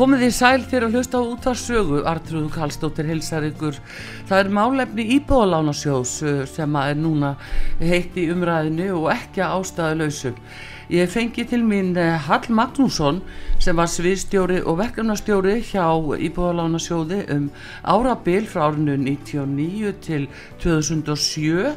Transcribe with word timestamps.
Komið 0.00 0.22
þið 0.24 0.30
sæl 0.32 0.62
fyrir 0.64 0.84
að 0.86 0.94
hlusta 0.96 1.18
á 1.20 1.28
útvarsögu, 1.28 1.98
Artrúðu 2.08 2.48
Kallstóttir 2.54 3.04
hilsar 3.10 3.44
ykkur. 3.44 3.76
Það 4.30 4.38
er 4.40 4.48
málefni 4.56 5.04
íbúðalánasjós 5.18 6.12
uh, 6.24 6.38
sem 6.48 6.78
er 6.80 6.96
núna 6.96 7.34
heitt 7.84 8.16
í 8.16 8.24
umræðinu 8.32 8.86
og 8.96 9.10
ekki 9.12 9.44
ástæðalösum. 9.44 10.40
Ég 10.96 11.12
fengi 11.12 11.44
til 11.52 11.60
mín 11.68 11.92
Hall 12.00 12.48
Magnússon 12.48 13.20
sem 13.60 13.76
var 13.76 13.92
sviðstjóri 13.92 14.62
og 14.64 14.80
verkefnastjóri 14.80 15.58
hjá 15.68 15.84
íbúðalánasjóði 16.16 17.20
um 17.36 17.50
árabil 17.84 18.48
frá 18.48 18.70
árinu 18.70 18.96
99 19.04 19.92
til 20.08 20.30
2007 20.64 21.76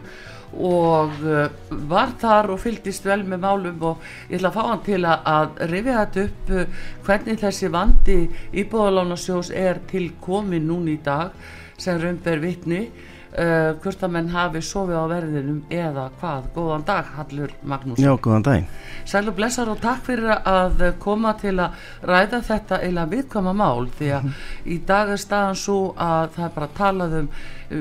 og 0.54 1.23
uh, 1.26 1.48
var 1.90 2.14
þar 2.22 2.52
og 2.54 2.62
fylgist 2.62 3.06
vel 3.08 3.23
með 3.26 3.42
málum 3.46 3.88
og 3.90 4.04
ég 4.30 4.38
ætla 4.38 4.52
að 4.52 4.58
fá 4.58 4.68
hann 4.68 4.84
til 4.86 5.02
að, 5.10 5.58
rifja 5.72 5.98
þetta 6.04 6.26
upp 6.28 6.54
uh, 6.54 6.86
hvernig 7.08 7.42
þessi 7.42 7.72
vandi 7.73 8.20
íbúðalánasjós 8.64 9.54
er 9.58 9.82
til 9.90 10.12
komin 10.22 10.68
núni 10.70 10.98
í 10.98 11.04
dag 11.04 11.34
sem 11.78 12.00
raunber 12.02 12.44
vittni 12.44 12.86
uh, 13.34 13.73
hvort 13.84 14.06
að 14.06 14.14
menn 14.16 14.30
hafi 14.34 14.62
sofið 14.66 15.00
á 15.00 15.06
verðinum 15.12 15.62
eða 15.73 16.08
hvað, 16.20 16.50
góðan 16.56 16.86
dag 16.88 17.09
Hallur 17.17 17.56
Magnús 17.62 18.02
Já, 18.03 18.12
góðan 18.17 18.48
dag 18.48 18.78
Sæl 19.09 19.26
og 19.28 19.38
blessar 19.38 19.72
og 19.73 19.81
takk 19.84 20.06
fyrir 20.08 20.31
að 20.38 20.86
koma 21.03 21.34
til 21.42 21.58
að 21.59 21.81
ræða 22.08 22.44
þetta 22.48 22.80
eila 22.86 23.08
viðkvæma 23.11 23.56
mál 23.58 23.89
því 23.98 24.14
að 24.20 24.30
í 24.64 24.80
dag 24.88 25.11
er 25.16 25.22
staðan 25.22 25.59
svo 25.59 25.80
að 26.00 26.31
það 26.38 26.48
er 26.48 26.56
bara 26.56 26.72
talað 26.78 27.20
um 27.23 27.30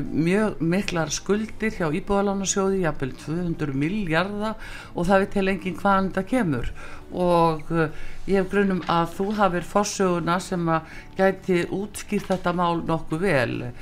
mjög 0.00 0.60
miklar 0.60 1.10
skuldir 1.12 1.74
hjá 1.76 1.90
Íbúðalánasjóði, 1.92 2.82
jafnvel 2.86 3.12
200 3.24 3.76
miljardar 3.76 4.72
og 4.94 5.06
það 5.08 5.24
við 5.24 5.30
til 5.34 5.46
enginn 5.52 5.78
hvaðan 5.80 6.10
þetta 6.10 6.24
kemur. 6.30 6.70
Og 7.12 7.72
uh, 7.74 7.88
ég 8.24 8.40
hef 8.40 8.50
grunum 8.52 8.80
að 8.90 9.16
þú 9.18 9.26
hafið 9.36 9.68
fórsöguna 9.68 10.38
sem 10.40 10.68
að 10.72 10.94
gæti 11.18 11.58
útskýrt 11.68 12.30
þetta 12.30 12.54
mál 12.56 12.84
nokkuð 12.88 13.26
vel. 13.26 13.72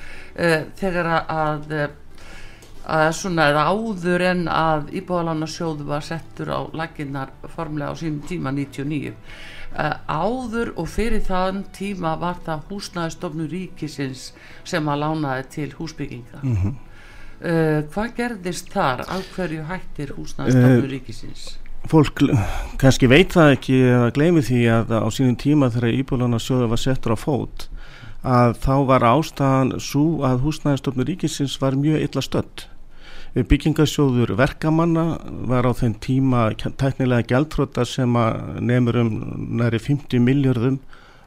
Þegar 0.80 1.08
að 1.28 1.59
að 2.90 3.12
svona 3.14 3.50
eða 3.52 3.66
áður 3.70 4.26
en 4.30 4.44
að 4.48 4.90
Íbúðalánasjóðu 5.00 5.86
var 5.86 6.02
settur 6.02 6.50
á 6.50 6.60
laginnar 6.72 7.30
formlega 7.54 7.92
á 7.92 8.00
sínum 8.00 8.22
tíma 8.26 8.50
99 8.56 9.14
Uh, 9.70 9.92
áður 10.10 10.72
og 10.82 10.88
fyrir 10.90 11.20
þann 11.22 11.60
tíma 11.70 12.16
var 12.18 12.40
það 12.42 12.64
húsnæðistofnu 12.72 13.44
ríkisins 13.46 14.32
sem 14.66 14.88
að 14.90 14.98
lánaði 15.04 15.44
til 15.54 15.66
húsbygginga. 15.78 16.40
Mm 16.42 16.56
-hmm. 16.56 16.72
uh, 17.46 17.78
hvað 17.94 18.16
gerðist 18.16 18.72
þar? 18.74 19.06
Á 19.06 19.16
hverju 19.36 19.62
hættir 19.70 20.10
húsnæðistofnu 20.16 20.82
uh, 20.82 20.90
ríkisins? 20.90 21.58
fólk 21.88 22.20
kannski 22.80 23.08
veit 23.08 23.32
það 23.32 23.52
ekki 23.54 23.76
eða 23.88 24.10
gleymi 24.10 24.42
því 24.42 24.60
að 24.74 24.90
á 25.00 25.08
sínum 25.14 25.36
tíma 25.38 25.70
þegar 25.70 25.94
Íbúðlana 26.02 26.38
sjóða 26.42 26.68
var 26.68 26.78
settur 26.82 27.14
á 27.14 27.18
fót 27.18 27.68
að 28.22 28.58
þá 28.60 28.74
var 28.86 29.06
ástæðan 29.06 29.78
svo 29.80 30.20
að 30.28 30.42
húsnæðistofnu 30.44 31.06
ríkisins 31.08 31.56
var 31.60 31.78
mjög 31.78 32.04
illa 32.04 32.24
stödd 32.24 32.66
byggingasjóður 33.34 34.34
verkamanna 34.38 35.04
var 35.46 35.68
á 35.68 35.72
þenn 35.72 35.94
tíma 36.02 36.48
tæknilega 36.58 37.28
gæltróta 37.30 37.84
sem 37.86 38.10
nefnur 38.60 38.98
um 39.04 39.12
næri 39.60 39.78
50 39.78 40.18
miljardum 40.18 40.80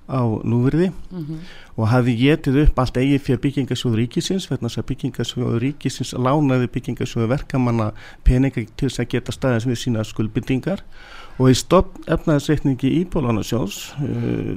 á 0.09 0.19
núverði 0.43 0.91
mm 0.91 1.19
-hmm. 1.23 1.37
og 1.77 1.87
hafi 1.87 2.15
getið 2.15 2.63
upp 2.63 2.79
allt 2.79 2.97
eigi 2.97 3.19
fyrir 3.19 3.39
byggingasjóður 3.39 3.97
ríkisins 3.97 4.49
verðan 4.51 4.69
þess 4.69 4.77
að 4.77 4.89
byggingasjóður 4.89 5.59
ríkisins 5.63 6.13
lánaði 6.13 6.67
byggingasjóður 6.67 7.29
verkamanna 7.29 7.91
peninga 8.23 8.65
til 8.75 8.89
þess 8.89 8.99
að 8.99 9.07
geta 9.07 9.31
staðins 9.31 9.65
við 9.65 9.75
sína 9.75 10.03
skuldbyndingar 10.03 10.83
og 11.41 11.49
í 11.49 11.55
stopp 11.57 11.95
efnaðsreikningi 12.11 12.91
Íbólanasjós 13.01 13.77
uh, 14.03 14.53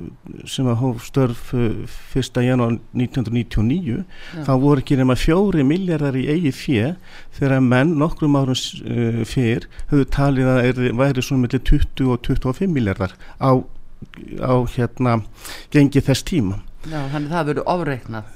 sem 0.48 0.68
að 0.68 0.80
hóf 0.82 1.06
störf 1.06 1.52
uh, 1.56 1.86
1. 2.12 2.42
janúar 2.44 2.76
1999 2.92 4.02
Já. 4.02 4.42
þá 4.44 4.52
voru 4.60 4.84
ekki 4.84 4.98
nema 5.00 5.16
fjóri 5.18 5.64
miljardar 5.66 6.18
í 6.18 6.26
eigi 6.34 6.52
fjö 6.56 6.92
þegar 7.38 7.64
menn 7.64 7.96
nokkrum 8.00 8.36
árum 8.36 8.56
uh, 8.56 9.24
fyrr 9.28 9.68
höfðu 9.92 10.10
talið 10.18 10.52
að 10.52 10.62
er, 10.68 10.84
væri 11.00 11.24
svona 11.24 11.46
mellir 11.46 11.64
20 11.64 12.12
og 12.12 12.22
25 12.28 12.72
miljardar 12.76 13.16
á, 13.40 13.50
á 14.44 14.54
hérna 14.76 15.20
gengi 15.72 16.04
þess 16.04 16.26
tíma 16.28 16.62
Já, 16.86 17.00
þannig 17.10 17.32
það 17.32 17.48
verður 17.48 17.64
ofreiknað 17.72 18.26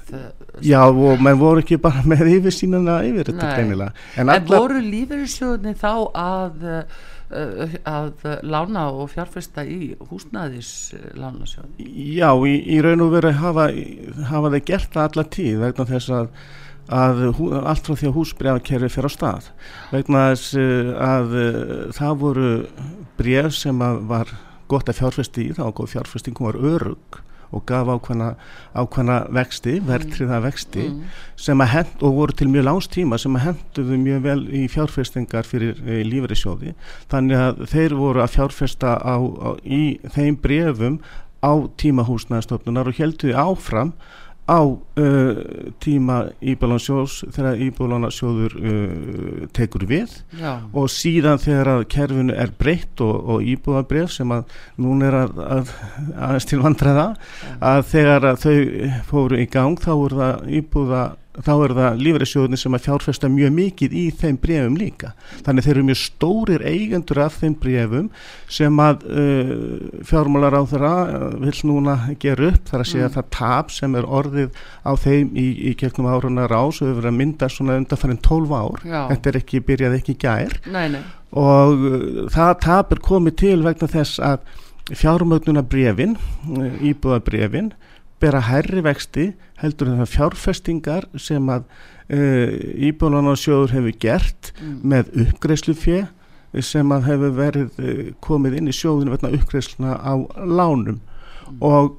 Já, 0.65 0.81
og 0.89 1.21
menn 1.23 1.37
voru 1.39 1.61
ekki 1.61 1.77
bara 1.79 2.01
með 2.03 2.33
yfir 2.33 2.51
sínana 2.51 2.97
yfir 3.07 3.29
þetta 3.29 3.53
greinilega 3.53 3.93
En, 4.17 4.25
en 4.25 4.33
allar... 4.33 4.65
voru 4.65 4.81
lífeyrissjóðinni 4.83 5.77
þá 5.79 5.93
að 6.19 6.65
Uh, 6.71 7.09
að 7.31 8.25
lána 8.43 8.87
og 8.91 9.11
fjárfesta 9.13 9.63
í 9.63 9.93
húsnæðis 10.09 10.71
lánasjóð 11.15 11.79
Já, 11.81 12.29
í, 12.47 12.55
í 12.75 12.81
raun 12.83 13.05
og 13.05 13.13
veru 13.15 13.31
hafa, 13.39 13.69
hafa 14.31 14.51
þeir 14.55 14.65
gert 14.67 14.91
það 14.95 15.07
alla 15.07 15.25
tíð 15.37 15.63
vegna 15.63 15.87
þess 15.93 16.13
að, 16.17 16.29
að 17.01 17.23
hú, 17.39 17.49
allt 17.61 17.87
frá 17.87 17.95
því 17.95 18.09
að 18.09 18.17
húsbregakerfi 18.19 18.91
fyrir 18.91 19.09
á 19.09 19.15
stað. 19.15 19.49
Vegna 19.93 20.23
þess 20.33 20.53
uh, 20.59 20.93
að 21.07 21.35
uh, 21.39 21.73
það 21.97 22.21
voru 22.25 22.53
bref 23.21 23.57
sem 23.57 23.83
var 24.11 24.35
gott 24.71 24.91
að 24.91 25.01
fjárfesta 25.01 25.43
í, 25.43 25.51
þá 25.55 25.65
góð 25.75 25.93
fjárfestingum 25.95 26.51
var 26.51 26.59
örug 26.75 27.21
og 27.51 27.65
gaf 27.67 27.89
ákvæmna, 27.91 28.29
ákvæmna 28.77 29.17
vexti, 29.35 29.77
verðtriða 29.87 30.41
vexti 30.45 30.85
mm. 30.87 31.01
sem 31.39 31.63
að 31.63 31.71
hend 31.75 32.05
og 32.07 32.15
voru 32.19 32.37
til 32.37 32.49
mjög 32.51 32.67
lánstíma 32.69 33.19
sem 33.21 33.35
að 33.39 33.47
henduðu 33.49 33.99
mjög 34.05 34.23
vel 34.27 34.39
í 34.61 34.63
fjárfestingar 34.71 35.47
fyrir 35.47 35.81
e, 35.83 36.01
lífeyrissjóði 36.07 36.75
þannig 37.11 37.43
að 37.45 37.65
þeir 37.73 37.97
voru 37.99 38.23
að 38.23 38.33
fjárfesta 38.37 38.95
á, 38.97 39.15
á, 39.19 39.49
í 39.63 39.99
þeim 40.15 40.39
brefum 40.41 40.99
á 41.41 41.53
tímahúsnaðstofnunar 41.81 42.91
og 42.91 42.99
helduði 43.01 43.37
áfram 43.37 43.95
á 44.51 44.59
uh, 44.67 45.71
tíma 45.79 46.17
Íbalansjós 46.43 47.21
þegar 47.31 47.61
Íbalansjóður 47.67 48.55
uh, 48.59 49.45
tekur 49.55 49.85
við 49.87 50.17
Já. 50.35 50.57
og 50.75 50.91
síðan 50.91 51.39
þegar 51.41 51.71
að 51.75 51.85
kerfinu 51.93 52.35
er 52.35 52.51
breytt 52.59 53.03
og, 53.05 53.15
og 53.31 53.47
Íbúðabref 53.53 54.11
sem 54.17 54.35
að 54.35 54.59
núna 54.81 55.07
er 55.07 55.19
að, 55.21 55.41
að, 55.45 55.73
aðeins 56.17 56.49
til 56.51 56.61
vandræða 56.65 57.07
að 57.71 57.81
þegar 57.93 58.29
að 58.33 58.45
þau 58.45 58.55
fóru 59.11 59.41
í 59.41 59.47
gang 59.51 59.79
þá 59.79 59.91
voru 59.93 60.21
það 60.21 60.53
Íbúða 60.59 61.03
þá 61.31 61.51
er 61.63 61.73
það 61.77 61.99
lífreysjóðunni 62.03 62.57
sem 62.59 62.75
að 62.75 62.83
fjárfesta 62.85 63.29
mjög 63.31 63.51
mikið 63.55 63.93
í 63.95 64.03
þeim 64.19 64.37
brefum 64.41 64.73
líka 64.79 65.11
þannig 65.45 65.65
þeir 65.65 65.73
eru 65.73 65.83
mjög 65.87 65.99
stórir 66.01 66.65
eigendur 66.67 67.21
af 67.23 67.37
þeim 67.39 67.53
brefum 67.61 68.09
sem 68.51 68.81
að 68.83 69.05
uh, 69.07 69.53
fjármálar 70.07 70.57
á 70.59 70.63
þeirra 70.67 70.93
uh, 71.05 71.27
vil 71.45 71.53
núna 71.69 71.95
gera 72.19 72.49
upp 72.51 72.67
þar 72.67 72.83
að 72.83 72.89
segja 72.91 73.07
mm. 73.07 73.15
það 73.15 73.29
tap 73.37 73.71
sem 73.71 73.95
er 73.95 74.09
orðið 74.19 74.59
á 74.83 74.91
þeim 74.99 75.31
í, 75.39 75.47
í 75.71 75.75
gegnum 75.79 76.09
áruna 76.11 76.49
rás 76.51 76.81
og 76.81 76.89
við 76.89 76.97
verðum 76.99 77.13
að 77.15 77.21
mynda 77.23 77.51
svona 77.53 77.77
undanfærin 77.79 78.23
12 78.27 78.57
ár 78.57 78.83
Já. 78.83 78.99
þetta 79.13 79.31
er 79.31 79.39
ekki, 79.39 79.63
byrjað 79.69 79.97
ekki 80.01 80.17
gær 80.25 80.57
nei, 80.67 80.85
nei. 80.97 81.05
og 81.31 81.87
uh, 81.87 82.09
það 82.33 82.51
tap 82.67 82.91
er 82.91 83.05
komið 83.07 83.39
til 83.45 83.61
vegna 83.63 83.91
þess 83.95 84.19
að 84.19 84.43
fjármögnuna 84.91 85.63
brefin 85.63 86.17
íbúða 86.83 87.21
brefin 87.23 87.71
bera 88.21 88.41
herri 88.47 88.83
vexti 88.85 89.31
heldur 89.61 89.91
en 89.91 90.01
það 90.01 90.13
fjárfestingar 90.15 91.07
sem 91.19 91.49
að 91.51 91.65
uh, 91.65 92.17
e, 92.17 92.25
Íbúðlánarsjóður 92.89 93.75
hefur 93.77 93.97
gert 94.01 94.51
mm. 94.59 94.75
með 94.93 95.13
uppgreifslu 95.25 95.75
fjö 95.77 96.03
sem 96.65 96.91
að 96.91 97.07
hefur 97.09 97.35
verið 97.37 97.81
uh, 97.81 98.05
komið 98.23 98.59
inn 98.59 98.71
í 98.71 98.75
sjóðinu 98.75 99.15
verðna 99.15 99.33
uppgreifsluna 99.39 99.97
á 99.97 100.13
lánum 100.45 100.99
mm. 100.99 101.59
og 101.65 101.97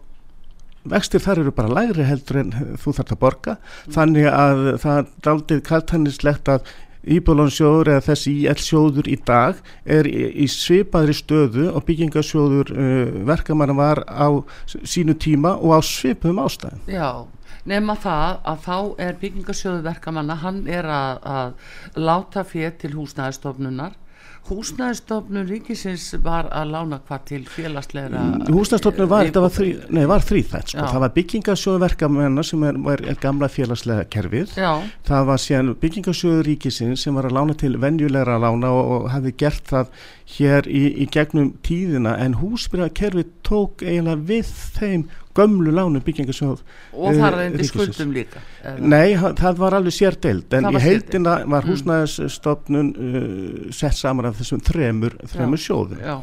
vextir 0.93 1.23
þar 1.23 1.45
eru 1.45 1.55
bara 1.55 1.71
lægri 1.71 2.07
heldur 2.07 2.41
en 2.43 2.55
þú 2.83 2.97
þarf 2.99 3.15
að 3.15 3.21
borga 3.23 3.59
mm. 3.59 3.93
þannig 3.99 4.31
að 4.33 4.65
það 4.83 5.03
er 5.03 5.33
aldrei 5.35 5.61
kaltanislegt 5.69 6.51
að 6.53 6.73
Íbúðlánsjóður 7.03 7.91
eða 7.97 8.05
þessi 8.07 8.33
IL 8.45 8.59
sjóður 8.63 9.09
í 9.11 9.17
dag 9.27 9.59
er 9.85 10.07
í, 10.07 10.47
svipaðri 10.47 11.17
stöðu 11.19 11.69
og 11.73 11.83
byggingasjóður 11.89 12.73
uh, 12.75 13.15
verkamanna 13.27 13.75
var 13.79 14.03
á 14.07 14.31
sínu 14.67 15.17
tíma 15.19 15.57
og 15.59 15.75
á 15.75 15.81
svipum 15.83 16.39
ástæðum. 16.43 16.85
Já, 16.87 17.27
nema 17.67 17.97
það 17.99 18.39
að 18.53 18.63
þá 18.69 18.77
er 19.09 19.19
byggingasjóður 19.25 19.83
verkamanna, 19.89 20.39
hann 20.45 20.63
er 20.71 20.87
að, 20.87 21.27
að 21.27 22.07
láta 22.07 22.47
fyrir 22.47 22.79
til 22.79 22.95
húsnæðistofnunar 22.95 23.99
húsnæðistofnun 24.49 25.47
ríkisins 25.47 26.09
var 26.25 26.49
að 26.51 26.73
lána 26.75 26.99
hvað 27.07 27.27
til 27.31 27.41
félagsleira 27.47 28.23
húsnæðistofnun 28.49 29.11
var, 29.11 29.31
var, 29.37 29.53
þrý, 29.55 29.69
var 30.11 30.25
þrýþætt 30.27 30.73
sko. 30.75 30.87
það 30.91 31.05
var 31.05 31.15
byggingasjóðu 31.17 31.83
verkamennar 31.85 32.49
sem 32.49 32.65
er, 32.67 32.81
er 33.13 33.21
gamla 33.23 33.51
félagslega 33.53 34.09
kerfið 34.13 34.57
Já. 34.59 34.73
það 35.07 35.29
var 35.31 35.43
síðan 35.45 35.73
byggingasjóðu 35.83 36.47
ríkisins 36.49 37.07
sem 37.07 37.19
var 37.19 37.31
að 37.31 37.37
lána 37.39 37.57
til 37.63 37.77
venjulegra 37.83 38.41
lána 38.43 38.73
og, 38.75 38.93
og 38.97 39.09
hafi 39.15 39.35
gert 39.45 39.71
það 39.71 39.95
hér 40.37 40.69
í, 40.71 40.85
í 41.05 41.09
gegnum 41.13 41.53
tíðina 41.67 42.17
en 42.23 42.39
húsbyrjakerfið 42.41 43.31
tók 43.47 43.85
eiginlega 43.87 44.27
við 44.33 44.55
þeim 44.79 45.07
gömlu 45.37 45.73
lánu 45.75 46.03
byggingasjóð 46.05 46.61
og 46.93 47.17
það 47.19 47.27
er 47.29 47.39
endi 47.47 47.69
skuldum 47.69 48.13
líka 48.15 48.43
eða? 48.63 48.91
Nei, 48.93 49.15
það 49.39 49.63
var 49.63 49.77
alveg 49.79 49.97
sér 49.97 50.19
deild 50.23 50.57
en 50.59 50.69
í 50.71 50.83
heildina 50.83 51.39
var 51.43 51.65
mm. 51.65 51.71
húsnæðisstofnun 51.71 52.93
uh, 52.93 53.73
sett 53.75 53.99
saman 53.99 54.29
af 54.31 54.39
þessum 54.41 54.63
þremur, 54.67 55.17
þremur 55.33 55.63
sjóðum 55.63 56.03
já. 56.03 56.15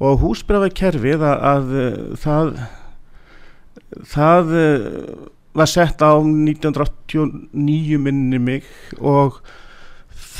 og 0.00 0.20
húsbyrjakerfið 0.24 1.26
að, 1.30 1.48
að 1.54 1.74
það 2.24 2.52
það 4.14 4.54
uh, 4.54 5.30
var 5.56 5.70
sett 5.70 6.02
á 6.04 6.14
1989 6.20 7.98
minni 7.98 8.38
mig 8.38 8.68
og 8.98 9.40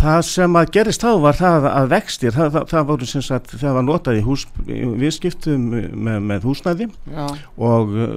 Það 0.00 0.20
sem 0.24 0.56
að 0.56 0.70
gerist 0.72 1.02
þá 1.04 1.10
var 1.20 1.36
það 1.36 1.66
að 1.68 1.88
vextir, 1.92 2.32
það, 2.32 2.50
það, 2.54 2.66
það 2.70 2.84
voru 2.88 3.08
sem 3.10 3.24
sagt, 3.24 3.54
það 3.60 3.74
var 3.76 3.84
notað 3.84 4.20
í 4.20 4.22
hús, 4.24 4.46
viðskiptum 4.64 5.66
með, 5.76 6.18
með 6.30 6.46
húsnæði 6.48 6.86
Já. 6.88 7.26
og 7.60 7.92
uh, 7.92 8.14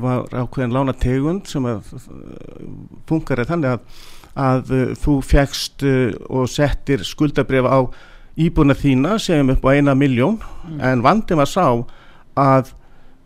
var 0.00 0.24
ákveðin 0.32 0.72
lána 0.72 0.96
tegund 0.96 1.50
sem 1.50 1.68
að 1.68 1.92
funkarið 3.10 3.52
þannig 3.52 3.74
að, 3.74 4.00
að 4.46 4.74
þú 5.02 5.18
fegst 5.24 5.84
og 6.26 6.48
settir 6.52 7.04
skuldabref 7.04 7.68
á 7.68 7.78
íbúna 8.36 8.76
þína 8.76 9.18
sem 9.20 9.52
upp 9.52 9.64
á 9.64 9.76
eina 9.76 9.96
miljón 9.96 10.40
mm. 10.40 10.80
en 10.88 11.04
vandið 11.04 11.40
var 11.40 11.52
sá 11.52 11.66
að 12.36 12.72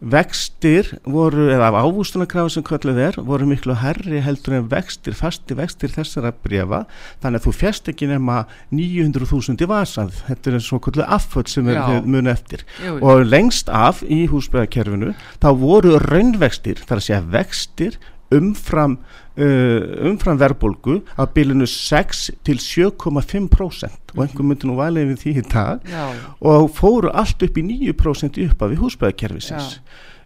vextir 0.00 0.88
voru, 1.04 1.50
eða 1.52 1.68
af 1.68 1.78
ávústunarkrafi 1.84 2.54
sem 2.54 2.64
kvöldið 2.64 3.00
er, 3.04 3.18
voru 3.24 3.48
miklu 3.48 3.76
herri 3.82 4.22
heldur 4.24 4.56
en 4.56 4.68
vextir, 4.72 5.16
fasti 5.16 5.56
vextir 5.58 5.92
þessara 5.92 6.32
brefa, 6.32 6.86
þannig 7.20 7.42
að 7.42 7.48
þú 7.48 7.54
fjast 7.58 7.90
ekki 7.92 8.08
nema 8.08 8.44
900.000 8.72 9.60
í 9.60 9.68
vasað 9.68 10.14
þetta 10.28 10.54
er 10.54 10.64
svo 10.64 10.80
kvöldið 10.80 11.04
afföld 11.18 11.52
sem 11.52 11.68
er 11.68 12.00
muni 12.06 12.32
eftir. 12.32 12.64
Jú, 12.80 12.96
jú. 12.96 13.02
og 13.04 13.26
lengst 13.28 13.68
af 13.68 14.00
í 14.08 14.24
húsbæðakerfinu, 14.30 15.12
þá 15.42 15.50
voru 15.60 15.98
raunvextir, 16.00 16.80
þar 16.80 17.02
að 17.02 17.06
segja 17.10 17.22
vextir 17.36 18.00
umfram 18.34 18.98
uh, 19.36 20.06
umfram 20.10 20.38
verðbólgu 20.40 21.00
á 21.18 21.26
bilinu 21.34 21.66
6 21.66 22.22
til 22.46 22.60
7,5% 22.62 24.14
og 24.14 24.22
einhver 24.24 24.46
myndi 24.46 24.68
nú 24.68 24.76
valið 24.78 25.12
við 25.12 25.24
því 25.24 25.34
í 25.34 25.44
dag. 25.50 25.84
Já. 25.90 26.06
og 26.40 26.70
fóru 26.76 27.12
allt 27.14 27.42
upp 27.42 27.58
í 27.58 27.66
9% 27.66 28.40
upp 28.46 28.64
af 28.66 28.78
húsbæðakerfisins 28.80 29.80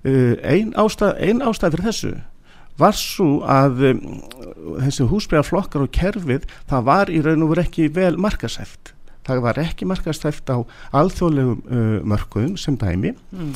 uh, 0.05 0.37
einn 0.43 0.75
ástæð, 0.77 1.17
ein 1.19 1.43
ástæð 1.45 1.77
fyrir 1.77 1.91
þessu 1.91 2.15
var 2.81 2.97
svo 2.99 3.29
að 3.47 3.85
um, 3.93 4.03
þessi 4.83 5.07
húsbæðaflokkar 5.11 5.87
og 5.87 5.95
kerfið 5.95 6.49
það 6.71 6.89
var 6.89 7.13
í 7.13 7.23
raun 7.23 7.47
og 7.47 7.55
verið 7.55 7.69
ekki 7.69 7.89
vel 7.95 8.17
markasæft 8.21 8.95
það 9.25 9.41
var 9.45 9.61
ekki 9.63 9.87
markastæft 9.89 10.51
á 10.53 10.59
alþjóðlegum 10.97 11.61
uh, 11.65 11.99
mörkuðum 12.13 12.57
sem 12.61 12.77
dæmi 12.81 13.15
mm. 13.15 13.53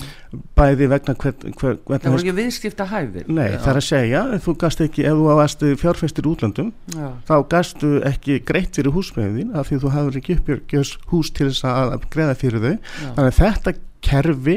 bæði 0.59 0.89
vegna 0.93 1.15
hvern, 1.19 1.55
hvern, 1.59 1.81
hvern 1.85 2.05
það 2.05 2.15
voru 2.15 2.25
ekki 2.25 2.37
viðskipta 2.39 2.87
hæfir 2.93 3.29
nei 3.29 3.51
Já. 3.51 3.59
það 3.65 3.73
er 3.73 3.81
að 3.81 3.87
segja, 3.89 4.23
þú 4.45 4.55
gast 4.63 4.85
ekki 4.85 5.05
ef 5.09 5.19
þú 5.19 5.27
varst 5.41 5.67
fjárfæstir 5.83 6.31
útlandum 6.31 6.71
Já. 6.95 7.11
þá 7.29 7.35
gastu 7.57 7.93
ekki 8.09 8.39
greitt 8.49 8.79
fyrir 8.79 8.97
húsmeðin 8.97 9.53
af 9.59 9.69
því 9.69 9.83
þú 9.85 9.93
hafður 9.97 10.23
ekki 10.23 10.39
uppbjörgjus 10.39 10.95
hús 11.13 11.33
til 11.37 11.51
þess 11.51 11.69
að 11.69 12.09
greiða 12.13 12.39
fyrir 12.41 12.65
þau 12.65 12.73
Já. 12.73 13.13
þannig 13.19 13.29
að 13.29 13.39
þetta 13.43 13.77
kerfi 14.09 14.57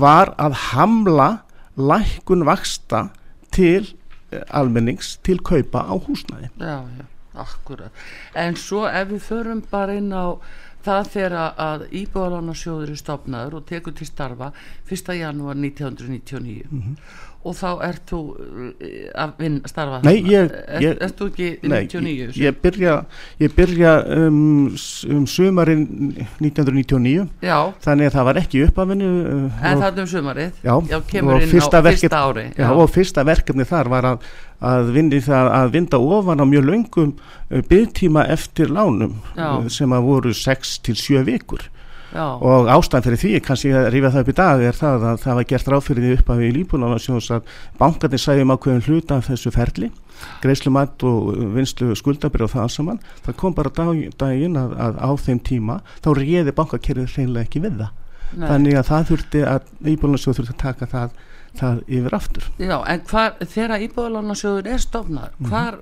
var 0.00 0.34
að 0.40 0.58
hamla 0.70 1.30
lækun 1.80 2.44
vaksta 2.48 3.08
til 3.54 3.84
eh, 4.30 4.42
almennings 4.54 5.16
til 5.26 5.38
kaupa 5.42 5.86
á 5.86 5.94
húsnæði 5.94 6.50
Já, 6.58 6.82
já 6.98 7.06
Akkurat, 7.40 8.02
en 8.34 8.56
svo 8.56 8.86
ef 8.88 9.08
við 9.12 9.24
förum 9.28 9.64
bara 9.70 9.96
inn 9.96 10.12
á 10.12 10.36
það 10.84 11.10
þegar 11.12 11.58
að 11.60 11.82
Íbúðalánarsjóður 12.00 12.92
er 12.94 13.00
stopnaður 13.00 13.58
og 13.58 13.66
tekur 13.68 13.96
til 13.96 14.06
starfa 14.08 14.52
1. 14.88 15.12
janúar 15.20 15.58
1999 15.58 16.70
mm 16.70 16.80
-hmm 16.80 17.28
og 17.40 17.54
þá 17.56 17.68
ert 17.86 18.10
þú 18.10 18.18
eh, 18.84 19.06
að 19.16 19.30
vinna, 19.40 19.70
starfa 19.70 20.00
Nei, 20.04 20.18
ég, 20.28 20.50
er, 20.68 20.98
Ert 21.06 21.16
þú 21.16 21.28
ekki 21.30 21.46
nei, 21.64 21.86
99? 21.86 22.10
Ég, 22.12 22.34
ég 22.44 22.58
byrja, 22.60 22.96
ég 23.40 23.54
byrja 23.56 23.94
um, 24.18 24.42
um 25.14 25.24
sumarinn 25.30 25.86
1999 26.42 27.24
já. 27.40 27.56
þannig 27.80 28.10
að 28.10 28.18
það 28.18 28.28
var 28.28 28.42
ekki 28.42 28.62
uppafinu 28.66 29.10
uh, 29.22 29.64
En 29.64 29.80
það 29.80 29.88
er 29.88 30.04
um 30.04 30.12
sumarið? 30.12 30.60
Já, 30.60 30.74
já 30.92 30.98
kemur 31.14 31.40
inn 31.40 31.48
á 31.48 31.80
fyrsta 31.88 32.20
ári 32.20 32.46
já. 32.52 32.68
og 32.74 32.86
fyrsta 32.92 33.26
verkefni 33.30 33.68
þar 33.72 33.92
var 33.94 34.12
að, 34.12 34.30
að, 34.60 34.94
það, 35.16 35.52
að 35.62 35.74
vinda 35.78 36.04
ofan 36.20 36.44
á 36.44 36.46
mjög 36.52 36.70
löngum 36.74 37.16
uh, 37.16 37.60
byggtíma 37.72 38.28
eftir 38.36 38.68
lánum 38.68 39.16
uh, 39.32 39.64
sem 39.72 39.96
að 39.96 40.08
voru 40.12 40.36
6 40.36 40.80
til 40.84 40.98
7 41.08 41.24
vikur 41.32 41.70
Já. 42.10 42.26
og 42.42 42.66
ástæðan 42.74 43.04
fyrir 43.06 43.20
því, 43.22 43.32
kannski 43.46 43.70
að 43.70 43.88
rífa 43.94 44.10
það 44.10 44.24
upp 44.24 44.30
í 44.32 44.36
dag 44.40 44.62
er 44.66 44.74
það 44.74 45.04
að 45.10 45.20
það 45.22 45.36
var 45.38 45.48
gert 45.52 45.68
ráðfyrir 45.70 46.06
því 46.06 46.14
upp 46.16 46.32
af 46.34 46.40
í 46.42 46.48
líbúnarsjóns 46.56 47.28
að 47.36 47.52
bankarnir 47.78 48.22
sæjum 48.22 48.54
ákveðin 48.54 48.86
hluta 48.88 49.18
af 49.20 49.28
þessu 49.30 49.52
ferli 49.54 49.90
greiðslumatt 50.42 51.04
og 51.06 51.30
vinslu 51.54 51.94
skuldabrið 51.96 52.48
og 52.48 52.52
það 52.56 52.68
saman, 52.74 53.00
það 53.24 53.38
kom 53.40 53.56
bara 53.56 53.72
dag, 53.76 54.02
daginn 54.20 54.58
að, 54.58 54.74
að 54.74 55.00
á 55.00 55.10
þeim 55.22 55.40
tíma 55.46 55.80
þá 56.02 56.10
reyði 56.18 56.56
bankakerfið 56.58 57.14
hreinlega 57.14 57.46
ekki 57.46 57.64
við 57.64 57.78
það 57.84 57.96
Nei. 58.30 58.46
þannig 58.46 58.78
að 58.78 58.88
það 58.90 59.08
þurfti 59.10 59.44
að 59.54 59.70
íbúnarsjóð 59.94 60.40
þurfti 60.40 60.56
að 60.56 60.62
taka 60.64 60.90
það 60.90 61.16
það 61.58 61.80
yfir 61.88 62.16
aftur. 62.20 62.50
Já, 62.60 62.76
en 62.92 63.02
hvar, 63.10 63.34
þegar 63.40 63.86
íbúðalánarsjóður 63.86 64.70
er 64.74 64.84
stofnað, 64.84 65.32
mhm. 65.38 65.50
hvar, 65.50 65.80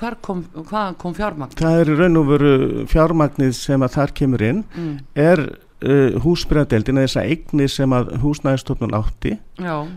hvar 0.00 0.18
kom, 0.24 0.42
kom 0.98 1.14
fjármagn? 1.16 1.54
Það 1.60 1.82
er 1.82 1.94
raun 2.00 2.22
og 2.22 2.32
veru 2.32 2.56
fjármagnið 2.90 3.54
sem 3.58 3.86
að 3.86 3.96
þar 4.00 4.16
kemur 4.20 4.44
inn, 4.46 4.64
mm. 4.74 4.98
er 5.26 5.46
uh, 5.84 6.20
húsbyrjadeldin 6.24 7.00
eða 7.00 7.08
þess 7.08 7.20
að 7.20 7.32
eigni 7.32 7.66
sem 7.72 7.96
að 7.96 8.12
húsnæðistofnun 8.22 8.96
átti 8.96 9.34
uh, 9.62 9.88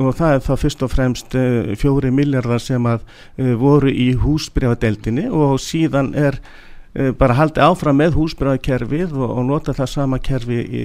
og 0.00 0.16
það 0.18 0.34
er 0.34 0.42
þá 0.46 0.52
fyrst 0.64 0.86
og 0.86 0.92
fremst 0.94 1.36
uh, 1.38 1.70
fjóri 1.80 2.12
miljardar 2.14 2.62
sem 2.62 2.88
að 2.90 3.04
uh, 3.04 3.52
voru 3.60 3.92
í 3.92 4.10
húsbyrjadeldinni 4.20 5.28
og 5.30 5.58
síðan 5.62 6.12
er 6.18 6.40
uh, 6.40 7.12
bara 7.18 7.38
haldið 7.38 7.66
áfram 7.68 8.00
með 8.00 8.18
húsbyrjakerfið 8.18 9.14
og, 9.14 9.28
og 9.28 9.46
nota 9.52 9.76
það 9.76 9.94
sama 9.94 10.20
kerfi 10.22 10.60
í 10.64 10.84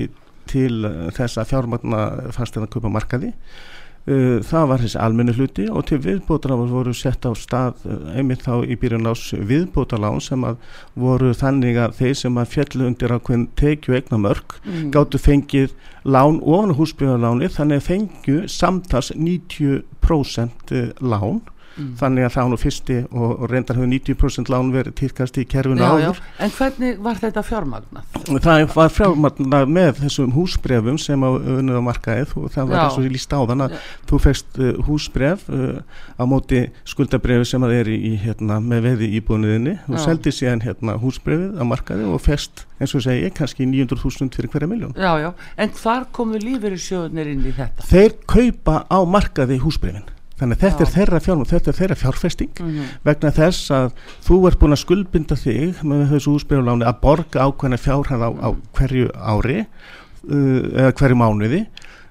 til 0.50 0.86
eh, 0.86 1.08
þess 1.16 1.40
að 1.42 1.50
fjármagna 1.54 2.04
fasteina 2.36 2.70
kaupa 2.72 2.92
markaði 2.94 3.32
uh, 3.32 4.42
það 4.46 4.68
var 4.72 4.84
þessi 4.84 5.00
almenni 5.02 5.36
hluti 5.38 5.66
og 5.70 5.88
til 5.90 6.00
viðbótaláns 6.04 6.74
voru 6.74 6.94
sett 6.98 7.26
á 7.26 7.32
stað 7.38 7.86
uh, 7.90 8.12
einmitt 8.16 8.46
þá 8.46 8.66
í 8.66 8.78
byrjun 8.82 9.10
ás 9.12 9.24
viðbótalán 9.34 10.22
sem 10.24 10.46
að 10.48 10.62
voru 11.00 11.34
þannig 11.38 11.82
að 11.82 11.98
þeir 12.02 12.16
sem 12.22 12.40
að 12.42 12.54
fjallu 12.54 12.90
undir 12.92 13.16
ákveðin 13.16 13.50
tekju 13.60 13.98
egna 14.00 14.22
mörg 14.22 14.60
mm. 14.62 14.92
gáttu 14.96 15.22
fengið 15.22 15.76
lán 16.06 16.40
ofan 16.44 16.76
húsbyggarláni 16.78 17.50
þannig 17.54 17.82
að 17.82 17.90
fengju 17.90 18.38
samtals 18.52 19.12
90% 19.16 20.80
lán 21.02 21.44
mm. 21.76 21.92
þannig 22.00 22.28
að 22.28 22.34
það 22.36 22.52
nú 22.52 22.60
fyrsti 22.60 22.98
og, 23.10 23.32
og 23.32 23.46
reyndar 23.52 23.80
hefur 23.80 23.92
90% 23.92 24.52
lán 24.52 24.72
verið 24.74 24.96
týrkast 25.00 25.40
í 25.42 25.46
kerfinu 25.50 25.84
já, 25.84 25.88
áður. 25.92 26.20
Já. 26.20 26.34
En 26.46 26.54
hvernig 26.56 27.02
var 27.06 27.22
þetta 27.22 27.44
fjármagnað? 27.46 28.20
Það 28.46 28.66
var 28.74 28.94
fjármagnað 28.96 29.74
með 29.78 30.02
þessum 30.04 30.36
húsbrefum 30.36 31.00
sem 31.02 31.26
unnið 31.28 31.80
á 31.80 31.84
markaðið 31.90 32.36
og 32.42 32.54
það 32.56 32.72
var 32.72 32.84
eins 32.84 33.00
og 33.00 33.08
ég 33.08 33.16
líst 33.16 33.36
á 33.36 33.40
þann 33.42 33.66
að 33.68 33.78
þú 34.10 34.22
fegst 34.26 34.62
uh, 34.62 34.72
húsbref 34.88 35.48
uh, 35.50 35.82
á 36.16 36.24
móti 36.30 36.64
skuldabrefi 36.88 37.50
sem 37.50 37.66
að 37.66 37.76
er 37.80 37.92
í, 37.94 38.16
hérna, 38.22 38.62
með 38.64 38.90
veði 38.90 39.12
íbúinuðinni 39.20 39.78
og 39.90 40.00
seldi 40.04 40.34
síðan 40.36 40.64
hérna, 40.66 40.98
húsbrefið 41.02 41.60
á 41.60 41.64
markaðið 41.68 42.16
og 42.16 42.24
fegst 42.24 42.66
eins 42.80 42.96
og 42.98 43.06
segi 43.06 43.24
ég 43.24 43.36
kannski 43.36 43.68
900.000 43.68 44.36
fyrir 44.36 44.52
hverja 44.52 44.68
miljón. 44.68 44.96
Já, 45.00 45.16
já, 45.22 45.30
en 45.58 45.72
hvar 45.80 46.10
komu 46.16 46.40
lífeyri 46.42 46.80
sjóðunir 46.82 47.32
inn 47.32 47.46
í 47.48 47.54
þetta? 47.56 47.88
Þeir 47.88 48.18
kaupa 48.28 48.82
á 48.92 49.00
markaði 49.08 49.62
húsbrefin 49.64 50.15
þannig 50.40 50.58
að 50.58 50.64
þetta 50.66 50.84
Já. 50.84 50.86
er 50.86 50.94
þeirra 50.96 51.20
fjármál, 51.26 51.50
þetta 51.50 51.72
er 51.72 51.80
þeirra 51.80 52.00
fjárfesting 52.02 52.54
mm 52.60 52.70
-hmm. 52.70 52.94
vegna 53.08 53.32
þess 53.32 53.72
að 53.72 53.90
þú 54.28 54.40
ert 54.50 54.60
búin 54.60 54.76
að 54.76 54.84
skuldbinda 54.84 55.36
þig 55.40 55.84
með 55.84 56.06
þessu 56.14 56.36
úsbyrjuláni 56.36 56.86
að 56.86 57.02
borga 57.02 57.48
ákveðna 57.48 57.80
fjárhæð 57.80 58.26
á, 58.28 58.30
á 58.44 58.50
hverju 58.76 59.10
ári 59.16 59.60
uh, 59.64 60.62
eða 60.76 60.96
hverju 61.00 61.20
mánuði 61.20 61.66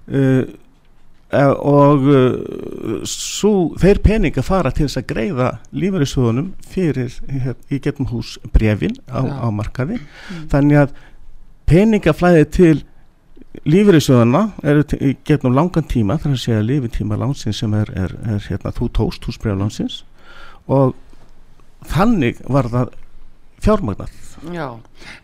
uh, 0.09 0.45
Eh, 1.35 1.53
og 1.67 2.05
uh, 2.07 3.01
svo, 3.09 3.73
þeir 3.81 4.01
peninga 4.05 4.43
fara 4.45 4.71
til 4.75 4.87
þess 4.87 5.01
að 5.01 5.07
greiða 5.11 5.49
lífeyrisjóðunum 5.75 6.51
fyrir 6.71 7.15
hér, 7.31 7.57
í 7.73 7.81
getum 7.83 8.11
hús 8.13 8.37
brefin 8.55 8.95
á, 9.09 9.25
á 9.25 9.49
markaði 9.55 9.99
mm. 9.99 10.45
þannig 10.53 10.83
að 10.85 10.93
peningaflæði 11.71 12.45
til 12.55 12.75
lífeyrisjóðuna 13.65 14.43
eru 14.67 14.85
í 15.01 15.15
getum 15.25 15.55
langan 15.57 15.87
tíma 15.89 16.19
þannig 16.21 16.41
að 16.41 16.43
segja 16.43 16.67
lífitíma 16.67 17.17
lánsins 17.21 17.63
sem 17.63 17.73
er, 17.79 17.91
er, 17.97 18.13
er 18.29 18.43
hérna, 18.49 18.75
þú 18.77 18.91
tóst 18.99 19.25
húsbreflánsins 19.25 20.03
og 20.69 20.93
þannig 21.89 22.43
var 22.49 22.69
það 22.73 22.93
fjármagnað. 23.65 24.17
Já, 24.53 24.67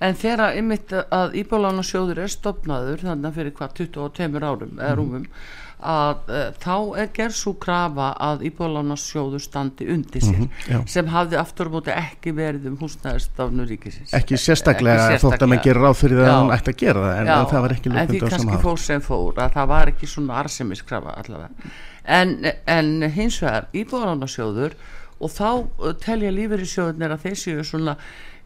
en 0.01 0.15
þegar 0.17 0.57
ymitt 0.57 0.95
að 0.97 1.35
Íbálánarsjóður 1.43 2.23
er 2.25 2.33
stopnaður 2.33 3.03
þannig 3.05 3.31
að 3.31 3.41
fyrir 3.41 3.57
hvað 3.59 3.75
22 3.83 4.45
árum 4.45 4.79
eða 4.79 4.93
mhm. 4.93 5.01
rúmum 5.01 5.27
mm 5.27 5.59
að 5.81 6.29
uh, 6.29 6.41
þá 6.61 6.75
er 7.01 7.09
gerð 7.17 7.37
svo 7.37 7.53
krafa 7.61 8.11
að 8.21 8.45
Íbálánarsjóður 8.51 9.43
standi 9.43 9.87
undir 9.93 10.23
sér 10.23 10.37
mm 10.37 10.49
-hmm, 10.67 10.87
sem 10.89 11.09
hafði 11.09 11.39
aftur 11.41 11.71
og 11.71 11.79
móti 11.79 11.95
ekki 11.95 12.35
verið 12.37 12.67
um 12.71 12.77
húsnæðistafnu 12.81 13.67
ríkisins. 13.69 14.13
Ekki 14.13 14.37
sérstaklega, 14.37 14.95
ekki 14.95 15.17
sérstaklega. 15.17 15.37
þótt 15.37 15.43
að 15.43 15.53
maður 15.53 15.65
gerir 15.65 15.83
ráð 15.83 15.97
fyrir 15.97 16.21
það 16.21 16.29
að 16.29 16.39
hann 16.39 16.55
ætti 16.57 16.71
að 16.71 16.81
gera 16.85 17.01
það 17.01 17.21
en, 17.21 17.27
Já, 17.27 17.35
en 17.39 17.51
það 17.53 17.61
var 17.61 17.73
ekki 17.73 17.91
en 17.91 18.09
því 18.09 18.21
kannski 18.29 18.63
fór 18.63 18.79
sem 18.79 19.01
fór 19.01 19.35
að 19.37 19.53
það 19.57 19.67
var 19.75 19.93
ekki 19.95 20.07
svona 20.07 20.41
arsemiskrafa 20.45 21.11
allavega. 21.17 21.71
En, 22.05 22.53
en 22.67 23.11
hins 23.11 23.43
vegar 23.43 23.69
Íbálánarsjóður 23.73 24.75
og 25.21 25.31
þá 25.31 25.49
uh, 25.81 25.93
telja 26.01 26.31
lífeyrisjóðunir 26.31 27.17
að 27.17 27.25
þeir 27.25 27.37
séu 27.37 27.65
svona 27.65 27.97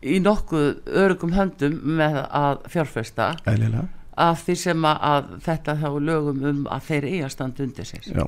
í 0.04 0.20
nokkuð 0.22 0.94
örugum 1.02 1.34
höndum 1.34 1.76
með 1.98 2.20
að 2.28 2.64
fjárfesta. 2.72 3.34
Ælilega. 3.48 3.88
af 4.14 4.44
því 4.46 4.54
sem 4.54 4.84
að 4.86 5.30
þetta 5.42 5.72
þá 5.80 5.88
lögum 6.06 6.42
um 6.46 6.66
að 6.70 6.84
þeir 6.88 7.06
eiga 7.08 7.28
stand 7.32 7.60
undir 7.64 7.88
sér. 7.88 8.26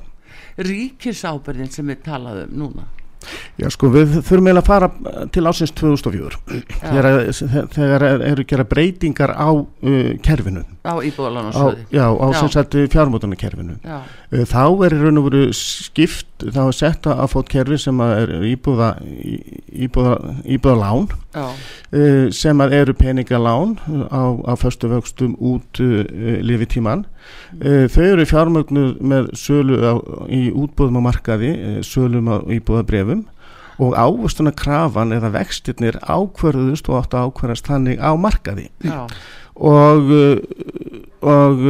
Ríkisábyrðin 0.59 1.71
sem 1.71 1.87
við 1.87 2.01
talaðum 2.03 2.57
núna 2.59 2.89
Já 3.57 3.69
sko 3.73 3.89
við 3.93 4.19
þurfum 4.19 4.49
eiginlega 4.49 4.61
að 4.61 4.67
fara 4.67 4.89
til 5.33 5.43
ásins 5.49 5.73
2004 5.77 6.39
þegar, 6.83 7.17
þegar 7.73 8.05
eru 8.29 8.45
gera 8.47 8.65
breytingar 8.67 9.33
á 9.33 9.49
uh, 9.49 10.11
kerfinu. 10.25 10.63
Á 10.87 10.93
íbúðalánarsöði 11.03 11.87
já 11.91 12.05
á 12.07 12.27
fjármótunarkerfinu 12.93 13.77
uh, 13.81 14.05
þá 14.47 14.63
er 14.87 14.95
í 14.95 15.01
raun 15.01 15.21
og 15.21 15.27
veru 15.29 15.43
skipt 15.57 16.45
þá 16.45 16.61
er 16.67 16.77
sett 16.77 17.09
að 17.09 17.25
fótt 17.33 17.51
kerfi 17.51 17.79
sem 17.81 17.99
er 18.05 18.31
íbúða 18.47 18.93
íbúða, 19.03 20.15
íbúða 20.45 20.77
lán 20.83 21.09
uh, 21.35 22.29
sem 22.31 22.65
eru 22.69 22.95
peningalán 22.97 23.77
á, 24.07 24.23
á 24.47 24.53
förstu 24.59 24.91
vöxtum 24.93 25.35
út 25.39 25.81
lifitíman 25.81 27.07
þau 27.93 28.03
eru 28.03 28.27
fjármögnu 28.27 28.85
með 28.99 29.31
sölu 29.39 29.79
á, 29.81 29.93
í 30.29 30.47
útbúðum 30.51 30.99
á 31.03 31.07
markaði 31.11 31.53
uh, 31.55 31.79
sölum 31.85 32.29
á 32.31 32.37
íbúðabrefum 32.43 33.25
og 33.77 33.93
ávustuna 33.93 34.51
krafan 34.57 35.13
eða 35.13 35.33
vextirnir 35.35 35.99
ákverðust 36.01 36.87
og 36.89 37.03
áttu 37.03 37.19
ákverðast 37.21 37.69
þannig 37.69 38.01
á 38.01 38.11
markaði 38.17 38.71
Já. 38.81 39.05
og 39.53 40.09
og 41.27 41.61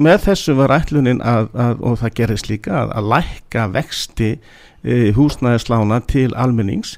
með 0.00 0.22
þessu 0.24 0.54
var 0.58 0.72
ætlunin 0.72 1.20
að, 1.24 1.50
að 1.52 1.82
og 1.84 1.98
það 2.00 2.14
gerðist 2.20 2.50
líka 2.50 2.76
að, 2.82 2.92
að 2.96 3.08
lækka 3.12 3.66
vexti 3.74 4.30
e, 4.34 5.12
húsnæðislána 5.16 6.00
til 6.08 6.30
almennings 6.32 6.96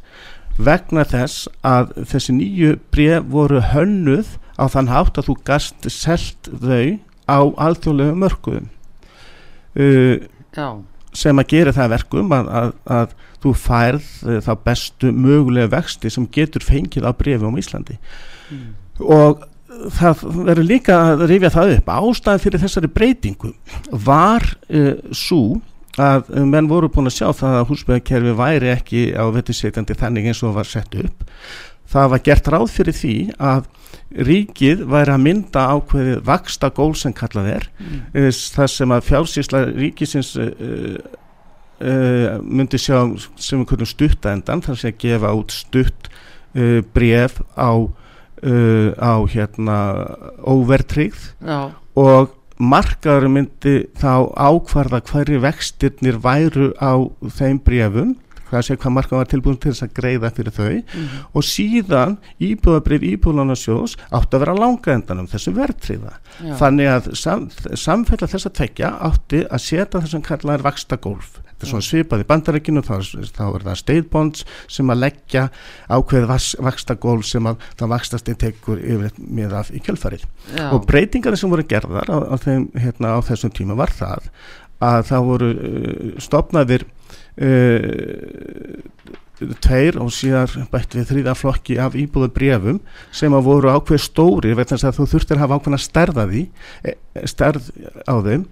vegna 0.57 1.05
þess 1.05 1.49
að 1.67 1.93
þessi 2.13 2.37
nýju 2.37 2.77
bref 2.95 3.27
voru 3.33 3.61
hönnuð 3.73 4.37
á 4.57 4.65
þann 4.73 4.93
hátt 4.93 5.19
að 5.21 5.31
þú 5.31 5.37
gast 5.49 5.91
selt 5.93 6.49
þau 6.49 6.97
á 7.27 7.39
alþjóðlega 7.43 8.19
mörguðum 8.23 8.69
uh, 9.77 10.79
sem 11.17 11.43
að 11.43 11.51
gera 11.53 11.75
það 11.77 11.93
verkum 11.97 12.33
að, 12.37 12.49
að, 12.61 12.73
að 12.99 13.15
þú 13.45 13.53
færð 13.67 14.09
uh, 14.27 14.39
þá 14.47 14.53
bestu 14.69 15.13
mögulega 15.13 15.75
vexti 15.77 16.13
sem 16.13 16.29
getur 16.33 16.65
fengið 16.65 17.09
á 17.09 17.13
brefi 17.17 17.47
um 17.47 17.61
Íslandi. 17.61 17.99
Mm. 18.47 18.75
og 19.03 19.47
það 19.93 20.21
verður 20.47 20.69
líka 20.71 20.99
að 21.11 21.25
rifja 21.33 21.51
það 21.53 21.73
upp 21.77 21.89
ástæðan 21.97 22.43
fyrir 22.45 22.63
þessari 22.63 22.91
breytingu 22.95 23.51
var 24.07 24.47
uh, 24.71 24.95
svo 25.11 25.59
að 25.97 26.29
menn 26.45 26.69
voru 26.69 26.91
búin 26.93 27.09
að 27.09 27.17
sjá 27.17 27.29
það 27.33 27.55
að 27.59 27.69
húsbyggarkerfi 27.71 28.33
væri 28.37 28.69
ekki 28.75 29.03
á 29.17 29.25
vettisetjandi 29.33 29.97
þannig 29.97 30.29
eins 30.29 30.43
og 30.45 30.57
var 30.59 30.69
sett 30.69 30.93
upp 31.01 31.25
það 31.91 32.13
var 32.13 32.23
gert 32.29 32.51
ráð 32.53 32.71
fyrir 32.75 32.97
því 32.97 33.17
að 33.39 33.67
ríkið 34.27 34.85
væri 34.89 35.13
að 35.13 35.23
mynda 35.25 35.67
ákveðið 35.77 36.25
vaksta 36.27 36.71
gól 36.75 36.95
sem 36.99 37.15
kallað 37.17 37.53
er 37.57 37.69
mm. 37.77 38.01
Eh, 38.15 38.31
það 38.31 38.73
sem 38.73 38.95
að 38.95 39.07
fjálsísla 39.11 39.63
ríkisins 39.73 40.33
uh, 40.41 40.97
uh, 41.83 42.39
myndi 42.43 42.81
sjá 42.81 43.01
sem 43.35 43.61
einhvern 43.61 43.89
stutta 43.89 44.33
endan 44.33 44.65
þar 44.65 44.81
sem 44.81 44.95
að 44.95 45.01
gefa 45.05 45.35
út 45.37 45.55
stutt 45.55 46.11
uh, 46.57 46.83
bref 46.95 47.41
á 47.59 47.87
á 48.37 49.17
hérna 49.33 49.77
óvertrygð 50.45 51.23
og 51.97 52.35
markaður 52.61 53.31
myndi 53.33 53.73
þá 53.97 54.29
ákvarða 54.37 55.01
hverju 55.09 55.41
vextirnir 55.41 56.19
væru 56.21 56.69
á 56.77 57.01
þeim 57.33 57.57
brefum 57.65 58.13
hvað 58.51 58.67
sé 58.67 58.79
hvað 58.79 58.97
marka 58.97 59.21
var 59.21 59.31
tilbúin 59.31 59.59
til 59.61 59.73
þess 59.73 59.87
að 59.87 59.97
greiða 60.01 60.33
fyrir 60.37 60.57
þau. 60.57 60.75
Mm 60.77 61.15
og 61.37 61.45
síðan 61.45 62.17
íbúðabrif 62.43 63.05
íbúðlanarsjóðs 63.11 63.97
átti 64.15 64.37
að 64.37 64.45
vera 64.45 64.55
langa 64.57 64.95
endanum 64.95 65.29
þessum 65.31 65.57
verðtriða 65.57 66.15
þannig 66.61 66.93
að 66.93 67.09
sam, 67.19 67.49
samfella 67.77 68.29
þess 68.31 68.49
að 68.49 68.57
tekja 68.61 68.93
átti 69.09 69.43
að 69.45 69.65
setja 69.65 70.03
þessum 70.03 70.25
kallaðar 70.27 70.65
vaksta 70.67 70.99
gólf 71.03 71.41
þetta 71.57 71.65
er 71.65 71.73
svona 71.73 71.87
svipað 71.87 72.23
í 72.23 72.27
bandarækinu 72.29 72.83
þá, 72.85 72.95
þá 73.33 73.45
er 73.47 73.65
það 73.65 73.79
state 73.81 74.11
bonds 74.13 74.45
sem 74.69 74.93
að 74.93 75.01
leggja 75.07 75.45
ákveð 75.89 76.27
vaksta 76.67 76.97
gólf 77.01 77.29
sem 77.31 77.49
að 77.49 77.65
það 77.81 77.93
vakstast 77.95 78.29
einn 78.29 78.41
tekur 78.43 78.83
yfir 78.83 79.17
með 79.17 79.57
af 79.63 79.73
í 79.73 79.81
kjölfarið. 79.87 80.27
Já. 80.53 80.69
og 80.69 80.85
breytingarnir 80.89 81.41
sem 81.41 81.53
voru 81.53 81.65
gerðar 81.69 82.13
á, 82.13 82.17
á, 82.29 82.37
þeim, 82.37 82.69
hérna, 82.77 83.17
á 83.17 83.21
þessum 83.25 83.55
tíma 83.57 83.79
var 83.79 83.95
það 83.97 84.29
að 84.85 85.07
það 85.09 85.31
voru 85.31 85.51
uh, 85.57 86.11
stopnaðir 86.21 86.85
tveir 89.61 89.99
og 90.01 90.13
síðan 90.15 90.69
bætt 90.73 90.97
við 90.97 91.11
þrýða 91.11 91.35
flokki 91.37 91.77
af 91.83 91.97
íbúðu 91.99 92.31
brefum 92.33 92.79
sem 93.15 93.35
að 93.37 93.49
voru 93.51 93.73
ákveð 93.75 94.01
stóri 94.07 94.55
vegna 94.57 94.79
að 94.81 94.97
þú 94.97 95.09
þurftir 95.13 95.37
að 95.37 95.43
hafa 95.45 95.59
ákveðna 95.59 95.81
stærðaði 95.83 96.45
e, 96.81 96.95
stærð 97.25 97.71
á 98.05 98.15
þeim. 98.27 98.47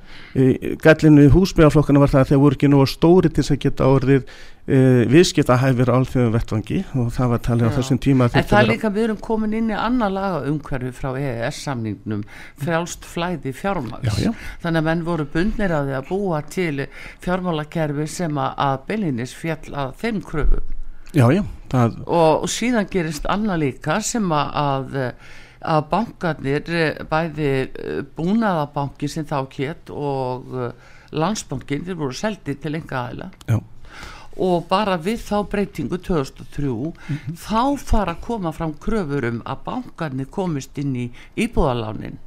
Gallinu 0.82 1.28
húsbyggarflokkana 1.34 2.02
var 2.02 2.12
það 2.14 2.24
að 2.24 2.32
þeir 2.32 2.42
voru 2.44 2.58
ekki 2.58 2.72
nú 2.72 2.82
stóri 2.88 3.30
til 3.30 3.42
þess 3.42 3.56
að 3.56 3.62
geta 3.66 3.92
orðið 3.92 4.26
Uh, 4.64 5.02
viðskiptahæfir 5.12 5.90
álþjóðum 5.92 6.30
vettvangi 6.32 6.78
og 6.96 7.10
það 7.12 7.32
var 7.34 7.40
talið 7.44 7.66
á 7.68 7.76
þessum 7.76 7.98
tíma 8.00 8.28
En 8.30 8.46
það 8.48 8.62
er 8.62 8.68
líka 8.70 8.90
við 8.94 9.02
erum 9.02 9.18
komin 9.20 9.52
inn 9.58 9.66
í 9.68 9.76
annar 9.76 10.14
laga 10.14 10.38
umhverfi 10.48 10.88
frá 10.96 11.10
EES 11.20 11.58
samningnum 11.66 12.22
frjálst 12.62 13.04
flæði 13.04 13.52
fjármáls 13.52 14.22
þannig 14.62 14.80
að 14.80 14.86
menn 14.88 15.04
voru 15.04 15.28
bundnir 15.34 15.74
að 15.76 15.90
því 15.90 15.98
að 15.98 16.08
búa 16.08 16.40
til 16.48 16.86
fjármálakerfi 17.26 18.08
sem 18.08 18.40
að 18.40 18.80
Bellinis 18.88 19.36
fjall 19.36 19.76
að 19.84 19.92
þeim 20.00 20.24
kröfu 20.30 20.62
já, 21.12 21.26
já, 21.28 21.44
það... 21.68 22.00
og, 22.06 22.48
og 22.48 22.50
síðan 22.56 22.88
gerist 22.96 23.28
annar 23.28 23.60
líka 23.60 24.00
sem 24.00 24.32
að 24.32 24.56
að 24.64 25.00
bankarnir 25.90 26.66
bæði 27.10 27.50
eh, 27.50 28.00
búnaðabankin 28.16 29.10
sem 29.10 29.28
þá 29.28 29.38
kétt 29.52 29.92
og 29.92 30.50
eh, 30.54 30.90
landsbankin 31.14 31.86
þeir 31.86 32.00
voru 32.00 32.18
seldið 32.18 32.60
til 32.60 32.74
enga 32.80 33.06
aðila 33.06 33.30
já. 33.48 33.60
Og 34.44 34.64
bara 34.66 34.96
við 34.98 35.20
þá 35.22 35.36
breytingu 35.46 35.98
2003 36.02 36.66
mm 36.66 36.92
-hmm. 36.92 37.36
þá 37.38 37.78
fara 37.78 38.14
að 38.16 38.20
koma 38.20 38.52
fram 38.52 38.72
kröfur 38.74 39.24
um 39.24 39.42
að 39.46 39.62
bankarnir 39.64 40.26
komist 40.26 40.78
inn 40.78 40.96
í 40.96 41.10
íbúðalánin 41.36 42.18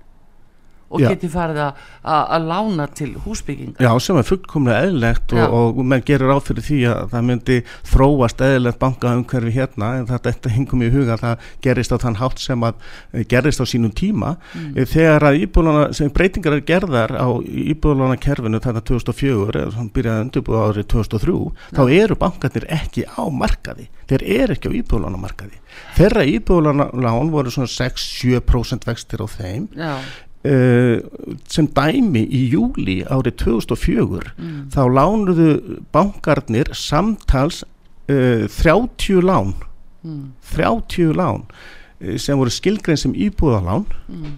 og 0.87 1.03
Já. 1.03 1.09
geti 1.11 1.27
farið 1.31 1.59
að 2.07 2.45
lána 2.47 2.87
til 2.95 3.09
húsbygginga 3.25 3.83
Já, 3.83 3.89
sem 3.99 4.17
er 4.19 4.27
fullkomlega 4.27 4.87
eðlegt 4.87 5.33
og, 5.35 5.55
og 5.57 5.81
menn 5.83 6.03
gerir 6.07 6.31
áfyrir 6.31 6.63
því 6.63 6.79
að 6.91 7.01
það 7.11 7.25
myndi 7.27 7.57
þróast 7.91 8.43
eðlegt 8.47 8.79
bankaumhverfi 8.79 9.53
hérna 9.57 9.91
en 9.99 10.07
þetta, 10.07 10.31
þetta 10.31 10.53
hingum 10.55 10.85
í 10.85 10.91
huga 10.93 11.17
að 11.17 11.25
það 11.25 11.49
gerist 11.67 11.95
á 11.95 11.97
þann 12.05 12.19
hátt 12.21 12.43
sem 12.43 12.63
að 12.63 12.79
eh, 13.11 13.25
gerist 13.27 13.63
á 13.63 13.65
sínum 13.67 13.91
tíma. 13.91 14.35
Mm. 14.53 14.71
Eh, 14.77 14.87
þegar 14.87 15.27
að 15.27 15.41
íbúðlana, 15.43 15.83
sem 15.97 16.13
breytingar 16.15 16.55
er 16.55 16.65
gerðar 16.67 17.15
á 17.19 17.27
íbúðlana 17.43 18.19
kerfinu 18.23 18.63
þetta 18.63 18.85
2004 18.87 19.65
eða 19.65 19.75
sem 19.75 19.91
byrjaði 19.97 20.27
undirbúið 20.27 20.63
árið 20.63 20.89
2003 20.95 21.37
ja. 21.37 21.75
þá 21.75 21.83
eru 21.99 22.19
bankarnir 22.23 22.69
ekki 22.79 23.07
á 23.11 23.23
markaði. 23.27 23.89
Þeir 24.07 24.23
eru 24.37 24.55
ekki 24.55 24.71
á 24.71 24.77
íbúðlana 24.79 25.19
markaði 25.19 25.59
þeirra 25.97 26.23
íbúðlana 26.25 26.87
lán 26.97 27.31
voru 27.33 27.51
svona 27.53 27.69
6-7% 27.69 28.87
vextir 28.87 29.21
á 29.21 29.27
þeim. 29.29 29.67
Já 29.77 29.97
sem 31.49 31.67
dæmi 31.75 32.21
í 32.23 32.43
júli 32.51 32.99
árið 33.03 33.39
2004 33.43 34.33
mm. 34.37 34.59
þá 34.73 34.81
lánuðu 34.97 35.49
bankarnir 35.95 36.69
samtals 36.77 37.63
uh, 38.11 38.45
30 38.47 39.23
lán 39.25 39.53
mm. 40.03 40.23
30 40.55 41.15
lán 41.17 41.45
uh, 41.47 42.17
sem 42.21 42.37
voru 42.37 42.53
skilgrein 42.53 42.99
sem 42.99 43.15
íbúðalán 43.15 43.87
mm. 44.07 44.35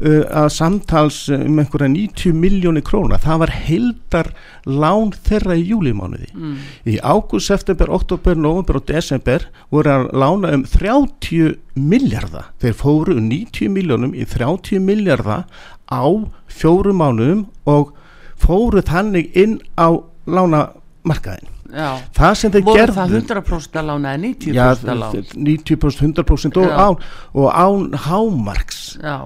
Uh, 0.00 0.24
að 0.42 0.48
samtals 0.54 1.18
um 1.34 1.60
einhverja 1.60 1.90
90 1.92 2.36
miljónir 2.36 2.84
króna 2.86 3.18
það 3.20 3.42
var 3.44 3.54
heildar 3.66 4.30
lán 4.66 5.12
þeirra 5.28 5.56
í 5.58 5.66
júlimánuði 5.70 6.30
mm. 6.32 6.56
í 6.92 6.96
ágúst, 7.02 7.50
september, 7.50 7.92
oktober, 7.92 8.38
november 8.38 8.80
og 8.80 8.88
desember 8.90 9.46
voru 9.72 9.94
að 9.94 10.08
lána 10.22 10.54
um 10.56 10.66
30 10.68 11.56
miljardar 11.76 12.50
þeir 12.62 12.76
fóru 12.80 13.18
90 13.20 13.72
miljónum 13.76 14.16
í 14.16 14.26
30 14.28 14.82
miljardar 14.84 15.46
á 15.90 16.04
fjórum 16.50 17.00
mánuðum 17.02 17.46
og 17.68 17.94
fóru 18.40 18.82
þannig 18.86 19.32
inn 19.36 19.58
á 19.76 20.00
lánamarkaðin 20.30 21.59
Já. 21.70 21.88
það 22.16 22.34
sem 22.40 22.52
þeir 22.54 22.64
voru 22.66 22.80
gerðu 22.80 22.96
það 22.96 23.14
100% 23.20 23.78
að 23.80 23.86
lána 23.90 24.12
eða 24.14 24.22
90% 24.24 24.56
Já, 24.56 24.64
að 24.70 24.84
lána 25.00 25.22
90% 25.50 26.00
100% 26.10 26.58
og 26.60 26.70
án, 26.74 26.96
og 27.34 27.48
án 27.54 27.84
hámarks. 28.06 28.80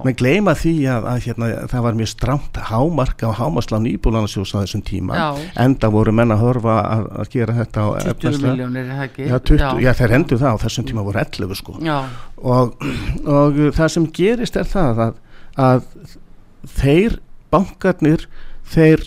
Menn 0.05 0.17
gleyma 0.19 0.53
því 0.57 0.73
að, 0.93 1.07
að 1.11 1.19
hérna, 1.25 1.49
það 1.71 1.85
var 1.87 1.97
mjög 1.99 2.11
stramt 2.11 2.59
hámark 2.69 3.23
á 3.25 3.29
hámarslán 3.39 3.87
íbúlanasjós 3.89 4.53
á 4.53 4.57
þessum 4.61 4.83
tíma. 4.85 5.17
Já. 5.17 5.29
enda 5.65 5.89
voru 5.93 6.13
menn 6.15 6.31
að 6.35 6.43
horfa 6.45 6.75
að, 6.85 7.05
að 7.23 7.31
gera 7.33 7.57
þetta 7.61 7.81
á 7.81 7.87
20 7.95 8.11
efnahagslega- 8.13 8.53
miljónir 8.53 8.85
er 8.85 8.91
það 8.99 9.07
ekki? 9.09 9.27
Já, 9.31 9.37
20, 9.51 9.81
já. 9.85 9.91
þeir 10.01 10.15
endur 10.19 10.41
það 10.43 10.53
á 10.53 10.63
þessum 10.65 10.87
tíma 10.91 11.05
voru 11.07 11.23
11 11.25 11.59
sko. 11.61 11.77
Og, 12.45 12.87
og 13.25 13.59
það 13.79 13.91
sem 13.95 14.07
gerist 14.19 14.55
er 14.61 14.69
það 14.69 15.03
að, 15.07 15.19
að 15.57 15.83
þeir 16.75 17.19
bankarnir 17.53 18.25
þeir 18.73 19.05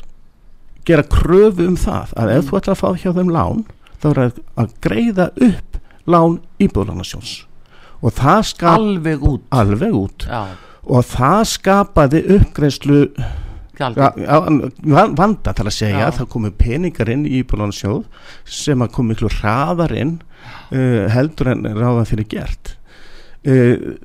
gera 0.86 1.04
kröfu 1.08 1.66
um 1.68 1.76
það 1.78 2.14
að 2.16 2.32
ef 2.36 2.48
þú 2.48 2.60
ætlar 2.60 2.76
að 2.76 2.82
fá 2.82 3.02
hjá 3.02 3.10
þeim 3.16 3.34
lán 3.34 3.66
þá 3.98 4.08
er 4.10 4.22
að, 4.22 4.38
greiða 4.84 5.30
upp 5.34 5.78
lán 6.08 6.38
íbúðlánasjóns 6.62 7.34
og 7.98 8.14
það 8.14 8.40
skap 8.46 8.78
alveg 8.78 9.26
út. 9.26 9.44
Alveg 9.50 9.94
út. 9.98 10.26
Og 10.88 11.04
það 11.04 11.40
skapaði 11.50 12.22
ja, 13.78 15.04
vanda 15.18 15.54
til 15.54 15.66
að 15.66 15.74
segja. 15.74 16.06
Já. 16.06 16.14
það 16.20 16.30
komu 16.32 16.52
peningar 16.58 17.10
inn 17.12 17.26
í 17.26 17.40
íbúðlánasjóð 17.42 18.06
sem 18.58 18.82
að 18.82 18.94
komu 18.96 19.14
miklu 19.14 19.30
hraðar 19.38 19.94
inn 19.98 20.16
uh, 20.72 21.06
heldur 21.12 21.52
en 21.54 21.66
ráða 21.76 22.06
fyrir 22.08 22.28
gert. 22.30 22.74
Uh, 23.46 23.98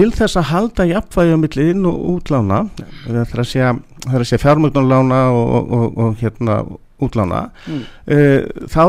til 0.00 0.10
þess 0.16 0.38
að 0.40 0.50
halda 0.54 0.86
jafnvægi 0.88 1.36
á 1.36 1.42
milli 1.42 1.70
inn 1.74 1.88
og 1.88 2.04
útlána 2.14 2.62
það 3.04 3.18
er 3.20 3.42
að 3.42 3.50
segja, 3.50 3.72
að 4.08 4.22
segja 4.24 4.44
fjármögnunlána 4.46 5.26
og, 5.34 5.50
og, 5.58 5.74
og, 5.76 5.98
og 6.00 6.22
hérna 6.22 6.62
útlána 7.00 7.50
Mm. 7.66 7.84
uh, 8.12 8.66
þá 8.68 8.82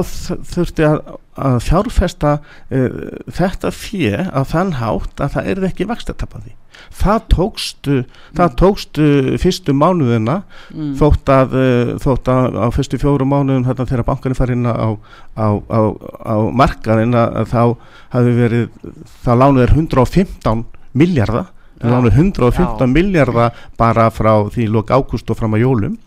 þurfti 0.52 0.84
að, 0.88 0.98
að 1.36 1.60
fjárfesta 1.64 2.32
uh, 2.72 2.90
þetta 3.32 3.72
fjö 3.76 4.26
á 4.32 4.42
þann 4.48 4.74
hátt 4.80 5.24
að 5.24 5.36
það 5.36 5.52
er 5.52 5.64
ekki 5.70 5.88
vakstatapaði 5.90 6.56
það 6.96 7.20
tókstu 7.32 7.98
það 8.38 8.56
tókstu 8.62 9.08
fyrstu 9.42 9.76
mánuðina 9.78 10.42
mm. 10.74 10.94
þótt 11.00 11.32
að, 11.32 11.56
uh, 11.56 11.94
þótt 12.04 12.32
að 12.32 12.60
á 12.60 12.68
fyrstu 12.76 13.00
fjóru 13.02 13.28
mánuðum 13.28 13.68
þarna 13.68 13.88
þegar 13.92 14.08
bankarnir 14.12 14.40
fari 14.40 14.58
inn 14.58 14.68
á, 14.68 14.96
á, 15.36 15.48
á, 15.60 15.82
á 16.24 16.36
markaðin 16.52 17.16
að, 17.16 17.42
að 17.44 17.52
þá 17.52 17.64
hafi 18.16 18.38
verið 18.40 18.70
þá 19.24 19.32
lánuð 19.36 19.66
er 19.68 19.76
115 19.78 20.64
miljardar 20.98 21.50
Já. 21.82 21.90
lánuð 21.90 22.18
115 22.18 22.88
Já. 22.88 22.92
miljardar 22.92 23.64
bara 23.78 24.10
frá 24.14 24.34
því 24.54 24.68
lók 24.70 24.92
ágúst 24.92 25.30
og 25.30 25.40
fram 25.40 25.58
að 25.58 25.66
jólum. 25.66 25.98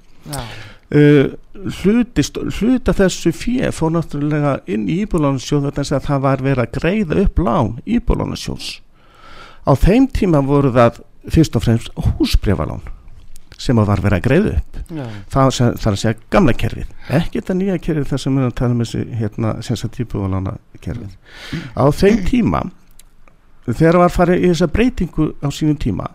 Uh, 0.94 1.34
hlutist, 1.80 2.36
hluta 2.58 2.92
þessu 2.94 3.32
fjö 3.34 3.70
fór 3.72 3.94
náttúrulega 3.94 4.58
inn 4.70 4.84
í 4.90 5.00
íbúlánarsjóð 5.04 5.68
vegna 5.68 5.76
þess 5.78 5.94
að 5.96 6.08
það 6.08 6.24
var 6.26 6.42
verið 6.44 6.64
að 6.64 6.74
greiða 6.76 7.20
upp 7.24 7.40
lán 7.40 7.70
íbúlánarsjóðs 7.88 8.68
á 9.64 9.72
þeim 9.80 10.08
tíma 10.12 10.42
voru 10.44 10.72
það 10.74 11.00
fyrst 11.32 11.56
og 11.56 11.64
fremst 11.64 11.90
húsbrefalán 11.96 12.84
sem 13.56 13.78
að 13.78 13.88
var 13.88 14.02
verið 14.04 14.18
að 14.18 14.24
greiða 14.26 14.54
upp. 14.58 14.78
Já, 14.90 15.04
það, 15.32 15.50
það 15.56 15.88
er 15.88 15.94
að 15.94 16.00
segja 16.02 16.16
gamla 16.34 16.54
kerfið 16.60 17.12
ekki 17.20 17.40
þetta 17.40 17.58
nýja 17.60 17.80
kerfið 17.86 18.08
þar 18.10 18.22
sem 18.24 18.34
við 18.34 18.42
erum 18.42 18.52
að 18.52 18.58
tala 18.60 18.74
um 18.74 18.82
þessi 18.84 19.04
hérna, 19.20 19.52
sem 19.64 19.80
sagt 19.80 20.00
íbúðalána 20.04 20.56
kerfið 20.84 21.14
á 21.78 21.84
þeim 21.94 22.24
tíma 22.28 22.64
þegar 23.71 24.00
var 24.04 24.14
farið 24.14 24.44
í 24.44 24.52
þessa 24.52 24.71
breytingu 24.75 25.30
á 25.40 25.49
sínum 25.54 25.80
tíma 25.80 26.11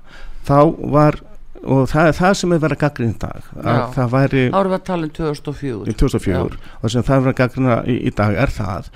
þá 0.48 0.60
var 0.94 1.20
og 1.60 1.90
það 1.92 2.08
er 2.08 2.16
það 2.16 2.36
sem 2.40 2.54
er 2.56 2.62
verið 2.64 2.78
að 2.78 2.84
gaggrinn 2.86 3.12
í 3.12 3.20
dag 3.20 3.50
að 3.60 3.80
Já. 3.80 3.82
það 3.96 4.14
væri 4.14 4.44
árið 4.56 4.74
var 4.74 4.84
talin 4.88 5.12
2004 5.18 5.92
í 5.92 5.96
2004 6.00 6.62
og 6.80 6.94
sem 6.94 7.04
það 7.04 7.16
er 7.16 7.26
verið 7.26 7.34
að 7.34 7.40
gaggrina 7.42 7.78
í, 7.84 7.98
í 8.00 8.14
dag 8.16 8.40
er 8.46 8.54
það 8.56 8.90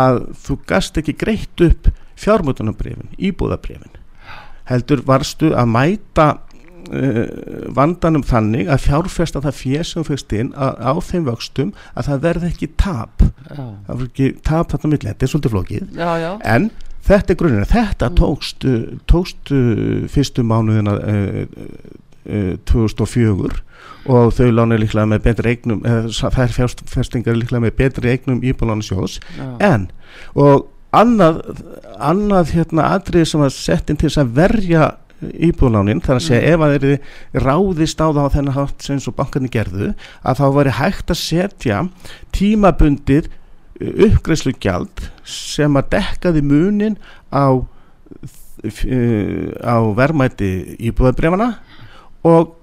að 0.00 0.20
þú 0.46 0.58
gast 0.72 0.98
ekki 0.98 1.14
greitt 1.20 1.64
upp 1.68 1.92
fjármötunabrifin, 2.18 3.12
íbúðabrifin 3.14 3.98
heldur 4.68 5.04
varstu 5.06 5.52
að 5.56 5.70
mæta 5.72 6.26
uh, 6.92 7.22
vandanum 7.76 8.24
þannig 8.26 8.68
að 8.72 8.84
fjárfesta 8.88 9.42
það 9.44 9.62
þú 9.92 10.04
fyrst 10.10 10.34
inn 10.36 10.52
að, 10.56 10.82
á 10.82 10.92
þeim 11.10 11.28
vöxtum 11.28 11.72
að 11.94 12.10
það 12.10 12.26
verði 12.26 12.50
ekki 12.52 12.70
tap. 12.80 13.24
Já, 13.48 13.62
það 13.86 13.94
verði 13.94 14.10
ekki 14.10 14.28
tap 14.50 14.74
þarna 14.74 14.92
milli, 14.92 15.10
þetta 15.10 15.26
er 15.26 15.32
svolítið 15.32 15.56
flókið. 15.56 15.88
Já, 15.96 16.10
já, 16.20 16.30
en 16.56 16.70
þetta 17.08 17.32
er 17.34 17.40
grunnir 17.40 17.68
þetta 17.70 18.10
Mm. 18.10 18.16
tókst, 18.20 18.64
uh, 18.68 18.98
tókst 19.10 19.52
uh, 19.54 20.06
fyrstu 20.12 20.44
mánuðina 20.46 20.94
uh, 21.00 21.42
uh, 22.28 22.54
2004 22.68 23.62
og 24.08 24.32
þau 24.36 24.48
lána 24.54 24.78
líklega 24.80 25.08
með 25.10 25.24
betri 25.26 25.52
eignum 25.56 25.82
þær 25.84 26.52
fjárfestingar 26.54 27.36
líklega 27.36 27.64
með 27.66 27.76
betri 27.76 28.12
eignum 28.14 28.40
íbúlánarsjóðs 28.46 29.18
já. 29.36 29.48
en 29.60 29.88
og 30.34 30.68
annað, 30.96 31.42
annað 32.00 32.54
hérna 32.56 32.86
atrið 32.96 33.26
sem 33.28 33.42
var 33.42 33.52
sett 33.52 33.90
inn 33.92 33.98
til 34.00 34.08
þess 34.08 34.22
að 34.22 34.32
verja 34.38 34.86
íbúðlánin 35.18 36.00
þar 36.00 36.20
að 36.20 36.24
segja 36.28 36.42
Mm. 36.46 36.52
ef 36.54 36.60
að 36.62 36.74
þeir 36.78 37.42
ráðist 37.44 38.00
á 38.00 38.06
það 38.06 38.22
á 38.22 38.34
þennan 38.36 38.54
hátt 38.56 38.86
sem 38.86 39.00
svo 39.02 39.12
bankarnir 39.18 39.50
gerðu 39.50 39.88
að 40.22 40.38
þá 40.40 40.46
væri 40.54 40.74
hægt 40.78 41.10
að 41.10 41.18
setja 41.20 41.80
tímabundið 42.32 43.28
uppgreyslu 43.78 44.54
gjald 44.58 45.04
sem 45.28 45.76
að 45.78 45.90
dekkaði 45.94 46.42
munin 46.46 46.96
á 47.30 47.54
uh, 47.54 47.64
á 49.62 49.76
verðmæti 49.94 50.50
íbúðabrefana 50.90 51.52
og 52.26 52.56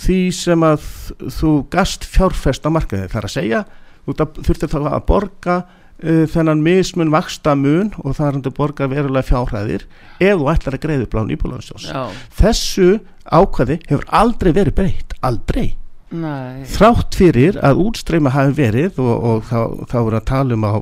því 0.00 0.18
sem 0.34 0.66
að 0.66 0.88
þú 1.30 1.52
gast 1.70 2.06
fjárfest 2.10 2.66
á 2.66 2.70
markaði. 2.74 3.06
Þar 3.12 3.28
að 3.28 3.34
segja 3.36 3.64
þú 4.04 4.16
þurftir 4.42 4.72
þá 4.72 4.78
að 4.82 5.06
borga 5.08 5.56
uh, 5.62 6.24
þennan 6.34 6.64
mismun 6.66 7.14
vaksta 7.14 7.54
mun 7.58 7.92
og 8.02 8.18
það 8.18 8.26
er 8.26 8.40
að 8.40 8.58
borga 8.58 8.90
verulega 8.90 9.28
fjárhæðir 9.30 9.86
ef 10.18 10.34
þú 10.40 10.50
ætlar 10.50 10.78
að 10.80 11.06
lán 11.14 11.32
íbúðlansjós 11.36 11.88
já, 11.92 12.02
þessu 12.40 12.90
ákvæði 13.24 13.80
hefur 13.86 14.06
aldrei 14.10 14.52
verið 14.52 14.78
breytt. 14.82 15.16
Aldrei 15.24 15.76
nei. 16.14 16.64
Þrátt 16.70 17.18
fyrir 17.18 17.60
að 17.64 17.80
útstreyma 17.84 18.34
hafi 18.34 18.56
verið 18.58 19.00
og, 19.02 19.14
og 19.14 19.48
þá, 19.50 19.60
þá 19.90 19.98
er 20.02 20.18
að 20.18 20.26
tala 20.30 20.58
um 20.58 20.68
á, 20.68 20.74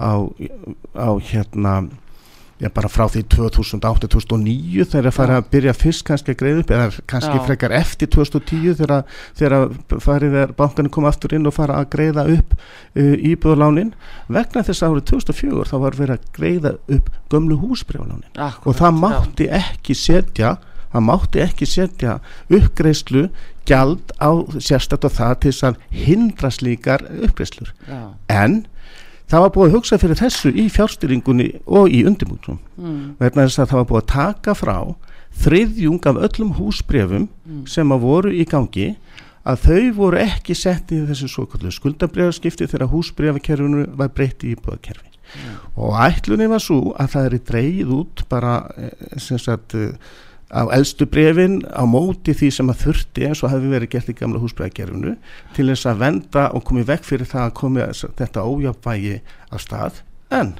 á, 0.00 0.12
á 0.96 1.10
hérna 1.30 1.74
já 2.60 2.68
bara 2.68 2.90
frá 2.92 3.06
því 3.08 3.22
2008-2009 3.32 4.84
þegar 4.92 5.08
að 5.08 5.16
fara 5.16 5.38
að 5.40 5.46
byrja 5.54 5.72
fyrst 5.80 6.04
kannski 6.04 6.34
að 6.34 6.40
greiða 6.42 6.62
upp 6.62 6.72
eða 6.76 6.88
kannski 7.08 7.38
Já. 7.38 7.42
frekar 7.46 7.74
eftir 7.78 8.10
2010 8.12 8.74
þegar, 8.82 9.06
þegar 9.38 10.00
farið 10.04 10.36
er 10.42 10.52
bankanir 10.58 10.92
koma 10.92 11.08
aftur 11.08 11.32
inn 11.36 11.48
og 11.48 11.56
fara 11.56 11.78
að 11.80 11.88
greiða 11.94 12.26
upp 12.34 12.52
uh, 12.58 13.14
íbúðalánin. 13.16 13.94
Vegna 14.28 14.64
þess 14.66 14.84
að 14.84 14.98
árið 14.98 15.06
2004 15.14 15.68
þá 15.70 15.76
var 15.86 15.98
verið 16.02 16.18
að 16.18 16.28
greiða 16.36 16.74
upp 16.98 17.08
gömlu 17.32 17.60
húsbreyfalánin 17.62 18.28
Akkurat, 18.36 18.68
og 18.68 18.80
það 18.82 19.00
mátti 19.06 19.48
ekki 19.60 19.96
setja 19.96 20.58
það 20.92 21.06
mátti 21.06 21.42
ekki 21.44 21.68
setja 21.68 22.18
uppgreyslu 22.50 23.28
gjald 23.68 24.12
á 24.18 24.30
sérstætt 24.58 25.06
og 25.06 25.14
það 25.14 25.34
til 25.44 25.52
þess 25.52 25.66
að 25.68 25.80
hindra 25.94 26.50
slíkar 26.50 27.04
uppgreislur 27.28 27.72
já, 27.86 28.00
en 28.28 28.64
það 29.30 29.44
var 29.44 29.52
búið 29.54 29.68
að 29.68 29.76
hugsa 29.78 29.98
fyrir 30.02 30.18
þessu 30.18 30.50
í 30.58 30.66
fjárstyringunni 30.72 31.50
og 31.66 31.92
í 31.94 32.02
undirbúnum 32.08 32.58
mm, 32.76 33.02
vegna 33.20 33.46
þess 33.46 33.62
að 33.62 33.70
það 33.72 33.80
var 33.82 33.90
búið 33.92 34.02
að 34.02 34.12
taka 34.16 34.56
frá 34.58 34.76
þriðjung 35.40 36.06
af 36.10 36.18
öllum 36.26 36.54
húsbrefum 36.58 37.28
Mm. 37.50 37.66
sem 37.66 37.90
að 37.90 38.02
voru 38.04 38.30
í 38.30 38.44
gangi 38.46 38.96
að 39.42 39.62
þau 39.64 39.92
voru 39.96 40.18
ekki 40.22 40.54
sett 40.54 40.90
í 40.94 41.00
þessu 41.08 41.26
svo 41.32 41.46
kallu 41.50 41.70
skuldabrefskipti 41.72 42.66
þegar 42.70 42.90
húsbrefakerfinu 42.92 43.86
var 43.98 44.10
breytt 44.14 44.44
í 44.44 44.52
íbúðakerfi. 44.54 45.08
Og 45.78 45.94
ætlunni 45.98 46.46
var 46.50 46.60
svo 46.62 46.92
að 46.98 47.08
það 47.14 47.26
er 47.26 47.36
dreigið 47.50 47.90
út 47.96 48.22
bara 48.30 48.52
eh, 48.76 49.16
sem 49.18 49.38
sagt 49.38 49.74
eh, 49.74 49.94
á 50.50 50.66
eldstu 50.74 51.06
brefin 51.06 51.60
á 51.70 51.86
móti 51.86 52.34
því 52.34 52.48
sem 52.54 52.72
að 52.72 52.82
þurfti 52.84 53.26
eins 53.28 53.42
og 53.44 53.52
hefði 53.52 53.70
verið 53.74 53.92
gert 53.94 54.10
í 54.10 54.16
gamla 54.18 54.40
húsbrefakerfinu 54.42 55.14
til 55.56 55.68
þess 55.70 55.86
að 55.86 56.02
venda 56.02 56.48
og 56.56 56.64
komi 56.66 56.82
vekk 56.86 57.06
fyrir 57.06 57.30
það 57.30 57.46
að 57.46 57.54
komi 57.60 57.86
þetta 58.18 58.46
ójafvægi 58.46 59.16
af 59.50 59.62
stað. 59.62 60.02
En 60.34 60.56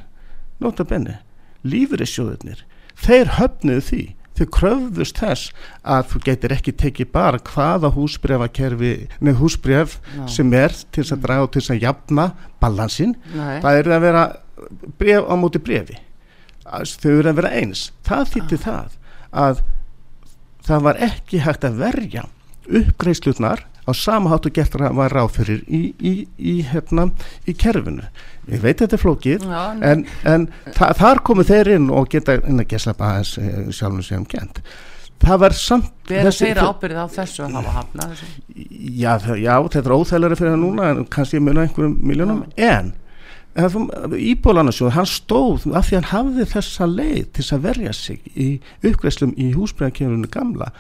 nota 0.62 0.86
benni 0.86 1.18
lífeyrissjóðurnir 1.66 2.64
þeir 3.00 3.36
höfnuðu 3.40 3.86
því. 3.90 4.02
Þau 4.40 4.46
kröfðust 4.56 5.18
þess 5.20 5.48
að 5.84 6.06
þú 6.12 6.20
getur 6.24 6.52
ekki 6.54 6.72
tekið 6.80 7.08
bara 7.12 7.40
hvaða 7.44 7.90
húsbrefakerfi 7.92 8.92
neð 9.20 9.42
húsbref 9.42 9.98
Já. 10.14 10.22
sem 10.32 10.54
er 10.56 10.72
til 10.72 11.02
þess 11.02 11.16
að 11.18 11.26
draga 11.26 11.44
og 11.44 11.50
til 11.52 11.60
þess 11.60 11.74
að 11.74 11.82
jafna 11.84 12.24
balansinn. 12.62 13.18
Nei. 13.34 13.58
Það 13.60 13.80
er 13.82 13.90
að 13.90 14.06
vera 14.06 14.22
bref 15.02 15.28
á 15.28 15.34
móti 15.36 15.60
brefi 15.60 15.98
þau 16.70 17.12
eru 17.18 17.30
að 17.30 17.38
vera 17.40 17.52
eins. 17.58 17.90
Það 18.06 18.32
þýtti 18.34 18.58
það 18.64 18.96
að 19.44 19.62
það 20.66 20.82
var 20.88 21.00
ekki 21.08 21.40
hægt 21.46 21.64
að 21.68 21.78
verja 21.80 22.24
uppgreiðslutnar 22.70 23.64
á 23.88 23.92
sama 23.96 24.30
hátt 24.30 24.46
og 24.46 24.54
gert 24.54 24.74
var 24.78 25.10
ráð 25.14 25.32
fyrir 25.38 25.62
í, 25.66 25.80
í, 25.98 26.12
í, 26.38 26.54
hérna, 26.68 27.08
í 27.48 27.54
kerfinu. 27.58 28.04
Ég 28.50 28.60
veit 28.62 28.78
þetta 28.82 28.96
er 28.98 29.02
flókið 29.02 29.46
Já, 29.48 29.62
en, 29.90 30.04
en 30.28 30.44
þa 30.76 30.92
þar 31.00 31.22
komu 31.26 31.44
þeir 31.48 31.72
inn 31.78 31.88
og 31.90 32.06
geta 32.12 32.36
inn 32.44 32.60
að 32.62 32.68
gesa 32.74 32.94
aðeins 32.96 33.32
eh, 33.40 33.58
sjálfum 33.74 34.04
sem 34.06 34.24
gent 34.30 34.60
það 35.20 35.40
var 35.42 35.52
samt 35.56 35.90
Verður 36.08 36.32
þeirra 36.38 36.68
ábyrðið 36.72 37.00
á 37.04 37.08
þessu 37.12 37.42
að 37.44 37.56
hafa 37.58 37.74
hafnað 37.76 38.12
þessu? 38.14 38.28
já, 39.00 39.10
það- 39.20 39.42
já, 39.42 39.52
þetta 39.66 39.82
er 39.90 39.96
óþægilega 39.98 40.38
fyrir 40.40 40.54
það 40.54 40.62
núna 40.62 40.86
en 40.94 41.02
kannski 41.12 41.42
muna 41.44 41.66
einhverjum 41.66 41.98
miljónum 42.08 42.40
en 42.56 42.92
Íbólanarsjóð, 43.56 44.92
hann 44.94 45.08
stóð 45.10 45.64
af 45.74 45.88
því 45.88 45.96
hann 45.98 46.10
hafði 46.12 46.44
þessa 46.52 46.86
leið 46.86 47.24
til 47.34 47.46
að 47.56 47.64
verja 47.64 47.92
sig 47.96 48.20
í 48.34 48.48
uppgreislum 48.86 49.32
í 49.34 49.50
húsbregðakefinu 49.56 50.30
gamla 50.30 50.70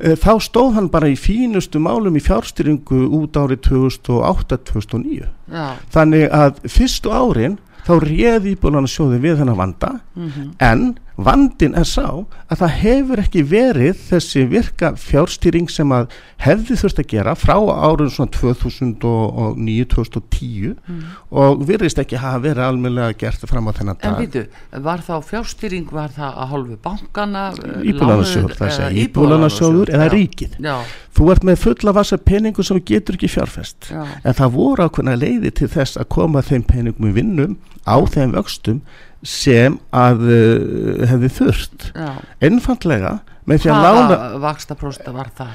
Eh, 0.00 0.16
þá 0.16 0.40
stóð 0.40 0.74
hann 0.76 0.88
bara 0.92 1.10
í 1.12 1.16
fínustu 1.18 1.80
málum 1.82 2.16
í 2.16 2.22
fjárstyringu 2.24 3.02
út 3.18 3.36
árið 3.36 3.60
2008-2009 3.68 5.26
Já, 5.50 5.66
þannig 5.92 6.28
að 6.32 6.62
fyrstu 6.72 7.12
árin 7.12 7.58
þá 7.84 7.92
réði 8.04 8.54
Íbólanarsjóði 8.54 9.20
við 9.20 9.40
þennan 9.40 9.58
vanda 9.58 9.90
mhm, 10.14 10.50
en 10.60 10.84
vandin 11.26 11.74
er 11.78 11.86
sá 11.88 12.06
að 12.50 12.60
það 12.62 12.72
hefur 12.80 13.18
ekki 13.22 13.42
verið 13.46 13.94
þessi 14.08 14.40
virka 14.50 14.88
fjárstýring 14.98 15.68
sem 15.70 15.92
að 15.94 16.04
hefði 16.40 16.74
þurft 16.80 16.98
að 17.02 17.10
gera 17.12 17.34
frá 17.38 17.56
árun 17.58 18.10
svona 18.12 18.32
2009-2010 18.36 20.74
mm. 20.74 21.00
og 21.42 21.50
virðist 21.68 21.98
ekki 22.02 22.16
hafa 22.20 22.40
verið 22.46 22.64
almennilega 22.66 23.18
gert 23.20 23.42
fram 23.50 23.68
á 23.68 23.70
þennan 23.76 23.96
En 24.00 24.04
dag 24.06 24.14
býtu, 24.22 24.42
var 24.86 25.00
þá 25.04 25.14
fjárstýring, 25.30 25.86
var 25.92 26.10
það 26.16 26.30
að 26.32 26.46
hálfu 26.54 26.76
bankana? 26.86 27.42
Íbúlanarsjóður, 27.84 28.52
það 28.58 28.68
segja 28.78 28.90
eða 28.90 29.00
Íbúlanarsjóður 29.04 29.86
eða 29.96 30.06
ríkið 30.16 30.52
Já, 30.64 30.76
þú 31.20 31.28
ert 31.34 31.44
með 31.44 31.58
fulla 31.60 31.92
vasa 31.92 32.16
peningu 32.16 32.64
sem 32.64 32.80
getur 32.88 33.18
ekki 33.18 33.28
fjárfest 33.28 33.90
já, 33.92 34.00
en 34.24 34.36
það 34.40 34.54
voru 34.56 34.86
ákveðna 34.88 35.18
leiði 35.20 35.50
til 35.60 35.68
þess 35.68 36.00
að 36.00 36.08
koma 36.16 36.40
þeim 36.46 36.64
peningum 36.64 37.10
í 37.10 37.14
vinnum 37.20 37.58
á 37.84 37.96
þeim 38.08 38.32
vöxtum 38.38 38.80
sem 39.20 39.76
að 39.92 40.22
uh, 40.32 41.04
hefði 41.10 41.28
þurft 41.36 41.90
já 41.92 42.08
einfandlega 42.48 43.18
með 43.50 43.62
því 43.66 43.70
að 43.74 43.84
lána 43.84 44.06
Hvaða 44.08 44.40
vaksta 44.46 44.76
prósta 44.80 45.12
var 45.12 45.28
það? 45.36 45.52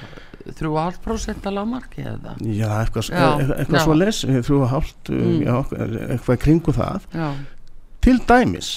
3,5% 0.59 1.47
að 1.49 1.55
lámarki 1.57 2.03
eða? 2.05 2.35
Já, 2.45 2.67
eitthvað, 2.83 3.07
Já, 3.09 3.27
eitthvað, 3.41 3.77
já. 3.79 3.81
svo 3.81 3.95
les, 3.97 4.19
þrjú 4.45 4.59
og 4.61 4.69
hálft, 4.69 5.09
Mm. 5.09 5.39
já, 5.41 5.55
eitthvað 6.13 6.37
kringu 6.43 6.73
það. 6.75 7.07
Já, 7.15 7.29
Til 8.05 8.19
dæmis, 8.29 8.69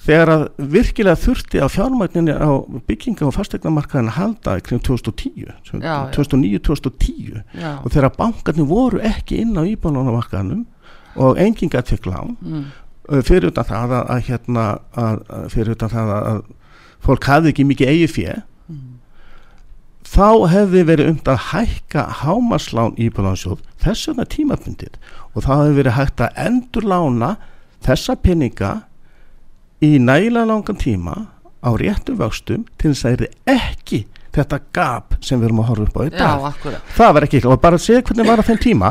þegar 0.00 0.32
að 0.32 0.42
virkilega 0.72 1.20
þurfti 1.20 1.60
á 1.60 1.66
fjármagninni 1.70 2.32
á 2.32 2.50
bygginga 2.88 3.26
og 3.28 3.34
fastegnamarkaðin 3.36 4.10
að 4.10 4.16
halda 4.16 4.54
kring 4.64 4.82
2010, 4.86 5.50
Já, 5.50 5.54
já. 5.84 5.96
2009-2010 6.16 7.42
já. 7.60 7.72
Og 7.84 7.90
þegar 7.92 8.14
bankarnir 8.16 8.68
voru 8.70 9.02
ekki 9.04 9.42
inn 9.44 9.58
á 9.60 9.62
íbánumarkaðinum 9.68 10.64
og 11.20 11.40
enginn 11.42 11.72
gæti 11.72 11.96
fekk 11.96 12.08
lán, 12.08 12.36
mm, 12.40 12.64
fyrir 13.26 13.50
utan 13.50 13.66
það 13.66 13.96
að, 13.98 14.06
að 14.14 14.24
hérna, 14.30 14.66
að, 14.94 15.20
fyrir 15.52 15.74
utan 15.76 15.92
það 15.92 16.14
að, 16.16 16.40
fólk 17.04 17.28
hafði 17.28 17.52
ekki 17.52 17.66
mikið 17.68 17.92
eigi 17.92 18.10
fjö, 18.14 18.36
mm, 18.70 18.82
þá 20.10 20.28
hefði 20.54 20.84
verið 20.88 21.10
umt 21.14 21.28
að 21.28 21.42
hækka 21.50 22.06
hámaslán 22.22 22.96
íbúðansjóð 22.96 23.64
þess 23.82 24.08
vegna 24.10 24.28
tímabundið. 24.32 25.00
Og 25.34 25.44
þá 25.44 25.50
hefði 25.58 25.76
verið 25.80 25.98
hægt 25.98 26.22
að 26.24 26.40
endurlána 26.46 27.34
þessa 27.84 28.16
peninga 28.18 28.70
í 29.84 29.96
nægilega 30.00 30.48
langan 30.48 30.80
tíma 30.80 31.16
á 31.60 31.70
réttu 31.76 32.16
vöxtum 32.16 32.64
til 32.80 32.92
þess 32.94 33.04
að 33.04 33.10
það 33.10 33.26
er 33.26 33.58
ekki 33.58 34.00
þetta 34.30 34.58
gap 34.76 35.16
sem 35.24 35.40
við 35.40 35.48
erum 35.48 35.60
að 35.64 35.68
horfa 35.70 35.86
upp 35.88 35.96
á 35.98 36.02
í 36.02 36.10
Já, 36.10 36.18
dag. 36.20 36.44
akkurat. 36.52 36.90
Það 36.94 37.14
var 37.16 37.26
ekki, 37.26 37.40
og 37.50 37.56
bara 37.62 37.78
að 37.80 37.84
segja 37.84 38.02
hvernig 38.06 38.28
var 38.28 38.42
á 38.42 38.44
þeim 38.46 38.60
tíma 38.62 38.90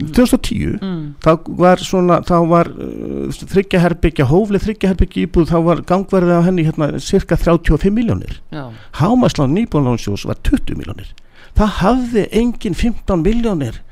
2010 0.00 0.78
mm, 0.80 1.02
þá 1.20 1.30
var 1.60 1.82
svona, 1.84 2.20
þá 2.24 2.36
var 2.48 2.70
uh, 2.72 3.40
þryggjaherbyggja, 3.52 4.28
hóflið 4.30 4.64
þryggjaherbyggja 4.66 5.26
íbúð 5.26 5.50
þá 5.52 5.58
var 5.66 5.82
gangverðið 5.90 6.40
á 6.40 6.46
henni 6.48 6.64
hérna 6.68 6.88
cirka 7.04 7.36
35 7.40 7.92
miljónir 7.92 8.38
Já, 8.48 8.70
hámaslán 9.02 9.52
nýbúinlánsjós 9.58 10.24
var 10.30 10.40
20 10.48 10.80
miljónir 10.80 11.12
það 11.58 11.76
hafði 11.82 12.24
engin 12.40 12.78
15 12.78 13.20
miljónir 13.26 13.82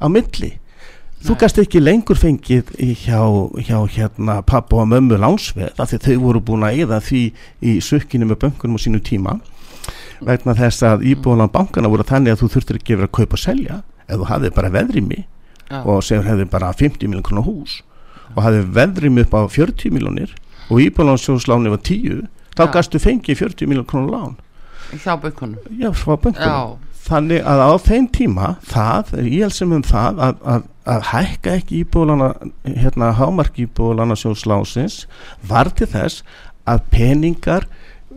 á 0.00 0.06
milli 0.08 0.54
þú 1.24 1.36
gast 1.40 1.58
ekki 1.60 1.80
lengur 1.82 2.18
fengið 2.18 2.70
hjá, 3.02 3.20
hjá 3.66 3.78
hérna 3.96 4.38
pappa 4.46 4.78
og 4.82 4.88
mömmu 4.92 5.18
lánsveð 5.18 5.80
af 5.80 5.90
því 5.90 6.00
þau 6.06 6.16
voru 6.24 6.42
búin 6.50 6.66
að 6.66 6.82
eða 6.84 7.00
því 7.04 7.22
í 7.64 7.78
sökkinu 7.84 8.28
með 8.28 8.42
bönkunum 8.44 8.78
á 8.78 8.84
sínu 8.84 9.00
tíma 9.04 9.38
vegna 10.24 10.54
þess 10.58 10.84
að 10.86 11.04
íbúinlán 11.12 11.52
bankana 11.54 11.90
voru 11.90 12.06
þannig 12.06 12.34
að 12.36 12.44
þú 12.44 12.50
þurftir 12.54 12.80
ekki 12.80 12.98
verið 12.98 13.10
að 13.10 13.16
kaupa 13.18 13.38
og 13.38 13.42
selja 13.42 13.80
ef 14.06 14.16
þú 14.16 14.30
hafði 14.30 14.54
bara 14.56 14.72
veðrými 14.74 15.20
já, 15.20 15.78
og 15.82 16.02
sem 16.06 16.24
hefði 16.24 16.48
bara 16.50 16.72
50 16.74 17.10
miljón 17.10 17.26
krónar 17.26 17.46
hús 17.46 17.80
og 18.34 18.42
hafði 18.44 18.64
veðrými 18.78 19.24
upp 19.26 19.34
á 19.38 19.42
40 19.46 19.94
miljónir 19.94 20.34
og 20.68 20.82
íbúinlánsjóðsláni 20.84 21.72
var 21.72 21.82
10 21.82 22.26
þá 22.58 22.64
Já. 22.66 22.72
gastu 22.74 23.00
fengið 23.02 23.42
40 23.44 23.70
miljón 23.70 23.86
krónar 23.88 24.10
lán. 24.12 24.36
Hjá 24.98 25.14
bönkunum? 25.20 25.58
Já, 25.78 25.92
frá 25.94 26.16
bönkunum. 26.16 26.42
Já, 26.42 26.88
Þannig 27.08 27.44
að 27.48 27.60
á 27.64 27.70
þeim 27.80 28.06
tíma, 28.12 28.48
það, 28.68 29.12
ég 29.24 29.46
held 29.46 29.54
sem 29.56 29.70
um 29.72 29.84
það 29.86 30.18
að, 30.26 30.40
að, 30.52 30.64
að 30.88 31.04
hækka 31.12 31.56
ekki 31.58 31.82
íbúðlana, 31.82 32.32
hérna, 32.64 33.12
hámark 33.18 33.58
íbúðlana 33.60 34.16
sjóðslásins 34.18 35.02
var 35.48 35.70
til 35.76 35.88
þess 35.92 36.24
að 36.68 36.84
peningar 36.92 37.68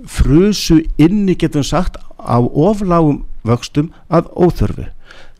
frusu 0.07 0.81
inni, 1.01 1.35
getum 1.35 1.65
sagt, 1.67 1.99
á 2.17 2.37
ofláum 2.39 3.23
vöxtum 3.47 3.91
að 4.09 4.29
óþörfu. 4.37 4.87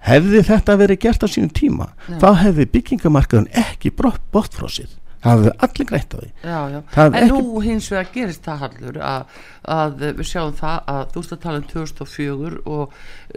Hefði 0.02 0.42
þetta 0.48 0.78
verið 0.82 1.02
gert 1.04 1.24
á 1.24 1.28
sínum 1.30 1.52
tíma, 1.54 1.92
Já. 2.10 2.18
þá 2.24 2.30
hefði 2.42 2.66
byggingamarkaðun 2.74 3.52
ekki 3.54 3.94
brott, 3.94 4.22
bort 4.34 4.56
frá 4.58 4.68
sér. 4.72 4.90
Það 5.22 5.32
hefði 5.36 5.52
allir 5.66 5.88
greitt 5.92 6.14
á 6.14 6.18
því. 6.18 6.30
já, 6.42 6.60
já. 6.74 6.80
En 7.02 7.16
ekki 7.20 7.28
nú 7.30 7.62
hins 7.62 7.90
vegar 7.92 8.08
gerist 8.16 8.46
það 8.48 8.62
hallur 8.64 8.96
að, 9.06 9.36
að 9.76 10.00
við 10.02 10.24
sjáum 10.32 10.56
það 10.58 10.78
að 10.94 11.04
þú 11.12 11.22
veist 11.22 11.36
að 11.36 11.42
tala 11.44 11.62
um 11.62 11.68
2004 11.70 12.62
og 12.76 12.96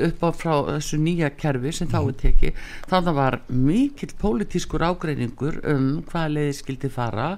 upp 0.08 0.24
á 0.24 0.28
frá 0.32 0.54
þessu 0.70 1.00
nýja 1.02 1.30
kerfi 1.36 1.74
sem 1.76 1.90
þá 1.92 1.98
er 2.00 2.16
tekið. 2.22 2.62
Þannig 2.88 3.18
var 3.18 3.38
mikill 3.52 4.16
pólitískur 4.22 4.86
ágreiningur 4.88 5.60
um 5.74 5.90
hvaða 6.08 6.32
leiði 6.38 6.56
skildi 6.62 6.92
fara 6.94 7.28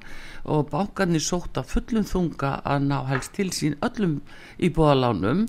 og 0.47 0.71
bankarnir 0.71 1.25
sótt 1.27 1.59
að 1.59 1.73
fullum 1.75 2.07
þunga 2.07 2.53
að 2.63 2.87
ná 2.87 2.97
helst 3.11 3.35
til 3.35 3.49
sín 3.51 3.75
öllum 3.83 4.21
íbúðalánum. 4.63 5.47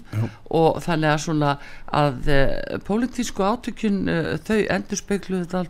Og 0.57 0.81
þannig 0.81 1.13
að 1.13 1.23
svona 1.27 1.53
að 1.93 2.31
e, 2.33 2.41
pólitísku 2.87 3.45
átökjun 3.45 4.07
e, 4.09 4.19
þau 4.41 4.59
endur 4.73 5.01
spekluðu 5.05 5.63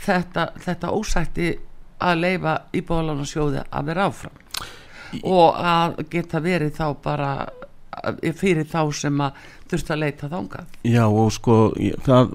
þetta, 0.00 0.50
þetta 0.64 0.92
ósætti 0.92 1.54
að 2.02 2.22
leifa 2.22 2.56
íbúðalánarsjóði 2.76 3.62
að 3.70 3.90
vera 3.90 4.08
áfram. 4.10 4.42
Og 5.22 5.60
að 5.60 6.00
geta 6.12 6.42
verið 6.44 6.74
þá 6.76 6.86
bara 7.04 7.30
eh, 7.46 8.34
fyrir 8.36 8.66
þá 8.68 8.80
sem 8.96 9.22
að 9.22 9.46
þurft 9.70 9.94
að 9.94 10.02
leita 10.02 10.32
þangað. 10.32 10.74
Já 10.86 11.04
og 11.06 11.30
sko 11.34 11.56
það, 12.04 12.34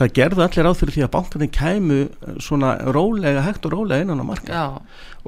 það 0.00 0.14
gerði 0.18 0.44
allir 0.46 0.70
fyrir 0.80 0.96
því 0.96 1.04
að 1.06 1.12
bankarnir 1.14 1.52
kæmu 1.54 2.00
svona 2.42 2.72
rólega, 2.88 3.44
hægt 3.46 3.68
og 3.68 3.76
rólega 3.76 4.06
innan 4.06 4.24
á 4.24 4.26
marka 4.26 4.52
já, 4.52 4.64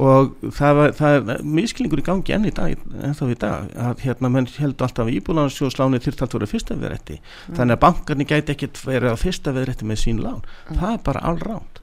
og 0.01 0.33
það, 0.57 0.77
var, 0.79 0.95
það 0.99 1.16
er 1.35 1.45
misklingur 1.59 2.03
í 2.03 2.07
gangi 2.07 2.35
enn 2.37 2.49
í 2.49 2.55
dag 2.57 2.87
en 3.05 3.16
þá 3.19 3.25
í 3.27 3.38
dag 3.43 3.75
að 3.88 4.05
hérna 4.07 4.33
menn 4.33 4.49
heldur 4.57 4.88
alltaf 4.88 5.07
að 5.07 5.19
íbúlansjóðsláni 5.19 6.03
þyrft 6.03 6.25
allt 6.25 6.38
verið 6.38 6.55
fyrsta 6.55 6.79
viðrætti. 6.81 7.21
Þannig 7.53 7.77
að 7.77 7.85
bankarnir 7.85 8.31
gæti 8.33 8.57
ekkit 8.57 8.83
verið 8.87 9.14
á 9.14 9.16
fyrsta 9.21 9.55
viðrætti 9.57 9.88
með 9.90 10.03
sín 10.05 10.25
lán. 10.25 10.43
Það 10.73 10.97
er 10.97 11.07
bara 11.11 11.25
allránt 11.31 11.81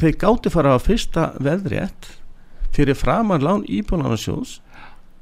þeir 0.00 0.16
gáti 0.22 0.50
fara 0.52 0.74
á 0.76 0.78
fyrsta 0.80 1.32
veðrétt 1.42 2.10
fyrir 2.74 2.94
framan 2.98 3.42
lán 3.44 3.64
íbúlansjóðs 3.68 4.58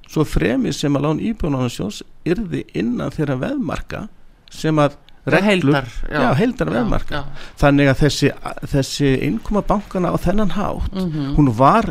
svo 0.09 0.25
fremið 0.25 0.73
sem 0.77 0.97
að 0.97 1.05
lán 1.07 1.21
íbúlansjóðs 1.21 2.03
yrði 2.29 2.65
innan 2.79 3.13
þeirra 3.13 3.37
veðmarka 3.43 4.07
sem 4.53 4.79
að 4.81 4.97
reglur 5.29 5.45
heildar 5.45 5.89
já, 6.09 6.35
heildar 6.39 6.71
veðmarka. 6.73 7.19
já, 7.19 7.49
þannig 7.61 7.91
að 7.93 7.99
þessi, 8.05 8.31
þessi 8.73 9.11
innkoma 9.27 9.61
bankana 9.69 10.13
á 10.13 10.17
þennan 10.17 10.55
hátt 10.57 10.95
Mhm. 10.95 11.35
hún 11.37 11.51
var 11.59 11.91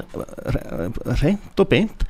reynd 1.22 1.60
og 1.60 1.70
beint 1.70 2.04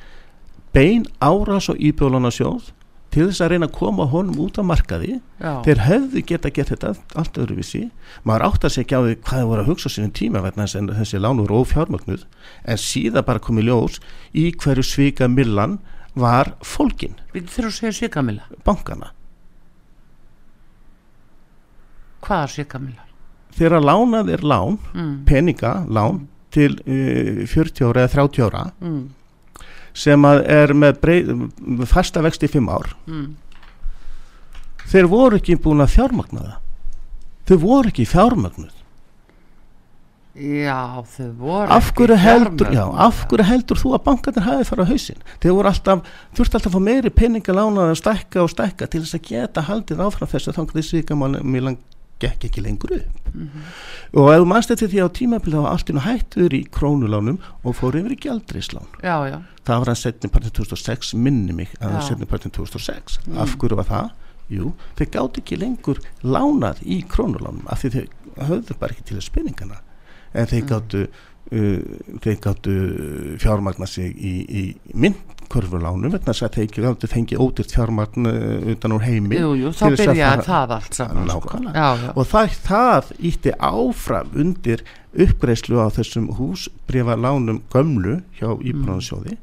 bein 0.72 1.04
árás 1.20 1.68
og 1.68 1.76
íbjólunasjóð 1.76 2.70
til 3.14 3.26
þess 3.28 3.42
að 3.44 3.52
reyna 3.52 3.68
að 3.68 3.76
koma 3.78 4.06
honum 4.12 4.40
út 4.44 4.60
á 4.60 4.62
markaði. 4.66 5.18
Já, 5.40 5.52
þeir 5.64 5.82
hefðu 5.86 6.22
geta 6.28 6.52
gert 6.54 6.72
þetta 6.74 6.92
allt 7.18 7.40
öðruvísi. 7.40 7.82
Maður 8.28 8.46
átt 8.48 8.68
að 8.68 8.74
segja 8.76 9.00
á 9.00 9.02
því 9.06 9.16
hvað 9.24 9.42
þau 9.42 9.50
voru 9.52 9.64
að 9.64 9.70
hugsa 9.72 9.88
á 9.88 9.94
sínum 9.94 10.14
tíma 10.18 10.44
að 10.44 10.94
þessi 10.98 11.22
lán 11.22 11.42
voru 11.42 11.62
ófjármögnuð. 11.62 12.24
En 12.68 12.82
síðan 12.82 13.26
bara 13.28 13.44
komið 13.44 13.70
ljós 13.70 14.00
í 14.36 14.50
hverju 14.52 14.84
svika 14.84 15.28
millan 15.28 15.78
var 16.18 16.54
fólkin, 16.66 17.14
við 17.30 17.46
þurfum 17.52 17.70
að 17.70 17.76
segja 17.76 17.96
svikamila 18.00 18.62
bankana. 18.66 19.12
Hvaða 22.26 22.48
svikamila 22.56 23.08
þegar 23.58 23.84
lánað 23.84 24.32
er 24.36 24.44
lán, 24.46 24.78
mm. 24.94 25.14
peninga 25.28 25.72
lán 25.90 26.26
til 26.54 26.78
uh, 26.86 27.44
40 27.48 27.88
ára 27.88 28.04
eða 28.06 28.12
30 28.14 28.46
ára. 28.46 28.64
Mm. 28.82 29.00
Sem 29.98 30.24
er 30.28 30.72
með, 30.78 31.00
breið, 31.02 31.34
fasta 31.90 32.22
vext 32.24 32.46
í 32.46 32.50
fimm 32.52 32.70
ár. 32.70 32.94
Mm. 33.10 33.36
þeir 34.88 35.10
voru 35.10 35.36
ekki 35.36 35.58
búin 35.60 35.84
að 35.84 35.96
fjármagna 35.98 36.44
það. 36.46 36.58
Þau 37.48 37.56
voru 37.64 37.90
ekki 37.90 38.04
fjármagnuð 38.08 38.78
Já, 40.38 41.02
þau 41.02 41.30
voru 41.34 41.72
af 41.74 41.88
ekki 41.90 42.16
heldur, 42.22 42.68
já, 42.70 42.84
af 42.86 43.24
hverju 43.26 43.46
heldur 43.48 43.78
þú 43.80 43.94
að 43.96 44.04
bankarnir 44.04 44.44
hafi 44.46 44.66
farið 44.68 44.86
á 44.86 44.90
hausinn? 44.92 45.24
Þeir 45.42 45.54
voru 45.56 45.70
alltaf, 45.72 46.10
þurfti 46.38 46.58
alltaf 46.58 46.68
að 46.70 46.76
fá 46.76 46.84
meiri 46.84 47.10
peninga 47.10 47.54
lánaði 47.56 47.94
að 47.96 47.98
stækka 47.98 48.44
og 48.44 48.52
stækka 48.52 48.86
til 48.86 49.00
þess 49.02 49.18
að 49.18 49.24
geta 49.32 49.64
haldið 49.66 50.02
áfram 50.04 50.30
þess 50.30 50.50
að 50.52 50.60
þannig 50.60 50.76
þessi 50.76 51.02
gaman 51.08 51.38
gekk 52.20 52.44
ekki 52.48 52.62
lengur 52.64 52.92
upp 52.98 53.28
Mhm. 53.34 53.64
og 54.14 54.28
ef 54.32 54.46
mannst 54.48 54.70
þetta 54.72 54.88
því 54.88 55.00
á 55.04 55.08
tímabil 55.12 55.52
þá 55.54 55.60
var 55.62 55.72
allt 55.72 55.90
inn 55.90 55.98
og 56.00 56.02
hættur 56.06 56.54
í 56.56 56.62
krónulánum 56.70 57.38
og 57.64 57.76
fór 57.76 57.94
yfir 58.00 58.14
í 58.16 58.20
já, 59.28 59.42
það 59.64 59.78
var 59.78 59.86
hann 59.92 59.96
setni 60.00 60.30
partin 60.32 60.50
2006 60.50 61.14
minni 61.14 61.52
mig 61.52 61.68
að 61.80 61.90
hann 61.92 62.00
Já. 62.02 62.08
setni 62.08 62.26
partin 62.26 62.50
2006 62.50 63.18
af 63.36 63.56
hverju 63.58 63.76
var 63.76 63.84
það? 63.84 64.10
Jú, 64.50 64.72
þeir 64.96 65.10
gátt 65.12 65.38
ekki 65.42 65.58
lengur 65.60 65.98
lánað 66.24 66.80
í 66.88 67.02
krónulánum 67.06 67.66
af 67.68 67.82
því 67.84 67.90
þeir 67.90 68.08
höfðu 68.48 68.78
bara 68.80 68.92
ekki 68.94 69.04
til 69.04 69.16
þess 69.18 69.28
peningana 69.34 69.78
en 70.34 70.46
þeir 70.46 70.64
gáttu 70.66 71.02
uh, 71.04 71.08
þeir 71.48 72.38
gáttu 72.44 72.74
fjármagna 73.40 73.86
sig 73.88 74.12
í, 74.12 74.32
í 74.44 74.62
myndkörfulánum 74.92 76.12
vegna 76.12 76.34
þess 76.34 76.44
að 76.44 76.58
þeir 76.58 76.84
gáttu 76.84 77.08
fengið 77.08 77.42
ódýrt 77.44 77.72
fjármagn 77.72 78.28
uh, 78.28 78.68
utan 78.74 78.96
úr 78.98 79.06
heimi 79.06 79.40
jú, 79.40 79.54
jú, 79.56 79.72
þá 79.72 79.84
byrjaði 79.94 80.46
það 80.48 80.74
allt 80.76 81.00
saman 81.00 81.32
sko. 81.32 81.60
Já, 81.72 81.88
já, 82.04 82.10
og 82.12 82.28
það, 82.28 82.54
það 82.68 83.12
ítti 83.30 83.54
áfram 83.70 84.32
undir 84.44 84.84
uppgreislu 85.16 85.80
á 85.80 85.88
þessum 85.96 86.28
húsbrefa 86.36 87.16
lánum 87.16 87.62
gömlu 87.72 88.20
hjá 88.36 88.50
Íbráðansjóði 88.52 89.38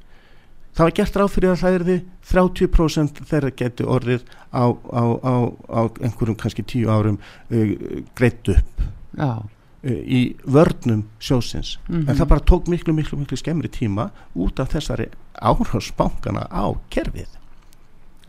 það 0.75 0.85
var 0.85 0.95
gert 0.99 1.19
ráð 1.19 1.33
fyrir 1.33 1.53
að 1.53 1.61
það 1.63 1.79
erði 1.79 1.97
30% 2.29 3.25
þeirra 3.31 3.51
getur 3.63 3.91
orðið 3.95 4.29
á, 4.51 4.65
á, 4.75 5.03
á, 5.23 5.33
á 5.71 5.81
einhverjum 6.03 6.37
kannski 6.39 6.65
tíu 6.67 6.91
árum 6.91 7.17
uh, 7.17 7.75
greitt 8.17 8.51
upp. 8.51 8.87
Já, 9.15 9.29
uh, 9.39 9.54
í 9.85 10.35
vörnum 10.49 11.03
sjósins 11.19 11.77
Mhm. 11.89 12.09
en 12.09 12.15
það 12.17 12.27
bara 12.27 12.39
tók 12.41 12.67
miklu, 12.67 12.93
miklu, 12.93 13.17
miklu 13.19 13.37
skemmri 13.37 13.69
tíma 13.69 14.09
út 14.35 14.59
af 14.59 14.69
þessari 14.73 15.09
áhrásbankana 15.41 16.47
á 16.49 16.73
kerfið. 16.89 17.27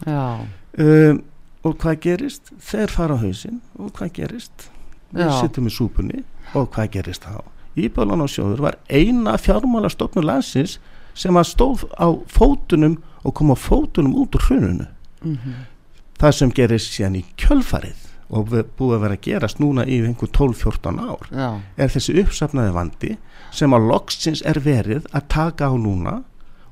Já, 0.06 0.46
um, 0.78 1.22
og 1.64 1.78
hvað 1.78 2.00
gerist? 2.00 2.50
Þeir 2.60 2.90
fara 2.92 3.16
á 3.16 3.18
hausinn 3.22 3.60
og 3.78 3.92
hvað 3.96 4.12
gerist? 4.12 4.68
Við 5.14 5.30
sittum 5.40 5.66
í 5.66 5.72
súpunni. 5.72 6.24
Og 6.54 6.68
hvað 6.74 6.90
gerist 6.90 7.22
þá? 7.24 7.40
Íbálan 7.76 8.20
á 8.22 8.26
sjóður 8.28 8.60
var 8.60 8.76
eina 8.90 9.36
fjármála 9.38 9.88
stofnun 9.90 10.24
landsins 10.24 10.78
sem 11.14 11.34
að 11.34 11.48
stóð 11.54 11.84
á 11.96 12.08
fótunum 12.28 12.98
og 13.24 13.34
kom 13.34 13.50
á 13.52 13.56
fótunum 13.56 14.14
út 14.14 14.36
úr 14.36 14.44
hrununu 14.48 14.86
mhm, 15.24 15.54
það 16.18 16.32
sem 16.38 16.50
gerist 16.52 16.92
síðan 16.92 17.16
í 17.20 17.24
kjölfarið 17.36 18.05
og 18.30 18.50
búið 18.50 18.96
að 18.96 19.02
vera 19.04 19.16
að 19.16 19.24
gerast 19.26 19.60
núna 19.62 19.84
í 19.86 20.00
einhver 20.02 20.30
12-14 20.34 21.02
ár. 21.02 21.28
Já, 21.30 21.48
er 21.76 21.92
þessi 21.94 22.16
uppsafnaði 22.22 22.74
vandi 22.74 23.12
sem 23.54 23.76
að 23.76 23.88
loksins 23.92 24.42
er 24.46 24.60
verið 24.64 25.06
að 25.12 25.28
taka 25.32 25.70
á 25.70 25.74
núna 25.78 26.16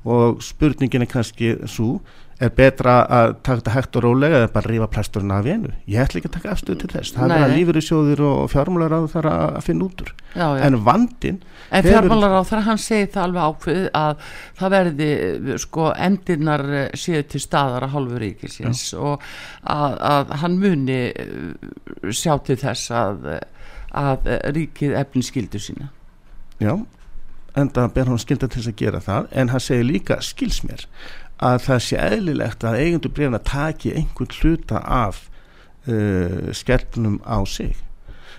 og 0.05 0.43
spurningin 0.45 1.05
er 1.05 1.09
kannski 1.09 1.55
svo 1.65 1.99
er 2.43 2.51
betra 2.51 2.93
að 3.07 3.33
taka 3.45 3.61
þetta 3.61 3.73
hægt 3.75 3.97
og 3.99 4.03
rólega 4.03 4.39
eða 4.41 4.47
bara 4.51 4.71
rífa 4.71 4.87
plasturinn 4.91 5.31
af 5.31 5.45
einu 5.47 5.69
ég 5.87 6.01
ætla 6.03 6.19
ekki 6.19 6.27
að 6.27 6.33
taka 6.35 6.51
afstöðu 6.51 6.79
til 6.81 6.89
þess. 6.91 7.13
Það 7.15 7.29
Nei, 7.31 7.35
er 7.35 7.45
að 7.45 7.53
lífyrirsjóðir 7.55 8.23
og 8.27 8.39
fjármálar 8.51 8.95
á 8.95 8.99
þar 9.13 9.27
að 9.31 9.59
finna 9.63 9.85
út 9.87 10.03
úr. 10.03 10.11
Já, 10.35 10.47
já. 10.51 10.63
en 10.67 10.79
vandin 10.83 11.37
En 11.71 11.87
fjármálar 11.87 12.35
á 12.35 12.41
þar 12.43 12.65
hann 12.67 12.81
segir 12.83 13.07
það 13.13 13.23
alveg 13.23 13.45
ákveðið 13.49 13.87
að 14.01 14.25
það 14.59 14.73
verði 14.75 15.09
sko 15.63 15.85
endinnar 16.07 16.65
eh, 16.81 16.89
séu 16.99 17.23
til 17.23 17.41
staðar 17.45 17.87
að 17.87 17.95
hálfu 17.95 18.19
ríkisins 18.25 18.83
og 18.99 19.23
að, 19.63 19.95
að 20.11 20.35
hann 20.43 20.59
muni 20.59 20.99
eh, 21.15 22.11
sjá 22.11 22.35
til 22.43 22.59
þess 22.59 22.91
að, 22.91 23.31
að 23.95 24.29
ríkið 24.59 24.97
efni 24.99 25.23
skildu 25.23 25.63
sína. 25.63 25.87
já, 26.59 26.75
enda 27.55 27.87
ber 27.87 28.09
hann 28.11 28.21
skilda 28.21 28.49
til 28.49 28.61
þess 28.61 28.73
að 28.73 28.81
gera 28.81 29.03
það 29.03 29.29
en 29.31 29.53
hann 29.53 29.63
segir 29.63 29.87
líka 29.87 30.19
skils 30.25 30.61
mér 30.67 30.85
að 31.43 31.61
það 31.67 31.81
sé 31.87 31.97
eðlilegt 31.99 32.67
að 32.67 32.81
eigendur 32.81 33.15
brefna 33.15 33.41
taki 33.43 33.95
einhvern 33.95 34.37
hluta 34.39 34.81
af 34.83 35.25
uh, 35.87 36.51
skellunum 36.55 37.19
á 37.27 37.43
sig 37.47 37.75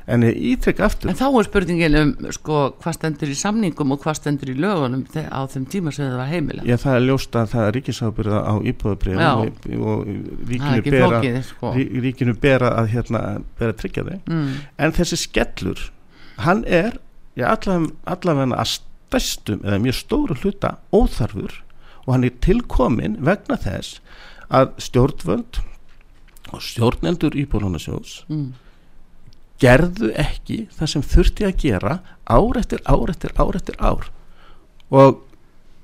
en 0.07 0.23
ég 0.23 0.37
ítrekk 0.53 0.81
aftur 0.87 1.11
En 1.11 1.19
þá 1.19 1.27
er 1.27 1.47
spurningin 1.49 1.99
um 1.99 2.11
sko 2.35 2.59
hvað 2.79 2.97
stendur 2.99 3.33
í 3.33 3.37
samningum 3.39 3.95
og 3.95 4.03
hvað 4.05 4.21
stendur 4.21 4.53
í 4.53 4.57
lögunum 4.63 5.03
á 5.11 5.41
þeim 5.51 5.65
tíma 5.73 5.93
sem 5.95 6.07
það 6.07 6.21
var 6.21 6.31
heimilega. 6.31 6.67
Já, 6.69 6.77
það 6.85 6.99
er 6.99 7.07
ljóst 7.09 7.39
að 7.41 7.49
það 7.55 7.67
er 7.67 7.75
ríkisábyrða 7.77 8.43
á 8.47 8.55
íbúðabrifum 8.71 9.25
Já. 9.25 9.33
og, 9.33 9.67
og 9.81 10.05
það 10.07 10.53
ríkinu 10.53 10.85
bera, 10.87 11.09
flókið, 11.11 11.41
sko. 11.51 11.73
rí, 11.75 11.89
ríkinu 12.07 12.37
bera 12.47 12.71
að 12.79 12.93
hérna, 12.95 13.25
bera 13.59 13.77
tryggja 13.83 14.07
þau. 14.07 14.21
Mm, 14.31 14.55
En 14.87 14.97
þessi 15.01 15.21
skellur, 15.25 15.89
hann 16.47 16.63
er 16.71 17.01
allavega 17.43 18.63
að 18.63 18.77
stæstum 19.07 19.63
eða 19.65 19.81
mjög 19.83 19.99
stóru 20.01 20.37
hluta 20.43 20.77
óþarfur 20.95 21.63
og 22.07 22.13
hann 22.15 22.27
er 22.27 22.37
tilkomin 22.43 23.19
vegna 23.25 23.59
þess 23.61 24.01
að 24.51 24.75
stjórnvöld 24.87 25.61
og 26.55 26.63
stjórnendur 26.63 27.35
íbúðlunasjóðs 27.35 28.21
mm, 28.31 28.51
gerðu 29.63 30.13
ekki 30.19 30.67
það 30.77 30.93
sem 30.93 31.07
þurfti 31.15 31.49
að 31.49 31.59
gera 31.65 31.97
ár 32.27 32.61
eftir 32.61 32.83
ár 32.87 33.11
eftir 33.11 33.35
ár 33.35 33.59
eftir 33.59 33.79
ár. 33.81 34.11
Og 34.95 35.23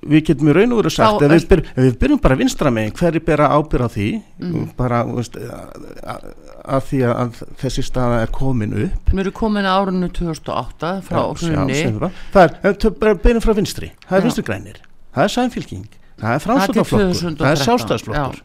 við 0.03 0.25
getum 0.29 0.51
í 0.51 0.57
raun 0.57 0.75
og 0.75 0.83
veru 0.83 0.93
sagt 0.93 1.23
ef 1.23 1.31
við, 1.33 1.47
byrjum, 1.51 1.71
ef 1.73 1.87
við 1.87 1.97
byrjum 2.03 2.21
bara 2.25 2.39
vinstra 2.41 2.73
megin 2.75 2.95
hverju 2.99 3.25
bera 3.27 3.49
ábyrð 3.55 3.87
á 3.87 3.91
því? 3.95 4.09
Mhm. 4.43 4.69
bara 4.77 5.03
veist, 5.09 5.39
að, 5.39 6.29
að 6.65 6.87
því 6.91 7.03
að 7.13 7.41
þessi 7.63 7.87
staða 7.87 8.21
er 8.27 8.35
komin 8.35 8.77
upp. 8.89 9.11
Við 9.13 9.25
erum 9.25 9.39
komin 9.39 9.69
að 9.69 9.81
árunnu 9.81 10.13
2008 10.19 10.95
frá 11.09 11.21
segjum 11.39 11.99
það. 12.33 12.63
er, 12.73 13.19
byrjum 13.27 13.45
frá 13.45 13.57
vinstri. 13.59 13.93
Það 14.07 14.17
er 14.17 14.23
Já. 14.23 14.27
vinstri 14.29 14.47
grænir, 14.51 14.81
það 15.15 15.29
er 15.29 15.37
sænfylking 15.39 15.91
það 16.23 16.37
er 16.37 16.45
2013, 16.73 17.37
það 17.41 17.53
er 17.53 17.63
sjálfstæðsflokkur 17.67 18.43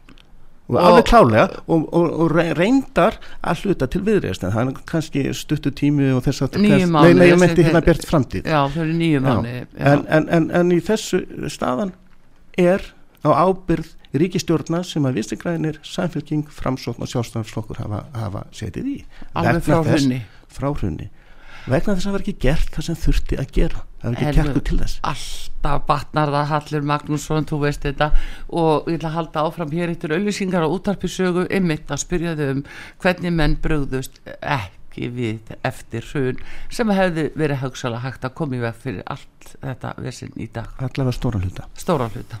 alveg 0.76 1.04
klálega 1.08 1.46
og, 1.66 1.86
og, 1.96 2.08
og 2.20 2.32
re- 2.34 2.52
reyndar 2.58 3.16
að 3.40 3.62
hluta 3.64 3.86
til 3.88 4.02
viðreist 4.04 4.42
en 4.44 4.52
það 4.52 4.68
er 4.74 4.80
kannski 4.90 5.22
stuttu 5.32 5.70
tími 5.72 6.10
og 6.12 6.20
þess 6.26 6.44
að 6.44 6.58
nei, 6.60 6.82
mánuðir, 6.84 7.16
nei, 7.16 7.38
meinti 7.40 7.64
hérna 7.64 7.80
Já, 8.44 8.60
nýju 8.76 9.22
mánu. 9.24 9.54
en, 9.78 10.04
en, 10.18 10.28
en, 10.28 10.50
en 10.60 10.72
í 10.76 10.80
þessu 10.84 11.22
staðan 11.48 11.94
er 12.58 12.84
á 13.24 13.30
ábyrð 13.48 13.94
ríkistjórna 14.18 14.82
sem 14.84 15.04
að 15.04 15.18
vinstri-grænir, 15.18 15.78
samfélking, 15.84 16.46
framsókn 16.52 17.02
og 17.04 17.10
sjálfstæðansflokkur 17.12 17.80
hafa, 17.82 18.04
hafa 18.16 18.44
setið 18.56 18.86
í 18.92 18.98
Alveg 19.36 19.64
frá 19.66 19.82
hrunni. 19.84 20.20
frá 20.52 20.68
hrunni 20.72 21.08
vegna 21.72 21.94
þess 21.94 22.02
að 22.02 22.08
það 22.08 22.16
var 22.16 22.24
ekki 22.24 22.34
gert 22.44 22.74
það 22.74 22.86
sem 22.86 22.98
þurfti 23.02 23.38
að 23.38 23.52
gera. 23.58 23.84
Það 23.98 24.08
var 24.08 24.18
ekki 24.18 24.38
kjarku 24.38 24.62
til 24.68 24.78
þess. 24.80 24.98
Alltaf 25.10 25.86
batnar 25.88 26.32
það 26.34 26.50
Hallur 26.52 26.88
Magnússon, 26.92 27.48
þú 27.50 27.60
veist 27.64 27.86
þetta. 27.86 28.10
Og 28.62 28.90
ég 28.90 28.98
ætla 28.98 29.12
að 29.12 29.16
halda 29.18 29.44
áfram 29.48 29.72
hér 29.74 29.94
eittur 29.94 30.14
auðlýsingar 30.16 30.66
á 30.66 30.74
útarpisögu 30.74 31.46
ymmit 31.58 31.94
að 31.94 32.02
spyrja 32.04 32.36
þau 32.38 32.50
um 32.50 32.66
hvernig 33.04 33.34
menn 33.40 33.56
brugðust 33.64 34.20
ekki 34.40 35.10
við 35.14 35.56
eftir 35.66 36.06
hrun 36.10 36.44
sem 36.74 36.90
hefði 36.90 37.28
verið 37.38 37.62
hugsalega 37.62 38.06
hægt 38.06 38.26
að 38.26 38.38
koma 38.40 38.58
í 38.58 38.62
veg 38.64 38.78
fyrir 38.82 39.06
allt 39.06 39.52
þetta 39.56 39.96
vesinn 40.02 40.34
í 40.38 40.50
dag, 40.50 40.72
allavega 40.82 41.18
stóran 41.18 41.46
hluta. 41.46 41.68
Stóra 41.78 42.10
hluta. 42.10 42.40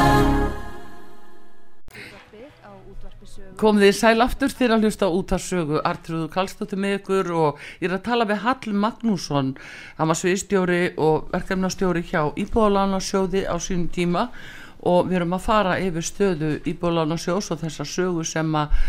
Komið 3.61 3.83
þið 3.85 3.91
sæl 3.93 4.23
aftur 4.23 4.53
þegar 4.57 4.71
að 4.73 4.85
hlusta 4.87 5.07
út 5.13 5.31
að 5.35 5.41
sögu 5.45 5.81
Artrúðu 5.85 6.29
Kallstóttir 6.33 6.79
með 6.81 6.95
ykkur 6.95 7.27
og 7.37 7.59
ég 7.77 7.91
er 7.91 7.93
að 7.99 8.07
tala 8.07 8.25
við 8.25 8.39
Hall 8.41 8.71
Magnússon. 8.73 9.51
Hann 9.99 10.09
var 10.09 10.17
sviðstjóri 10.17 10.79
og 10.97 11.27
verkefnastjóri 11.29 12.01
hjá 12.07 12.31
Íbúðalánarsjóði 12.41 13.43
á 13.45 13.53
sínum 13.61 13.91
tíma 13.93 14.23
og 14.81 15.11
við 15.11 15.19
erum 15.19 15.37
að 15.37 15.45
fara 15.45 15.77
yfir 15.77 16.07
stöðu 16.09 16.51
Íbúðalánarsjós 16.73 17.51
og 17.53 17.61
þessa 17.61 17.85
sögu 17.91 18.25
sem 18.25 18.49
að, 18.63 18.81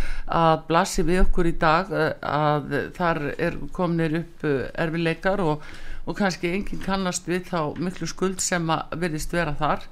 blasi 0.70 1.04
við 1.04 1.26
okkur 1.26 1.52
í 1.52 1.54
dag 1.60 1.92
eh, 1.92 2.10
að 2.24 2.74
þar 2.96 3.22
er 3.36 3.60
kominir 3.76 4.22
upp 4.22 4.48
eh, 4.48 4.72
erfileikar 4.86 5.44
og, 5.44 5.70
og 6.08 6.16
kannski 6.16 6.56
enginn 6.56 6.80
kannast 6.80 7.28
við 7.28 7.44
þá 7.52 7.76
miklu 7.76 8.08
skuld 8.08 8.40
sem 8.40 8.72
að 8.72 8.96
virðist 9.04 9.36
vera 9.36 9.52
þar. 9.60 9.84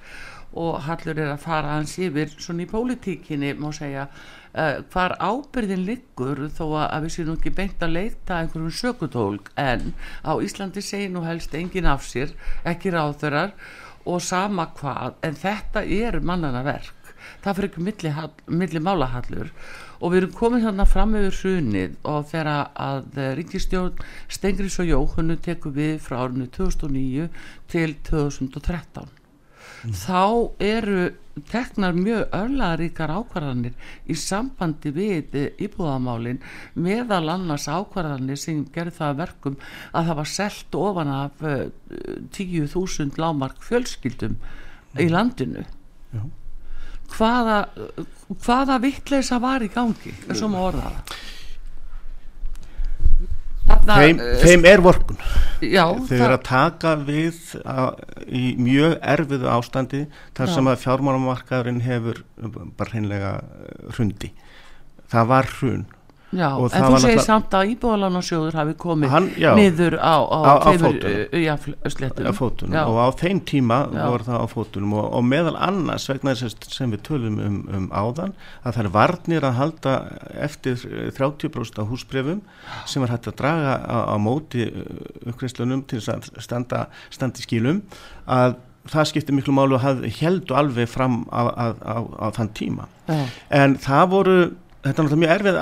Og 0.57 0.81
Hallur 0.83 1.21
er 1.21 1.37
að 1.37 1.45
fara 1.45 1.77
hans 1.77 1.93
yfir 2.01 2.33
svona 2.41 2.65
í 2.65 2.71
pólitíkinni 2.73 3.53
má 3.61 3.69
segja 3.77 4.09
uh, 4.55 4.81
hvar 4.93 5.17
ábyrðin 5.19 5.85
liggur 5.89 6.47
þó 6.57 6.65
að 6.85 7.07
við 7.07 7.15
séum 7.17 7.35
ekki 7.37 7.55
beint 7.59 7.85
að 7.85 7.97
leita 7.97 8.41
einhverjum 8.41 8.79
sökutólk 8.81 9.53
en 9.61 9.93
á 10.27 10.33
Íslandi 10.43 10.85
segir 10.85 11.13
nú 11.15 11.25
helst 11.27 11.55
engin 11.55 11.91
af 11.91 12.07
sér 12.09 12.35
ekki 12.65 12.95
ráþurar 12.95 13.55
og 14.09 14.23
sama 14.25 14.71
hvað 14.79 15.21
en 15.27 15.37
þetta 15.37 15.85
er 15.85 16.21
mannana 16.25 16.65
verk 16.67 16.97
það 17.45 17.57
fyrir 17.57 17.71
ekki 17.71 17.85
milli, 17.85 18.13
milli 18.63 18.83
málahallur. 18.85 19.53
Og 20.01 20.13
við 20.13 20.23
erum 20.23 20.35
komið 20.39 20.67
þarna 20.69 20.87
fram 20.89 21.15
yfir 21.19 21.39
hrunið 21.41 21.97
og 22.09 22.27
þegar 22.31 22.51
að 22.89 23.23
Ríkistjórn 23.39 24.03
Stengris 24.33 24.81
og 24.81 24.91
Jóhannu 24.91 25.37
tekur 25.45 25.77
við 25.77 25.97
frá 26.05 26.23
árinu 26.25 26.49
2009 26.57 27.29
til 27.73 27.97
2013 28.09 29.20
mm. 29.85 29.97
þá 29.97 30.23
eru 30.65 31.03
teknar 31.49 31.95
mjög 31.97 32.35
örlaðaríkar 32.37 33.13
ákvarðanir 33.15 33.93
í 34.11 34.17
sambandi 34.19 34.93
við 34.95 35.37
íbúðamálin 35.63 36.41
meðal 36.75 37.23
annars 37.37 37.69
ákvarðanir 37.71 38.41
sem 38.41 38.65
gerði 38.75 38.97
það 38.99 39.21
verkum 39.23 39.57
að 39.93 40.11
það 40.11 40.21
var 40.21 40.31
selt 40.35 40.79
ofan 40.81 41.13
af 41.15 41.45
10.000 41.45 43.07
eh, 43.07 43.21
lámark 43.23 43.63
fjölskyldum 43.65 44.37
mm. 44.37 45.01
í 45.01 45.09
landinu 45.13 45.65
Já. 46.11 46.23
hvaða 47.17 47.59
hvaða 48.45 48.81
vittleisa 48.85 49.41
var 49.43 49.65
í 49.65 49.71
gangi 49.73 50.15
þessum 50.27 50.59
orðaða 50.59 51.05
Þarna, 53.81 53.97
þeim, 54.01 54.19
uh, 54.21 54.33
þeim 54.45 54.67
er 54.69 54.83
vorkun 54.85 55.21
já, 55.65 55.85
þau 56.09 56.17
eru 56.19 56.35
að 56.35 56.43
taka 56.47 56.95
við 57.09 57.39
að, 57.65 58.03
í 58.29 58.43
mjög 58.61 58.97
erfiðu 59.15 59.49
ástandi 59.53 60.03
þar 60.37 60.51
já. 60.51 60.55
sem 60.57 60.71
að 60.71 60.83
fjármálamarkaðurinn 60.85 61.81
hefur 61.85 62.21
bara 62.77 62.93
hreinlega 62.93 63.33
hrundi. 63.95 64.33
Það 65.11 65.33
var 65.33 65.51
hrun 65.57 65.87
Já, 66.31 66.47
en 66.55 66.85
þú 66.85 66.99
segir 67.03 67.23
samt 67.27 67.55
að 67.59 67.73
Íbúðalánarsjóður 67.73 68.57
hafi 68.61 68.75
komið 68.79 69.11
hann, 69.11 69.25
já, 69.41 69.49
niður 69.59 69.97
á, 69.99 70.15
á, 70.23 70.39
á, 70.39 70.53
á 70.63 70.71
fótunum, 70.79 72.37
fótunum. 72.39 72.77
Og 72.85 72.99
á 73.03 73.09
þeim 73.19 73.41
tíma 73.51 73.81
voru 73.91 74.29
það 74.29 74.39
á 74.39 74.47
fótunum. 74.53 74.95
Og, 75.01 75.09
og 75.19 75.27
meðal 75.27 75.57
annars 75.59 76.07
vegna 76.07 76.37
þess 76.39 76.71
sem 76.71 76.95
við 76.95 77.03
tölum 77.09 77.41
um, 77.43 77.59
um 77.75 77.91
áðan 77.91 78.37
að 78.63 78.79
það 78.79 78.83
er 78.85 78.91
varnir 78.95 79.49
að 79.49 79.59
halda 79.59 79.97
eftir 80.47 80.87
30% 81.19 81.83
af 81.83 81.91
húsbrefum 81.91 82.47
sem 82.87 83.03
er 83.03 83.17
hægt 83.17 83.27
að 83.33 83.39
draga 83.43 83.77
á 83.83 84.17
móti 84.23 84.71
uppgreifslunum 85.27 85.83
til 85.91 85.99
að 86.15 86.31
standa, 86.39 86.87
standa 87.11 87.43
í 87.43 87.49
skílum 87.49 87.83
að 88.31 88.61
það 88.91 89.11
skiptir 89.11 89.37
miklu 89.37 89.53
málu 89.59 89.83
að 89.83 90.07
heldu 90.23 90.55
alveg 90.57 90.89
fram 90.89 91.25
á 91.31 92.31
þann 92.39 92.55
tíma. 92.57 92.87
Já. 93.11 93.25
en 93.51 93.81
það 93.83 94.11
voru 94.15 94.37
þetta 94.85 94.91
er 94.91 95.05
náttúrulega 95.05 95.23
mjög 95.23 95.35
erfið, 95.37 95.59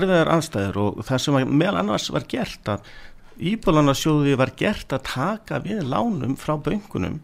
erfiðar 0.00 0.32
anstæður 0.34 0.80
og 0.82 1.04
það 1.06 1.22
sem 1.24 1.52
meðal 1.52 1.82
annars 1.82 2.10
var 2.14 2.26
gert 2.30 2.72
að 2.74 2.90
Íbólanarsjóði 3.38 4.34
var 4.34 4.50
gert 4.58 4.90
að 4.90 5.04
taka 5.06 5.60
við 5.62 5.84
lánum 5.86 6.34
frá 6.40 6.56
böngunum 6.58 7.20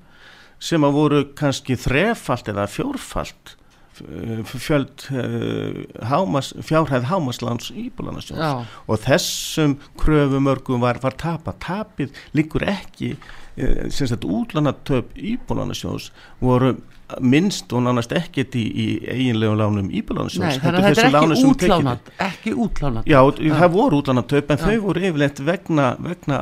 sem 0.62 0.84
að 0.86 0.94
voru 0.94 1.20
kannski 1.34 1.74
þrefalt 1.80 2.50
eða 2.52 2.68
fjórfalt 2.70 3.56
fjöld 3.94 5.04
uh, 5.14 5.84
hámas, 6.02 6.52
fjárhæð 6.66 7.06
hámasláns 7.10 7.70
Íbólanarsjóðs 7.70 8.70
og 8.90 9.02
þessum 9.04 9.76
kröfumörgum 10.00 10.82
var, 10.82 10.98
var 11.02 11.14
tapa 11.18 11.54
tapið 11.62 12.14
líkur 12.34 12.66
ekki 12.70 13.14
uh, 13.14 13.86
sem 13.94 14.10
sagt 14.10 14.26
útlanatöp 14.26 15.14
Íbólanarsjóðs 15.14 16.10
voru 16.42 16.74
minnst 17.20 17.72
og 17.76 17.82
nánast 17.84 18.12
ekkert 18.16 18.54
í, 18.56 18.62
í 18.64 18.86
eiginlegum 19.04 19.58
lánum 19.60 19.88
íbúlánarsjóðs 19.92 20.60
þannig 20.62 20.78
að 20.78 20.86
þetta 20.88 21.02
er 21.04 21.34
ekki 21.34 21.48
útlánat 21.50 22.06
ekki 22.24 22.54
útlánat 22.64 23.10
já, 23.10 23.18
það 23.60 23.74
voru 23.74 23.98
útlánatöp 24.00 24.52
en 24.54 24.60
ja. 24.60 24.68
þau 24.70 24.86
voru 24.86 25.02
yfirleitt 25.10 25.42
vegna 25.44 25.88
vegna, 26.00 26.38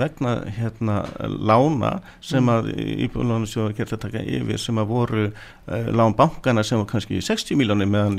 vegna 0.00 0.32
hérna, 0.56 0.96
lána 1.28 1.92
sem 2.24 2.40
mm. 2.40 2.54
að 2.54 2.70
íbúlánarsjóður 3.08 3.76
gert 3.76 3.92
að 3.98 4.04
taka 4.06 4.24
yfir 4.38 4.62
sem 4.62 4.80
að 4.80 4.94
voru 4.94 5.26
uh, 5.28 5.90
lán 5.92 6.16
bankana 6.16 6.64
sem 6.64 6.80
var 6.80 6.88
kannski 6.94 7.20
60 7.24 7.60
miljónir 7.60 7.92
meðan 7.92 8.16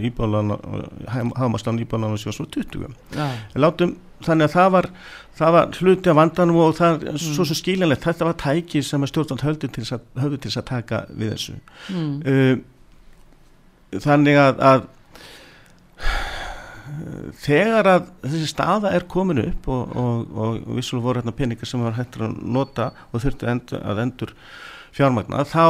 hafmaslán 1.10 1.82
íbúlánarsjóðs 1.82 2.44
var 2.44 2.54
20 2.60 2.86
ja. 3.18 3.32
látum 3.58 3.98
þannig 4.26 4.48
að 4.48 4.56
það 4.56 4.70
var, 4.76 4.90
það 5.40 5.56
var 5.56 5.78
hluti 5.80 6.12
af 6.12 6.20
vandanum 6.20 6.60
og 6.64 6.74
það 6.80 7.06
er 7.06 7.16
mm. 7.16 7.22
svo 7.24 7.46
svo 7.48 7.58
skiljanlegt 7.60 8.08
þetta 8.08 8.28
var 8.28 8.40
tæki 8.44 8.84
sem 8.86 9.06
að 9.06 9.12
stjórnvald 9.14 9.46
höfðu 9.46 9.70
til 9.72 9.86
þess 10.50 10.62
að 10.62 10.68
taka 10.70 11.04
við 11.10 11.36
þessu 11.36 11.56
mm. 11.94 12.16
uh, 12.34 12.56
þannig 14.06 14.40
að, 14.40 14.66
að 14.72 14.88
þegar 17.44 17.90
að 17.90 18.10
þessi 18.26 18.50
staða 18.50 18.94
er 18.96 19.06
komin 19.12 19.42
upp 19.44 19.70
og, 19.72 19.94
og, 19.98 20.34
og 20.34 20.58
vissulega 20.78 21.06
voru 21.06 21.22
hérna 21.22 21.36
peningar 21.38 21.70
sem 21.70 21.84
var 21.84 21.98
hættur 21.98 22.28
að 22.28 22.40
nota 22.44 22.90
og 23.12 23.24
þurftu 23.24 23.50
endur, 23.52 23.84
að 23.86 24.04
endur 24.06 24.34
fjármagna 24.96 25.46
þá 25.48 25.66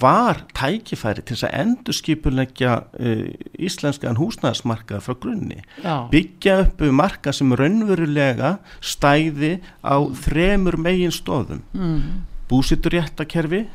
var 0.00 0.40
tækifæri 0.56 1.22
til 1.22 1.36
þess 1.36 1.46
að 1.48 1.56
endur 1.60 1.96
skipulegja 1.96 2.76
uh, 2.80 3.10
eh, 3.10 3.34
íslenskan 3.68 4.16
húsnæðismarkað 4.18 5.04
frá 5.04 5.16
grunni 5.20 5.60
Já. 5.84 6.08
byggja 6.12 6.56
upp 6.64 6.80
markað 6.88 7.38
sem 7.40 7.52
raunverulega 7.60 8.56
stæði 8.80 9.58
á 9.84 9.96
þremur 10.24 10.78
megin 10.80 11.12
stóðum 11.14 11.62
mm. 11.76 12.24
búsitturréttakerfi 12.48 13.66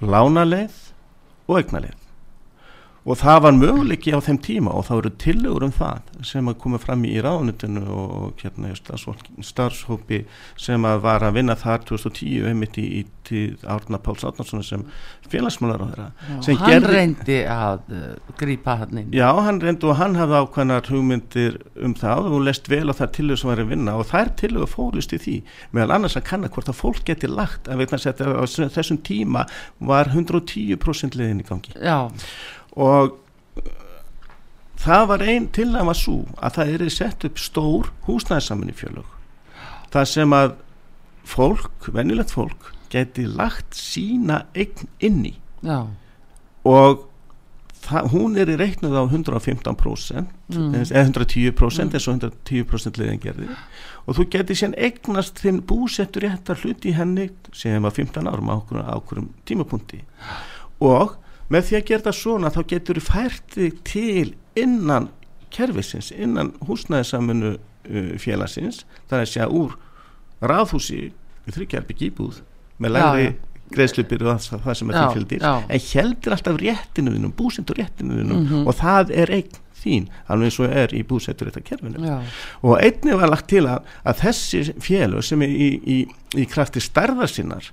lánaleið 0.00 0.80
og 1.46 1.60
eignaleið 1.60 2.05
og 3.06 3.18
það 3.20 3.42
var 3.44 3.54
möguleiki 3.54 4.10
á 4.10 4.18
þeim 4.18 4.38
tíma 4.42 4.72
og 4.74 4.88
það 4.88 4.98
voru 4.98 5.10
tillegur 5.22 5.64
um 5.66 5.74
það 5.74 6.24
sem 6.26 6.48
að 6.50 6.56
koma 6.62 6.80
fram 6.82 7.04
í 7.06 7.12
ráðnutinu 7.22 7.84
og 7.94 8.40
hérna 8.42 8.72
starfshópi 8.74 10.24
sem 10.58 10.86
að 10.88 11.04
var 11.04 11.26
að 11.26 11.38
vinna 11.38 11.54
þar 11.58 11.84
2010 11.86 12.48
einmitt 12.50 12.78
í, 12.82 12.86
í 13.06 13.42
Árna 13.66 14.00
Páls 14.02 14.26
Átnarsson 14.26 14.64
sem 14.66 14.82
félagsmálar 15.30 15.82
á 15.82 15.86
þeirra 15.86 16.08
Hann 16.26 16.58
gerði, 16.66 16.90
reyndi 16.90 17.38
að 17.50 17.94
uh, 17.94 18.34
grípa 18.38 18.76
hann 18.82 19.00
inn. 19.02 19.14
Já, 19.14 19.28
hann 19.46 19.62
reyndi 19.62 19.86
og 19.86 19.98
hann 20.00 20.18
hafði 20.18 20.42
ákvæmnar 20.42 20.90
hugmyndir 20.90 21.60
um 21.86 21.94
það 21.98 22.30
og 22.32 22.44
lest 22.48 22.70
vel 22.70 22.90
á 22.90 22.94
það 22.98 23.14
tillegur 23.20 23.42
sem 23.42 23.52
var 23.52 23.62
að 23.62 23.72
vinna 23.74 23.96
og 24.00 24.10
þær 24.10 24.34
tillegur 24.42 24.72
fórist 24.72 25.14
í 25.14 25.22
því 25.22 25.36
meðal 25.78 25.98
annars 26.00 26.18
að 26.18 26.26
kanna 26.32 26.50
hvort 26.50 26.70
að 26.70 26.80
fólk 26.82 27.06
geti 27.06 27.30
lagt 27.30 27.70
að 27.70 27.84
veitna 27.84 28.02
að 28.02 28.70
þessum 28.74 29.02
tíma 29.06 29.46
var 29.78 30.10
110% 30.14 31.18
leðin 31.18 31.42
í 31.42 31.50
gangi. 31.50 31.74
Já 31.78 32.10
og 32.76 33.16
það 34.80 35.08
var 35.10 35.24
einn 35.24 35.48
til 35.54 35.70
að 35.72 35.88
maður 35.88 36.00
svo 36.02 36.16
að 36.36 36.58
það 36.58 36.72
er 36.74 36.94
sett 36.94 37.26
upp 37.28 37.40
stór 37.40 37.90
húsnæðisaminni 38.06 38.76
fjölug 38.76 39.12
það 39.94 40.08
sem 40.12 40.36
að 40.36 40.56
fólk, 41.26 41.90
venilegt 41.94 42.34
fólk 42.34 42.72
geti 42.92 43.26
lagt 43.26 43.76
sína 43.76 44.44
eign 44.54 44.90
inni 45.02 45.34
Já. 45.64 45.88
og 46.68 47.06
það, 47.86 48.10
hún 48.12 48.36
er 48.38 48.52
í 48.52 48.58
reiknuð 48.60 48.94
á 48.94 49.02
115% 49.08 50.30
mm. 50.52 50.72
eða 50.82 51.02
110% 51.02 51.56
mm. 51.56 51.96
eins 51.96 52.06
og 52.06 52.20
110% 52.20 53.00
liðin 53.00 53.22
gerði 53.22 53.50
og 54.06 54.18
þú 54.18 54.28
geti 54.36 54.58
sér 54.58 54.76
eignast 54.78 55.42
þinn 55.42 55.62
búsettur 55.66 56.26
réttar 56.26 56.60
hluti 56.62 56.92
í 56.92 56.96
henni 56.96 57.30
sem 57.56 57.82
var 57.82 57.94
15 57.94 58.30
árum 58.30 58.52
á 58.52 58.56
okkurum 58.60 59.32
tímapunkti 59.48 60.04
og 60.84 61.16
með 61.52 61.68
því 61.68 61.78
að 61.78 61.86
gera 61.90 62.06
það 62.06 62.18
svona 62.20 62.52
þá 62.54 62.60
getur 62.72 63.00
þú 63.00 63.04
fært 63.06 63.56
þig 63.56 63.80
til 63.86 64.34
innan 64.58 65.10
kervisins, 65.54 66.10
innan 66.12 66.52
húsnæðisamunu 66.66 67.56
uh, 67.56 68.14
félagsins 68.20 68.84
er 69.10 69.20
að 69.20 69.28
segja 69.30 69.50
úr 69.52 69.76
ráðhúsi 70.42 71.02
í 71.46 71.54
þryggjarbyggj 71.54 72.08
íbúð 72.10 72.40
með 72.82 72.96
læri 72.96 73.28
greiðslupir 73.74 74.22
og 74.26 74.42
það, 74.42 74.72
sem 74.78 74.90
er 74.90 74.98
tilfylgdir 75.00 75.46
en 75.46 75.86
heldur 75.88 76.34
alltaf 76.36 76.58
réttinuðinum 76.60 77.32
búsendur 77.36 77.78
réttinuðinum 77.80 78.42
mm 78.42 78.50
-hmm. 78.50 78.66
og 78.68 78.76
það 78.78 79.14
er 79.22 79.32
eign 79.38 79.56
þín 79.86 80.08
alveg 80.26 80.50
eins 80.50 80.58
og 80.62 80.76
er 80.82 80.94
í 80.96 81.02
búsettur 81.06 81.50
þetta 81.50 81.64
kerfinu 81.70 82.02
Já. 82.02 82.16
og 82.62 82.76
einnig 82.82 83.20
var 83.20 83.32
lagt 83.32 83.48
til 83.52 83.64
að, 83.70 83.86
að 84.06 84.22
þessi 84.24 84.62
félög 84.82 85.26
sem 85.26 85.44
er 85.46 85.54
í, 85.54 85.70
í, 85.96 85.98
í 86.36 86.46
krafti 86.50 86.82
starðar 86.84 87.32
sinnar 87.32 87.70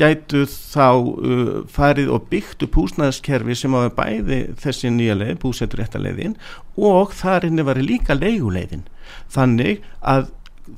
gætu 0.00 0.46
þá 0.48 0.88
uh, 0.94 1.52
farið 1.72 2.14
og 2.14 2.30
byggt 2.32 2.66
upp 2.66 2.80
húsnæðiskerfi 2.80 3.58
sem 3.58 3.76
á 3.76 3.90
bæði 3.96 4.42
þessi 4.62 4.92
nýja 4.94 5.18
leið, 5.18 5.36
búsettur 5.42 5.84
þetta 5.84 6.02
leiðin 6.06 6.38
og 6.76 7.14
þar 7.16 7.48
inni 7.50 7.66
var 7.66 7.82
líka 7.82 8.16
leiguleiðin 8.18 8.86
þannig 9.32 9.84
að 10.00 10.30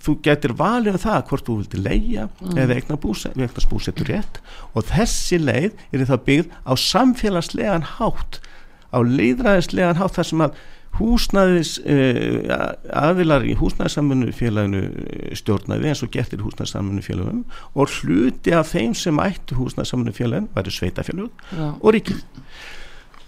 þú 0.05 0.15
getur 0.25 0.55
valið 0.59 0.99
um 0.99 1.03
það 1.03 1.23
hvort 1.31 1.47
þú 1.47 1.57
vildi 1.63 1.81
leia 1.81 2.27
mm. 2.29 2.57
eða 2.61 2.77
eignar 2.77 3.01
búsettur 3.01 4.11
rétt 4.11 4.41
og 4.77 4.87
þessi 4.91 5.39
leið 5.41 5.79
er 5.93 6.05
það 6.11 6.25
byggð 6.29 6.59
á 6.69 6.73
samfélagslegan 6.85 7.87
hátt 7.97 8.41
á 8.93 8.99
leiðræðislegan 9.05 10.01
hátt 10.01 10.19
þar 10.19 10.29
sem 10.31 10.45
að 10.45 10.61
húsnæðis 10.99 11.77
uh, 11.83 12.75
aðilar 13.03 13.47
í 13.49 13.55
húsnæðisamunu 13.59 14.33
félaginu 14.37 14.83
stjórnaði 15.39 15.93
eins 15.93 16.03
og 16.05 16.13
getur 16.15 16.45
húsnæðisamunu 16.47 17.05
félagum 17.05 17.45
og 17.75 17.95
hluti 17.99 18.55
af 18.57 18.73
þeim 18.75 18.97
sem 18.99 19.23
ættu 19.23 19.59
húsnæðisamunu 19.59 20.15
félagin 20.17 20.51
væri 20.57 20.75
sveitafélag 20.75 21.49
og 21.79 21.89
ríkið 21.97 22.21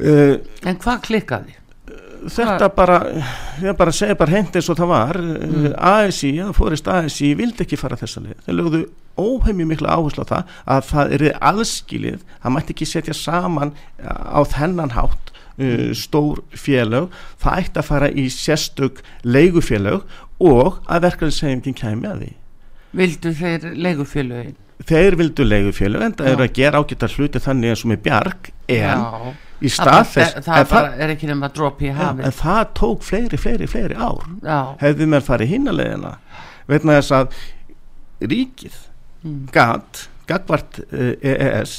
uh, 0.03 0.37
En 0.67 0.79
hvað 0.81 1.03
klikkaði? 1.09 1.57
Þetta 2.21 2.67
Hva? 2.67 2.73
bara, 2.77 2.97
ég 3.65 3.77
bara 3.79 3.93
segja 3.97 4.17
bara 4.19 4.35
hend 4.35 4.57
eins 4.59 4.69
og 4.69 4.77
það 4.77 4.91
var 4.91 5.19
mm. 5.21 5.71
ASI, 5.91 6.35
það 6.37 6.57
fórist 6.59 6.91
ASI 6.93 7.31
vildi 7.39 7.65
ekki 7.65 7.79
fara 7.81 7.97
þessa 7.97 8.21
leið, 8.27 8.43
þeir 8.45 8.59
lögðu 8.59 8.83
óheimju 9.21 9.67
miklu 9.69 9.89
áherslu 9.89 10.27
á 10.29 10.31
það 10.31 10.53
að 10.75 10.87
það 10.91 11.15
eru 11.17 11.33
aðskilið, 11.51 12.21
það 12.43 12.55
mætti 12.57 12.77
ekki 12.77 12.89
setja 12.89 13.17
saman 13.17 13.73
á 14.05 14.41
þennan 14.53 14.95
hátt 14.97 15.30
uh, 15.61 15.87
stór 15.97 16.43
félög 16.57 17.11
það 17.43 17.63
ætti 17.65 17.83
að 17.83 17.89
fara 17.91 18.11
í 18.11 18.27
sérstök 18.35 19.03
leigufélög 19.23 20.05
og 20.41 20.81
að 20.89 21.07
verkefnisefingin 21.09 21.77
kæmi 21.77 22.11
að 22.11 22.25
því 22.25 22.33
Vildu 22.91 23.31
þeir 23.39 23.69
leigufélögin? 23.79 24.57
Þeir 24.89 25.15
vildu 25.21 25.45
leigufélög 25.45 26.03
en 26.03 26.15
það 26.19 26.31
eru 26.33 26.45
að 26.47 26.55
gera 26.57 26.81
ágættar 26.81 27.13
hluti 27.15 27.43
þannig 27.45 27.75
eins 27.75 27.85
og 27.85 27.91
með 27.93 28.03
bjarg 28.07 28.51
en 28.73 29.05
Já. 29.05 29.33
í 29.61 29.71
stað 29.71 30.07
þess 30.15 30.37
það, 30.39 30.47
það, 30.49 30.71
það 30.73 31.05
er 31.05 31.13
ekki 31.15 31.29
nema 31.31 31.51
drop 31.55 31.83
í 31.85 31.93
hafi 31.95 32.25
en 32.27 32.37
það 32.41 32.63
tók 32.81 33.05
fleiri, 33.07 33.41
fleiri, 33.41 33.69
fleiri 33.71 33.99
ár 34.01 34.25
hefði 34.81 35.11
mér 35.13 35.27
farið 35.27 35.53
hinnalegina 35.55 36.15
veitna 36.71 36.97
þess 36.99 37.17
að 37.19 37.39
ríkið 38.33 38.79
mm. 39.27 39.41
gat, 39.55 40.07
gagvart 40.31 40.81
uh, 40.89 41.13
EES 41.21 41.77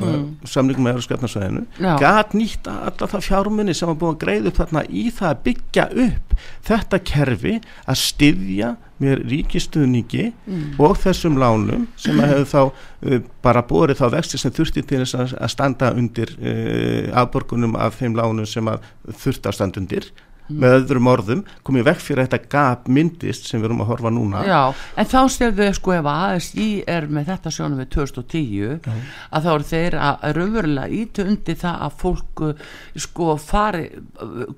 mm. 0.00 0.26
samlingum 0.48 0.86
með 0.86 0.96
Európskjöfnarsvæðinu 0.96 1.64
gat 2.00 2.36
nýtt 2.36 2.70
alltaf 2.70 3.14
það 3.14 3.26
fjármunni 3.28 3.74
sem 3.76 3.90
var 3.90 3.98
búin 4.00 4.16
að 4.16 4.22
greiða 4.24 4.50
upp 4.50 4.60
þarna 4.60 4.84
í 4.88 5.06
það 5.14 5.32
að 5.32 5.42
byggja 5.48 5.88
upp 6.06 6.36
þetta 6.70 7.02
kerfi 7.12 7.56
að 7.84 8.00
styðja 8.04 8.70
með 9.00 9.22
ríkistuðningi 9.30 10.26
mm. 10.30 10.64
og 10.82 10.98
þessum 11.00 11.38
lánum 11.40 11.86
sem 12.00 12.18
að 12.20 12.34
hefur 12.34 12.50
þá 12.50 12.60
uh, 12.66 13.20
bara 13.44 13.62
borið 13.64 14.02
þá 14.02 14.06
vexti 14.16 14.40
sem 14.40 14.52
þurfti 14.56 14.84
til 14.84 15.02
þess 15.02 15.16
að, 15.32 15.46
standa 15.54 15.92
undir 15.96 16.34
uh, 16.36 17.08
afborgunum 17.22 17.78
af 17.80 17.96
þeim 18.00 18.18
lánum 18.18 18.48
sem 18.48 18.68
að 18.68 18.84
þurfti 19.22 19.48
að 19.48 19.56
standa 19.56 19.80
undir 19.80 20.10
með 20.50 20.76
öðrum 20.80 21.10
orðum 21.10 21.42
komið 21.66 21.86
vekk 21.90 22.04
fyrir 22.04 22.26
þetta 22.26 22.50
gap 22.52 22.88
myndist 22.90 23.48
sem 23.48 23.60
við 23.60 23.70
erum 23.70 23.82
að 23.84 23.90
horfa 23.92 24.12
núna. 24.14 24.42
Já, 24.48 24.60
en 24.96 25.10
þá 25.10 25.20
stefðu 25.34 25.68
sko 25.76 25.94
ef 25.96 26.10
ASI 26.12 26.68
er 26.90 27.08
með 27.10 27.32
þetta 27.32 27.54
sjónum 27.54 27.82
við 27.82 27.90
2010 27.96 28.50
Já. 28.86 28.94
að 29.30 29.46
þá 29.46 29.50
eru 29.54 29.68
þeir 29.70 29.98
að 30.00 30.26
raunverulega 30.38 31.00
ítu 31.00 31.26
undir 31.26 31.60
það 31.60 31.84
að 31.86 31.98
fólk 32.04 32.44
uh, 32.46 32.64
sko 33.06 33.36
fari 33.40 33.86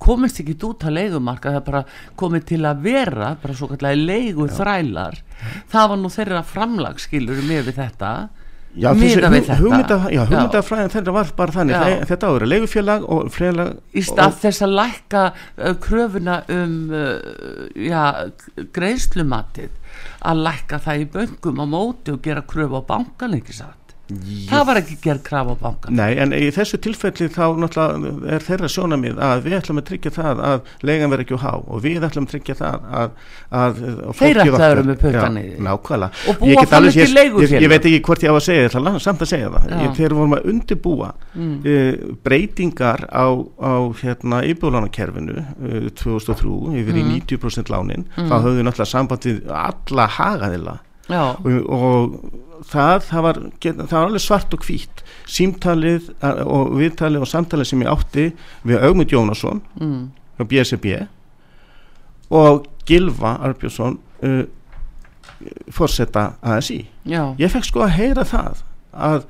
komist 0.03 0.43
ekki 0.43 0.59
út 0.68 0.86
að 0.86 0.97
leigumarka 0.99 1.55
það 1.57 1.64
bara 1.68 1.82
komið 2.18 2.47
til 2.53 2.62
að 2.68 2.84
vera 2.86 3.32
bara 3.43 3.57
svo 3.59 3.70
kallega 3.72 4.07
leigu 4.12 4.49
þrælar 4.53 5.18
það 5.72 5.90
var 5.93 6.01
nú 6.01 6.12
þeirra 6.12 6.45
framlagsskilur 6.47 7.43
með 7.49 7.68
við 7.70 7.80
þetta 7.82 8.12
Já, 8.72 8.88
hugmyndafræðin 8.94 10.92
þetta 10.94 11.12
var 11.12 11.32
bara 11.36 11.52
þannig. 11.52 11.76
Já. 11.76 12.04
þetta 12.08 12.30
áður 12.30 12.46
leigufélag 12.48 13.04
og 13.04 13.28
frélag 13.34 13.74
í 13.92 14.04
stað 14.06 14.38
þess 14.46 14.64
að 14.64 14.74
lækka 14.78 15.24
kröfuna 15.84 16.38
um 16.56 16.78
já, 17.76 18.02
greiðslumatið 18.72 19.76
að 20.24 20.42
lækka 20.48 20.80
það 20.86 21.04
í 21.04 21.06
böngum 21.18 21.60
á 21.60 21.66
móti 21.68 22.14
og 22.14 22.24
gera 22.24 22.46
kröfu 22.48 22.80
á 22.80 22.82
bankan 22.88 23.36
ekki 23.36 23.58
satt 23.60 23.81
það 24.50 24.64
var 24.68 24.80
ekki 24.80 24.96
gerð 25.03 25.22
kraf 25.26 25.50
á 25.53 25.55
bankan 25.61 25.96
Nei, 25.96 26.16
en 26.20 26.34
í 26.36 26.48
þessu 26.55 26.78
tilfelli 26.82 27.28
þá 27.32 27.44
náttúrulega 27.62 28.34
er 28.34 28.44
þeirra 28.44 28.70
sjónamið 28.72 29.20
að 29.22 29.44
við 29.46 29.57
ætlum 29.59 29.80
að 29.80 29.86
tryggja 29.88 30.12
það 30.16 30.42
að 30.48 30.72
legan 30.88 31.12
verður 31.12 31.24
ekki 31.24 31.38
á 31.38 31.44
há 31.44 31.53
og 31.62 31.82
við 31.84 32.07
ætlum 32.09 32.26
að 32.26 32.34
tryggja 32.34 32.57
það 32.59 32.88
að, 33.00 33.14
að 33.62 33.80
þeirra 34.18 34.46
ætlaður 34.48 34.82
með 34.90 35.00
pökani 35.05 35.44
nákvæmlega. 35.68 36.22
Og 36.28 36.40
búa 36.42 36.66
fann 36.72 36.90
ekki 36.90 37.09
leigufélag 37.12 37.57
ég, 37.57 37.64
ég 37.64 37.72
veit 37.72 37.88
ekki 37.90 38.03
hvort 38.09 38.26
ég 38.26 38.34
á 38.34 38.36
að 38.36 38.46
segja 38.48 38.68
þetta, 38.68 38.94
samt 39.07 39.24
að 39.24 39.32
segja 39.32 39.50
það. 39.55 39.72
Ég, 39.78 39.96
þegar 39.98 40.16
vorum 40.18 40.36
að 40.36 40.48
undirbúa 40.53 41.11
mm. 41.32 41.57
uh, 41.72 42.14
breytingar 42.26 43.07
á, 43.09 43.26
á 43.62 43.74
hérna, 44.03 44.44
íbúlánakerfinu 44.50 45.40
uh, 45.40 45.90
2003 46.03 46.78
yfir 46.82 46.96
mm. 46.98 47.03
í 47.03 47.20
90% 47.22 47.72
lánin 47.72 48.09
mm. 48.11 48.28
þá 48.28 48.36
höfðu 48.38 48.66
náttúrulega 48.66 48.92
samband 48.92 49.28
við 49.30 49.44
alla 49.62 50.09
hagaðila 50.18 50.80
og, 51.20 51.46
og 51.68 52.64
það, 52.68 53.04
það 53.08 53.26
var, 53.26 53.40
það 53.62 53.92
var 53.92 54.06
alveg 54.06 54.24
svart 54.24 54.54
og 54.56 54.66
hvít 54.66 55.02
símtalið 55.30 56.10
og 56.22 56.72
viðtalið 56.78 57.24
og 57.24 57.30
samtalið 57.30 57.70
sem 57.70 57.84
ég 57.84 57.92
átti 57.92 58.26
við 58.68 58.86
Augmund 58.86 59.14
Jónasson 59.14 59.62
mm. 59.80 60.02
á 60.38 60.42
BSB 60.48 60.96
og 62.32 62.66
Gilva 62.88 63.36
Arbjörnsson 63.48 63.98
uh, 64.24 64.42
fórsetta 65.74 66.32
ASI 66.40 66.84
Já. 67.08 67.34
ég 67.38 67.50
fekk 67.52 67.68
sko 67.68 67.86
að 67.86 67.96
heyra 67.98 68.26
það 68.28 68.62
að 68.92 69.24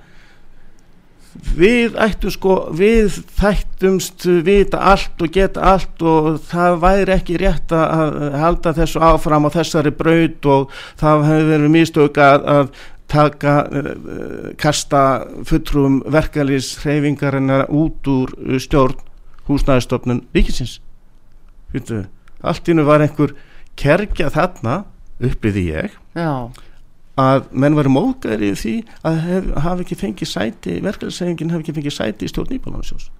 við 1.32 1.96
ættum 2.00 2.32
sko 2.32 2.54
við 2.76 3.18
þættumst 3.38 4.26
vita 4.44 4.80
allt 4.92 5.22
og 5.24 5.32
geta 5.32 5.64
allt 5.72 6.02
og 6.04 6.40
það 6.48 6.78
væri 6.82 7.14
ekki 7.16 7.38
rétt 7.40 7.72
að 7.76 8.18
halda 8.42 8.74
þessu 8.76 9.02
áfram 9.02 9.48
á 9.48 9.50
þessari 9.54 9.92
braut 9.96 10.48
og 10.48 10.74
það 11.00 11.26
hefur 11.28 11.48
verið 11.52 11.74
místöka 11.76 12.28
að, 12.34 12.48
að 12.56 12.74
taka, 13.12 13.54
uh, 13.68 14.52
kasta 14.60 15.02
fulltrúum 15.48 16.00
verkalýs 16.12 16.74
hreyfingarinnar 16.82 17.66
út 17.68 18.08
úr 18.08 18.32
uh, 18.38 18.58
stjórn 18.62 19.00
húsnæðistofnun 19.48 20.24
ríkisins 20.36 20.80
Fyrtu, 21.72 22.04
allt 22.44 22.68
innu 22.68 22.84
var 22.84 23.04
einhver 23.04 23.32
kerkja 23.80 24.28
þarna 24.32 24.82
uppliði 25.22 25.66
ég 25.72 25.96
Já. 26.16 26.52
Að 27.20 27.50
menn 27.52 27.76
var 27.76 27.90
móðgæri 27.92 28.52
í 28.52 28.56
því 28.56 28.74
að 29.08 29.18
hef, 29.26 29.50
hafi 29.66 29.84
ekki 29.84 30.00
fengið 30.00 30.30
sæti 30.30 30.78
verkalýsreifingin 30.84 31.52
hafi 31.52 31.66
ekki 31.66 31.76
fengið 31.76 31.96
sæti 31.98 32.26
í 32.26 32.32
stjórn 32.32 32.56
Íbalansjós 32.56 33.10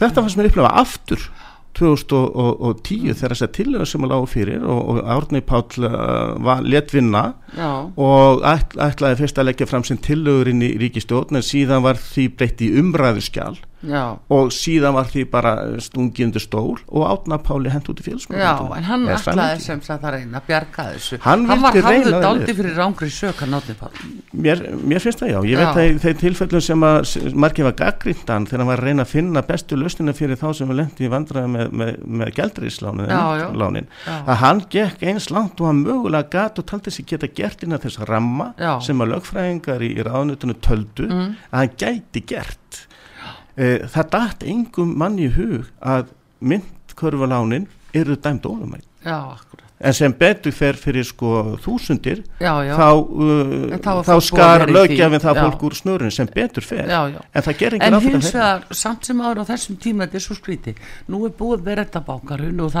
þetta 0.00 0.22
fannst 0.22 0.40
mér 0.40 0.48
upplefa 0.48 0.72
aftur 0.80 1.26
2010 1.78 3.14
þegar 3.14 3.34
þess 3.34 3.44
að 3.46 3.52
tilhöra 3.54 3.86
sem 3.86 4.04
að 4.04 4.12
lágu 4.14 4.28
fyrir 4.32 4.64
og, 4.64 4.80
og 4.90 5.10
Árni 5.14 5.42
Páll 5.46 5.86
uh, 5.86 6.62
let 6.66 6.90
vinna 6.94 7.22
Já. 7.54 7.70
og 7.94 8.42
ætl, 8.48 8.80
ætlaði 8.88 9.20
fyrst 9.20 9.38
að 9.38 9.50
leggja 9.50 9.68
fram 9.70 9.86
sem 9.86 10.00
tilhögur 10.02 10.50
inn 10.50 10.64
í 10.66 10.72
ríkistjórn 10.80 11.38
en 11.38 11.46
síðan 11.46 11.84
var 11.86 12.00
því 12.00 12.26
breytt 12.34 12.64
í 12.66 12.72
umræðuskjál 12.80 13.60
Já. 13.80 14.18
og 14.28 14.50
síðan 14.52 14.92
var 14.92 15.08
því 15.08 15.22
bara 15.32 15.52
stungindu 15.80 16.40
stól 16.42 16.76
og 16.84 17.04
átna 17.06 17.38
Páli 17.40 17.70
hent 17.72 17.86
út 17.88 18.02
í 18.02 18.04
félagsmjöld 18.04 18.42
Já, 18.42 18.52
en 18.76 18.84
hann 18.84 19.06
ætlaði 19.08 19.62
sem 19.64 19.80
sagt 19.84 20.04
að 20.04 20.18
reyna 20.18 20.40
að 20.42 20.50
bjarga 20.50 20.84
þessu. 20.90 21.18
Hann, 21.24 21.46
hann 21.48 21.62
var 21.64 21.78
hafðið 21.86 22.16
daldi 22.20 22.56
fyrir 22.58 22.76
rángri 22.76 23.08
sök 23.14 23.40
að 23.46 23.54
náttúrulega 23.54 23.80
Páli 23.80 24.10
mér, 24.44 24.62
mér 24.84 25.04
finnst 25.04 25.22
það 25.22 25.32
já, 25.32 25.38
ég 25.48 25.54
já. 25.54 25.60
veit 25.62 25.80
að 25.80 26.02
þeir 26.04 26.18
tilfellum 26.20 26.64
sem 26.66 26.86
að 26.90 27.14
margir 27.46 27.68
var 27.70 27.76
gaggrindan 27.80 28.48
þegar 28.50 28.64
hann 28.64 28.70
var 28.70 28.82
að 28.82 28.90
reyna 28.90 29.06
að 29.06 29.14
finna 29.14 29.44
bestu 29.48 29.80
löstina 29.80 30.16
fyrir 30.16 30.40
þá 30.40 30.46
sem 30.60 30.70
var 30.70 30.80
lendi 30.82 31.08
í 31.08 31.12
vandraði 31.12 31.52
með, 31.54 31.74
með, 31.80 31.92
með 32.20 32.32
gældriðslánin 32.36 33.88
að 34.20 34.40
hann 34.44 34.64
gekk 34.76 35.08
eins 35.08 35.30
langt 35.32 35.60
og 35.60 35.70
hann 35.70 35.82
mögulega 35.86 36.28
gatt 36.36 36.60
og 36.60 36.68
taldi 36.68 36.92
sig 36.92 37.08
geta 37.08 37.30
gert 37.32 37.64
inn 37.64 37.76
að 37.76 37.88
þess 37.88 38.04
ramma 38.10 38.52
sem 38.84 39.00
að 39.00 39.14
lögfræðingar 39.14 39.84
í, 39.88 39.94
í 39.96 40.04
ráðnutunum 40.06 40.60
töldu 40.60 41.08
mm. 41.08 41.28
að 41.50 41.62
hann 41.62 41.78
gæti 41.80 42.24
gert 42.28 42.69
það 43.60 44.10
dætt 44.14 44.46
engum 44.48 44.94
manni 45.00 45.28
í 45.28 45.34
hug 45.34 45.68
að 45.84 46.12
myndkörfulánin 46.40 47.66
eru 47.94 48.16
dæmt 48.16 48.46
ólumætt 48.48 48.86
en 49.80 49.94
sem 49.96 50.12
betur 50.12 50.52
fer 50.52 50.76
fyrir 50.76 51.06
sko 51.08 51.56
þúsundir 51.64 52.18
já, 52.36 52.52
já. 52.66 52.74
þá, 52.76 52.88
uh, 53.00 53.76
þá, 53.80 53.92
þá 54.04 54.12
skar 54.26 54.64
lögjafinn 54.68 55.22
það 55.22 55.40
fólk 55.40 55.64
úr 55.70 55.76
snurun 55.78 56.12
sem 56.12 56.28
betur 56.34 56.66
fer. 56.66 56.84
Já, 56.84 57.00
en 57.08 57.46
það 57.46 57.58
ger 57.62 57.76
enginn 57.78 57.96
aftur 57.96 58.10
en 58.10 58.18
hins 58.18 58.34
vegar 58.34 58.66
samt 58.82 59.08
sem 59.08 59.22
ára 59.24 59.46
á 59.46 59.48
þessum 59.48 59.80
tíma 59.80 60.04
þetta 60.04 60.20
er 60.20 60.26
svo 60.26 60.36
skríti 60.36 60.76
nú 61.08 61.22
er 61.24 61.34
búið 61.38 61.64
með 61.64 61.80
rettabákarun 61.80 62.60
og, 62.66 62.76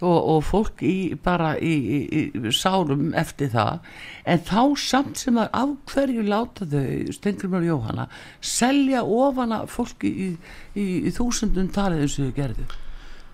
og, 0.00 0.16
og 0.16 0.42
fólk 0.48 0.82
í, 0.88 0.96
bara 1.20 1.52
í, 1.60 1.74
í, 1.76 2.24
í 2.32 2.54
sárum 2.56 3.12
eftir 3.12 3.52
það. 3.52 3.84
En 4.24 4.44
þá 4.48 4.62
samt 4.88 5.20
sem 5.20 5.36
að 5.40 5.52
af 5.60 5.76
hverju 5.92 6.26
láta 6.32 6.68
þau 6.68 7.14
Stengrimur 7.18 7.68
Jóhanna 7.68 8.08
selja 8.40 9.04
ofana 9.04 9.66
fólki 9.68 10.32
í 10.78 11.12
þúsundum 11.12 11.68
talið 11.74 12.06
eins 12.06 12.20
og 12.22 12.30
þau 12.30 12.36
gerðu 12.40 12.70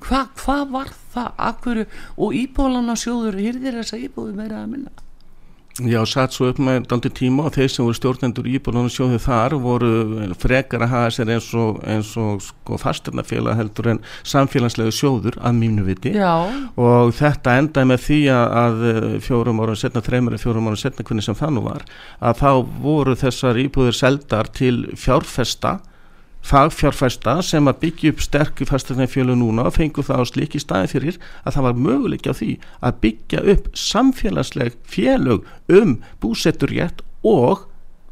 hvað 0.08 0.44
hva 0.44 0.58
var 0.74 0.92
það? 1.14 1.32
Akkur, 1.48 1.82
og 2.16 2.36
íbólana 2.36 2.98
sjóður 2.98 3.40
hýrðir 3.40 3.80
þessa 3.80 4.00
íbóðu 4.04 4.36
meira 4.36 4.62
að 4.62 4.70
minna? 4.76 4.94
Já, 5.82 6.04
satt 6.06 6.30
svo 6.30 6.52
upp 6.52 6.60
með 6.62 6.84
daldi 6.86 7.10
tíma 7.10 7.48
og 7.48 7.56
þeir 7.56 7.70
sem 7.72 7.82
voru 7.82 7.96
stjórnendur 7.98 8.46
íbólana 8.46 8.90
sjóðu 8.94 9.16
þar 9.18 9.56
voru 9.58 9.88
frekar 10.38 10.84
að 10.86 10.92
hafa 10.92 11.08
sér 11.16 11.32
eins 11.34 11.48
og, 11.58 11.80
og 12.22 12.44
sko 12.46 12.78
fastarnafélag 12.78 13.58
heldur 13.58 13.88
en 13.90 14.00
samfélagslegu 14.22 14.94
sjóður 14.94 15.40
að 15.42 15.58
mínu 15.58 15.86
viti. 15.88 16.12
Já. 16.14 16.46
og 16.78 17.10
þetta 17.18 17.56
endaði 17.58 17.90
með 17.90 18.04
því 18.04 18.20
að 18.36 18.86
fjórum 19.26 19.64
ára 19.64 19.74
setna, 19.80 20.04
þreymur 20.06 20.38
fjórum 20.38 20.70
ára 20.70 20.78
setna 20.78 21.08
hvernig 21.08 21.26
sem 21.26 21.40
það 21.42 21.56
nú 21.56 21.64
var 21.66 21.82
að 22.22 22.38
þá 22.44 22.50
voru 22.86 23.18
þessar 23.18 23.58
íbúður 23.64 23.98
seldar 23.98 24.52
til 24.54 24.76
fjárfesta 24.94 25.80
fagfjárfæsta 26.44 27.38
sem 27.44 27.68
að 27.70 27.78
byggja 27.84 28.12
upp 28.14 28.20
sterku 28.24 28.66
fastegnafjölu 28.68 29.36
núna 29.40 29.64
og 29.70 29.76
fengu 29.78 30.04
það 30.04 30.20
á 30.20 30.24
slik 30.28 30.56
í 30.58 30.62
staði 30.62 30.90
fyrir 30.92 31.16
að 31.44 31.56
það 31.56 31.66
var 31.68 31.78
möguleik 31.86 32.26
á 32.28 32.32
því 32.36 32.50
að 32.84 32.98
byggja 33.04 33.44
upp 33.54 33.70
samfélagsleg 33.84 34.76
fjölug 34.92 35.46
um 35.72 35.96
búsetturrétt 36.20 37.00
og 37.24 37.64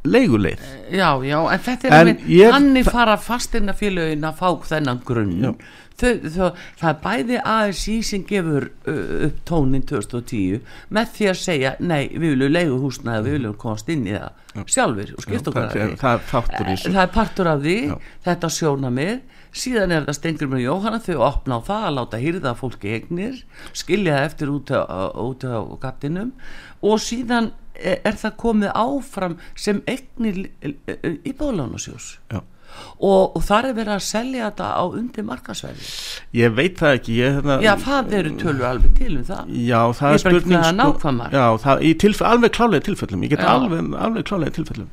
leiguleið. 0.03 0.59
Já, 0.91 1.11
já, 1.22 1.37
en 1.55 1.61
þetta 1.62 1.87
er 1.87 1.93
einmitt, 2.01 2.24
ég- 2.26 2.51
þannig 2.57 2.89
fara 2.91 3.14
fastirna 3.22 3.72
félögin 3.78 4.24
að 4.26 4.41
fá 4.41 4.49
þennan 4.72 5.03
grunn. 5.07 5.37
Já. 5.45 5.53
Þau, 6.01 6.12
þau, 6.34 6.49
það 6.80 6.88
er 6.90 7.01
bæði 7.03 7.40
ASI 7.53 7.97
sem 8.07 8.24
gefur 8.28 8.68
upp 8.86 9.43
tónin 9.49 9.84
2010 9.88 10.62
með 10.93 11.12
því 11.16 11.28
að 11.32 11.40
segja, 11.43 11.74
nei, 11.80 12.07
við 12.12 12.32
viljum 12.34 12.57
leigu 12.57 12.78
húsnaði, 12.82 13.26
við 13.26 13.38
viljum 13.38 13.59
komast 13.61 13.93
inn 13.93 14.07
í 14.09 14.16
það 14.16 14.66
sjálfur 14.68 15.12
og 15.16 15.24
skipt 15.24 15.49
okkur 15.49 15.68
það, 15.72 15.93
að 15.93 16.24
það 16.28 16.51
í 16.53 16.64
þessu. 16.72 16.90
það 16.93 17.05
er 17.05 17.12
partur 17.14 17.49
af 17.53 17.62
því, 17.62 17.76
Já. 17.88 17.95
þetta 18.26 18.51
sjónamið 18.57 19.14
síðan 19.53 19.93
er 19.93 20.05
þetta 20.05 20.16
stengur 20.16 20.51
með 20.53 20.64
Jóhanna 20.64 21.01
þau 21.05 21.24
opna 21.26 21.59
á 21.61 21.66
það 21.66 21.86
að 21.86 21.97
láta 21.99 22.20
hýrða 22.22 22.53
fólki 22.57 22.93
eignir 22.97 23.43
skilja 23.76 24.16
það 24.16 24.28
eftir 24.28 24.53
út 24.53 24.72
á, 24.72 24.80
út 25.20 25.45
á 25.45 25.61
gattinum 25.82 26.32
og 26.80 27.03
síðan 27.05 27.51
er, 27.76 28.01
er 28.01 28.16
það 28.20 28.38
komið 28.45 28.72
áfram 28.82 29.36
sem 29.57 29.82
eignir 29.88 30.47
íbúðlánasjós 31.28 32.16
Já. 32.32 32.40
Og, 33.03 33.37
og 33.37 33.45
þar 33.47 33.68
er 33.70 33.77
verið 33.79 33.95
að 33.97 34.05
selja 34.07 34.51
þetta 34.51 34.68
á 34.73 34.85
undir 34.87 35.27
markasverði 35.27 35.89
Ég 36.33 36.55
veit 36.57 36.79
það 36.81 36.97
ekki. 36.99 37.16
Ég, 37.18 37.37
hérna, 37.39 37.59
já 37.62 37.73
það 37.83 38.14
eru 38.18 38.33
tölur 38.41 38.66
alveg 38.68 38.95
til 38.97 39.11
um 39.18 39.25
það. 39.29 39.51
Já, 39.53 39.81
það 39.99 40.16
er 40.16 40.23
spurning 40.23 40.62
það 40.62 40.77
nákvæmar. 40.79 41.35
Já, 41.37 41.47
það, 41.64 41.85
tilf, 42.03 42.23
alveg 42.33 42.55
klálega 42.57 42.87
tilfellum 42.89 43.27
Ég 43.27 43.35
get 43.35 43.45
alveg, 43.53 43.91
alveg 44.07 44.27
klálega 44.31 44.57
tilfellum. 44.57 44.89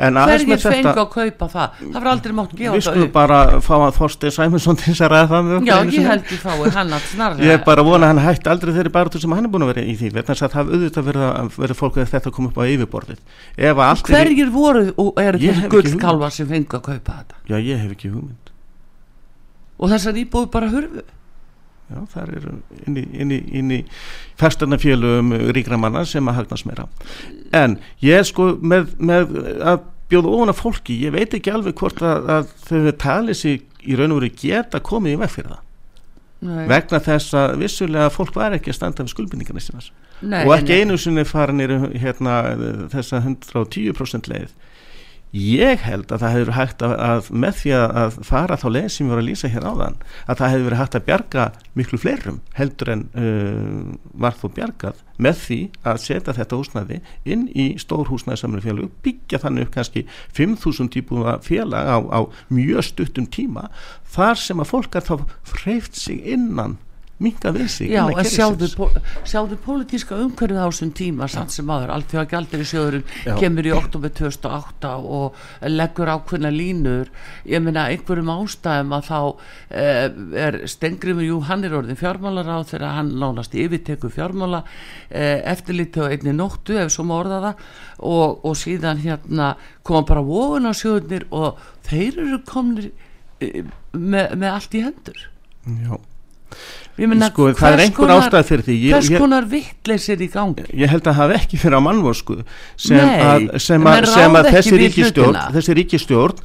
Hverjir 0.00 0.62
þetta 0.64 0.94
að 0.96 1.10
kaupa 1.14 1.50
það? 1.54 1.78
Það 1.80 1.98
var 2.00 2.10
aldrei 2.14 2.36
mátt 2.40 2.56
gefa 2.56 2.74
Við 2.74 2.80
þetta 2.80 2.94
skulum 2.96 3.12
bara 3.14 3.40
fá 3.64 3.74
að 3.78 3.92
Þorstein 4.00 4.34
Sæmundsson 4.34 4.80
til 4.80 4.90
þess 4.90 5.04
að 5.06 5.12
ræða 5.14 5.28
það 5.30 5.68
já 5.70 5.74
ég 5.90 6.08
held 6.10 6.32
ég 6.34 6.42
fái 6.42 6.72
hann 6.74 6.94
að 6.96 7.06
snarra 7.10 7.48
Ég 7.50 7.64
bara 7.66 7.84
vona 7.86 8.10
hann 8.10 8.22
hætti 8.24 8.50
aldrei 8.52 8.74
þeirri 8.76 8.92
baráttu 8.94 9.20
sem 9.22 9.34
hann 9.36 9.46
er 9.46 9.52
búin 9.52 9.66
að 9.66 9.72
vera 9.74 9.84
í 9.84 9.96
því 9.98 10.12
þess 10.30 10.46
að 10.46 10.54
það 10.54 10.72
auðvitað 10.74 11.08
verið 11.10 11.76
fólk 11.78 11.98
að 12.00 12.12
þetta 12.14 12.32
kom 12.34 12.48
upp 12.50 12.60
á 12.60 12.64
yfirborðið. 12.66 13.22
Er 13.56 13.74
hverjir 14.06 14.52
voru 14.54 14.86
og 15.00 15.20
eru 15.20 15.40
ekki 15.50 15.70
gullkálvar 15.74 16.34
sem 16.34 16.48
fengu 16.50 16.78
að 16.78 16.86
kaupa 16.90 17.19
þetta. 17.22 17.40
Já, 17.50 17.56
ég 17.58 17.80
hef 17.84 17.94
ekki 17.94 18.12
hugmynd. 18.12 18.52
Og 19.80 19.92
þessar 19.92 20.20
íbúið 20.20 20.50
bara 20.52 20.72
hurfu? 20.72 21.06
Já, 21.90 22.02
það 22.12 22.34
eru 22.38 22.52
inn 22.86 22.98
í, 23.00 23.06
inn 23.18 23.32
í, 23.34 23.38
inn 23.58 23.72
í 23.74 23.78
festarnafélögum 24.38 25.32
ríkra 25.56 25.78
manna 25.80 26.04
sem 26.06 26.28
að 26.30 26.42
hagnast 26.42 26.68
meira. 26.68 26.86
En 27.56 27.80
ég 28.04 28.22
sko 28.28 28.52
með, 28.62 28.92
með 29.02 29.34
að 29.72 29.80
bjóða 30.10 30.36
ofan 30.36 30.52
að 30.52 30.60
fólki 30.60 31.00
ég 31.02 31.14
veit 31.14 31.34
ekki 31.34 31.50
alveg 31.54 31.74
hvort 31.80 31.98
að, 32.02 32.30
að 32.36 32.54
þau 32.68 32.92
talið 33.02 33.40
sig 33.40 33.66
í 33.82 33.98
raun 33.98 34.14
og 34.14 34.20
veru 34.20 34.30
geta 34.38 34.82
komið 34.86 35.16
í 35.16 35.20
veg 35.24 35.34
fyrir 35.34 35.52
það. 35.56 35.66
Nei. 36.40 36.64
vegna 36.70 36.96
þess 37.04 37.34
að 37.36 37.58
vissulega 37.60 38.12
fólk 38.14 38.38
var 38.38 38.54
ekki 38.56 38.72
að 38.72 38.76
standa 38.78 39.04
sinnas 39.04 39.90
Nei, 40.24 40.46
og 40.46 40.54
ekki 40.54 40.78
einu 40.80 40.96
sinni 40.96 41.24
fara 41.28 41.52
nýri 41.52 41.76
hérna, 42.00 42.38
þessa 42.92 43.20
110% 43.20 44.28
leið 44.30 44.54
ég 45.36 45.82
held 45.86 46.10
að 46.10 46.24
það 46.24 46.34
hefur 46.34 46.52
hægt 46.56 46.82
að, 46.82 46.94
að 47.06 47.28
með 47.44 47.58
því 47.60 47.72
að, 47.78 48.16
fara 48.26 48.58
þá 48.58 48.66
leið 48.74 48.88
sem 48.90 49.06
ég 49.06 49.12
var 49.12 49.20
að 49.20 49.28
lýsa 49.28 49.50
hér 49.52 49.66
áðan 49.68 49.98
að 50.26 50.40
það 50.40 50.52
hefur 50.54 50.66
verið 50.66 50.80
hægt 50.80 50.98
að 50.98 51.06
bjarga 51.06 51.44
miklu 51.78 52.00
fleirum 52.02 52.40
heldur 52.58 52.92
en 52.96 53.04
uh, 53.14 53.94
var 54.24 54.36
þó 54.40 54.46
bjargað 54.58 55.00
með 55.20 55.40
því 55.44 55.60
að 55.86 56.02
setja 56.02 56.36
þetta 56.40 56.60
húsnæði 56.60 57.00
inn 57.30 57.46
í 57.54 57.68
stór 57.82 58.10
húsnæði 58.10 58.42
samlega 58.42 58.66
félag 58.66 58.92
byggja 59.06 59.42
þannig 59.44 59.68
upp 59.68 59.74
kannski 59.78 60.04
5.000 60.36 60.92
típum 60.96 61.26
félag 61.46 61.90
á, 61.94 61.98
á 62.10 62.20
mjög 62.50 62.86
stuttum 62.90 63.30
tíma 63.30 63.68
þar 64.10 64.40
sem 64.40 64.62
að 64.62 64.72
fólk 64.72 64.98
er 64.98 65.06
þá 65.06 65.14
freyft 65.46 65.98
sig 66.00 66.24
innan 66.26 66.80
minga 67.20 67.68
sig 67.68 67.90
Já, 67.92 68.06
en 68.08 68.24
sjáðu, 68.24 68.68
sjáðu 69.28 69.56
pólitíska 69.60 70.16
umhverfið 70.16 70.56
á 70.56 70.68
þessum 70.70 70.92
tíma 70.96 71.26
samt 71.28 71.52
sem 71.52 71.68
aður, 71.68 71.92
allt 71.92 72.08
því 72.08 72.18
að 72.22 72.30
gældir 72.30 72.62
í 72.62 72.68
sjóðurinn 72.70 73.04
Já. 73.26 73.34
kemur 73.36 73.68
í 73.68 73.74
oktober 73.76 74.12
2008 74.16 74.92
og 75.18 75.42
leggur 75.68 76.12
ákveðna 76.14 76.52
línur. 76.54 77.10
Ég 77.44 77.60
meina 77.60 77.90
einhverjum 77.92 78.32
ástæðum 78.32 78.96
að 78.96 79.10
þá 79.10 79.18
eh, 79.68 80.06
er 80.46 80.58
Stengrimur, 80.72 81.26
jú 81.28 81.42
hann 81.44 81.66
er 81.68 81.76
orðin 81.76 82.00
fjármálar 82.00 82.48
á 82.48 82.58
þegar 82.64 82.96
hann 82.96 83.12
nánast 83.20 83.56
yfirteku 83.58 84.08
fjármála 84.14 84.62
eh, 85.10 85.44
eftirlítið 85.52 86.08
á 86.08 86.12
einni 86.14 86.36
nóttu 86.40 86.80
ef 86.80 86.94
svo 86.94 87.04
má 87.04 87.18
orða 87.20 87.42
það 87.44 87.66
og, 88.00 88.46
og 88.48 88.56
síðan 88.56 89.04
hérna 89.04 89.54
koma 89.84 90.06
bara 90.08 90.24
vofun 90.24 90.70
á 90.70 90.72
sjóðurnir 90.72 91.28
og 91.36 91.60
þeir 91.84 92.22
eru 92.24 92.40
komnir 92.48 92.94
eh, 93.44 93.60
með, 93.92 94.38
með 94.40 94.54
allt 94.54 94.78
í 94.80 94.88
hendur. 94.88 95.28
Já 95.84 96.00
Ég 97.00 97.08
meina, 97.08 97.28
Sko, 97.30 97.46
það 97.56 97.72
er 97.76 97.80
einhver 97.86 97.96
konar- 98.06 98.24
ástæð 98.26 98.48
fyrir 98.50 98.64
því. 98.66 98.74
Ég, 98.84 98.90
hvers 98.92 99.10
ég, 99.10 99.18
konar 99.22 99.44
vittleysir 99.48 100.20
í 100.20 100.28
gangi? 100.32 100.64
Ég 100.76 100.90
held 100.92 101.06
að 101.08 101.14
hafa 101.20 101.36
ekki 101.38 101.56
fyrir 101.62 101.78
á 101.80 101.82
mannvosku 101.86 102.36
sem 102.76 102.96
Nei, 102.96 103.20
að, 103.24 103.46
sem 103.62 103.86
að, 103.88 104.04
sem 104.12 104.36
að 104.40 104.50
þessi 104.56 104.80
ríkistjórn 104.82 105.38
þessi 105.56 105.76
ríkistjórn 105.80 106.42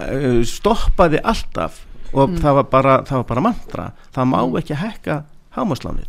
uh, 0.00 0.40
stoppaði 0.48 1.20
alltaf 1.22 1.80
og 2.12 2.30
Mm. 2.32 2.40
það, 2.42 2.54
var 2.58 2.64
bara, 2.72 2.94
það 3.06 3.16
var 3.20 3.26
bara 3.28 3.40
mantra. 3.40 3.84
Það 4.14 4.26
má 4.32 4.40
ekki 4.58 4.74
hækka 4.80 5.20
hámaslánið 5.54 6.08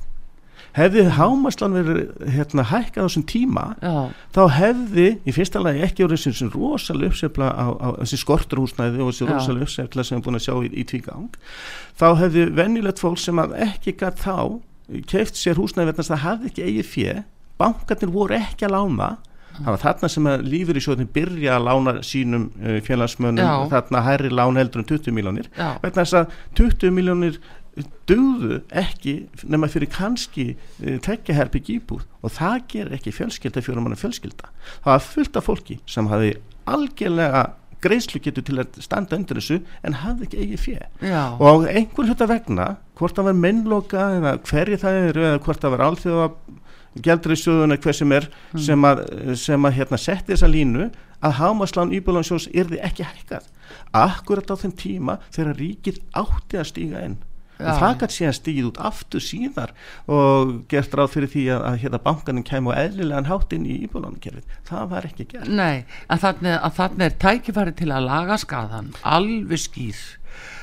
hefði 0.77 1.05
hámaslán 1.17 1.75
verið 1.75 2.31
hérna, 2.35 2.65
hækkað 2.71 3.03
á 3.03 3.07
þessum 3.07 3.25
tíma 3.27 3.65
já, 3.81 3.95
þá 4.35 4.41
hefði 4.55 5.07
í 5.27 5.35
fyrsta 5.35 5.61
lagi 5.63 5.83
ekki 5.87 6.05
verið 6.07 6.23
þessi 6.23 6.49
rosalega 6.53 7.11
uppsefla 7.11 7.51
á, 7.51 7.65
á 7.75 7.87
þessi 8.03 8.21
skorturhúsnæði 8.23 9.03
og 9.03 9.11
þessi 9.11 9.29
rosalega 9.29 9.67
uppsefla 9.67 10.05
sem 10.07 10.15
við 10.15 10.21
erum 10.21 10.27
búin 10.29 10.39
að 10.39 10.45
sjá 10.47 10.55
í, 10.55 10.71
í 10.71 10.87
tvígang 10.87 11.27
þá 11.99 12.07
hefði 12.23 12.47
venjulegt 12.61 13.03
fólk 13.03 13.19
sem 13.19 13.43
að 13.43 13.57
ekki 13.67 13.97
gætt 13.99 14.23
þá 14.23 14.37
keift 15.11 15.39
sér 15.39 15.59
húsnæði 15.59 15.97
þess 15.99 16.15
að 16.15 16.25
hafði 16.25 16.51
ekki 16.51 16.67
eigið 16.69 16.89
fjö 16.91 17.19
bankarnir 17.61 18.13
voru 18.13 18.39
ekki 18.39 18.67
að 18.67 18.75
lána. 18.77 19.11
Það 19.51 19.67
var 19.67 19.81
þarna 19.81 20.09
sem 20.09 20.27
að 20.31 20.43
lífur 20.47 20.77
í 20.79 20.81
sjóðin 20.81 21.09
byrja 21.11 21.57
að 21.57 21.65
lána 21.67 21.93
sínum 22.07 22.45
félagsmönnum 22.87 23.43
Já. 23.43 23.67
þarna 23.73 24.03
hærri 24.05 24.31
lán 24.31 24.57
heldur 24.57 24.81
en 24.81 24.87
20 24.87 25.15
miljónir 25.17 25.49
vegna 25.57 26.05
þess 26.05 26.15
að 26.21 26.37
20 26.57 26.95
miljónir 26.95 27.39
dugðu 28.09 28.59
ekki 28.81 29.15
nema 29.47 29.69
fyrir 29.71 29.91
kannski 29.93 30.51
uh, 30.55 30.97
tekja 31.03 31.37
herbygg 31.37 31.71
íbúð. 31.77 32.05
Og 32.21 32.35
það 32.35 32.59
ger 32.73 32.93
ekki 32.97 33.15
fjölskylda 33.15 33.63
fyrir 33.63 33.83
manna 33.83 33.99
fjölskylda. 33.99 34.51
Það 34.83 34.93
var 34.93 35.07
fullt 35.07 35.39
af 35.39 35.47
fólki 35.47 35.79
sem 35.89 36.11
hafi 36.11 36.35
algjörlega 36.69 37.49
greiðslu 37.81 38.21
getur 38.21 38.45
til 38.45 38.59
að 38.61 38.81
standa 38.83 39.17
undir 39.17 39.39
þessu 39.39 39.59
en 39.87 39.97
hafði 40.03 40.27
ekki 40.27 40.41
eigið 40.43 40.63
fjö 40.65 41.13
og 41.41 41.63
einhver 41.65 42.09
hluta 42.11 42.27
vegna 42.29 42.67
hvort 42.99 43.17
það 43.17 43.29
var 43.31 43.39
mennloka 43.41 44.03
eða 44.19 44.33
hverju 44.45 44.77
það 44.83 44.97
eru 45.07 45.23
eða 45.29 45.39
hvort 45.47 45.63
það 45.63 45.73
var 45.73 45.83
alþjóða 45.87 46.27
gældriðsjóðuna 47.07 47.79
hver 47.81 47.97
sem 47.97 48.13
er 48.17 48.27
sem 48.59 48.85
að, 48.85 49.01
sem 49.39 49.65
að 49.65 49.75
hérna, 49.79 49.99
setti 50.01 50.33
þessa 50.33 50.51
línu 50.51 50.89
að 51.23 51.35
hámaslán 51.39 51.93
íbúlansjós 51.95 52.49
yrði 52.51 52.81
ekki 52.83 53.05
hækkað. 53.07 53.45
Akkurat 53.95 54.51
á 54.51 54.55
þeim 54.59 54.73
tíma 54.75 55.17
þegar 55.31 55.59
ríkið 55.61 56.01
átti 56.19 56.59
að 56.59 56.67
stíga 56.67 57.03
inn 57.07 57.19
Já. 57.61 57.73
það 57.81 57.97
gæti 58.01 58.17
síðan 58.17 58.37
stígið 58.37 58.69
út 58.71 58.79
aftur 58.91 59.25
síðar 59.25 59.73
og 60.11 60.53
gert 60.71 60.97
ráð 60.97 61.13
fyrir 61.15 61.33
því 61.33 61.45
að, 61.55 61.65
að 61.69 61.77
hérna, 61.83 62.01
bankanin 62.07 62.47
kemur 62.47 62.79
eðlilegan 62.81 63.29
hátt 63.29 63.55
inn 63.57 63.67
í 63.69 63.77
íbúlankerfið 63.87 64.57
það 64.69 64.89
var 64.95 65.09
ekki 65.11 65.27
gert. 65.35 65.51
Nei 65.51 65.85
að 66.11 66.25
þannig 66.79 67.05
er 67.07 67.19
tækifæri 67.25 67.75
til 67.77 67.91
að 67.91 68.07
laga 68.09 68.39
skaðan 68.41 68.91
alveg 69.01 69.65
skýr 69.65 70.01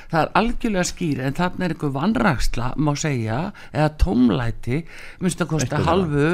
það 0.09 0.21
er 0.25 0.31
algjörlega 0.41 0.87
skýr 0.89 1.19
en 1.27 1.35
þannig 1.37 1.65
er 1.67 1.75
einhver 1.75 1.91
vannraksla 1.99 2.69
má 2.81 2.93
segja 2.97 3.39
eða 3.73 3.89
tómlæti 4.01 4.79
minnst 5.21 5.43
að 5.45 5.53
Einhverju 5.59 5.85
halvu 5.89 6.29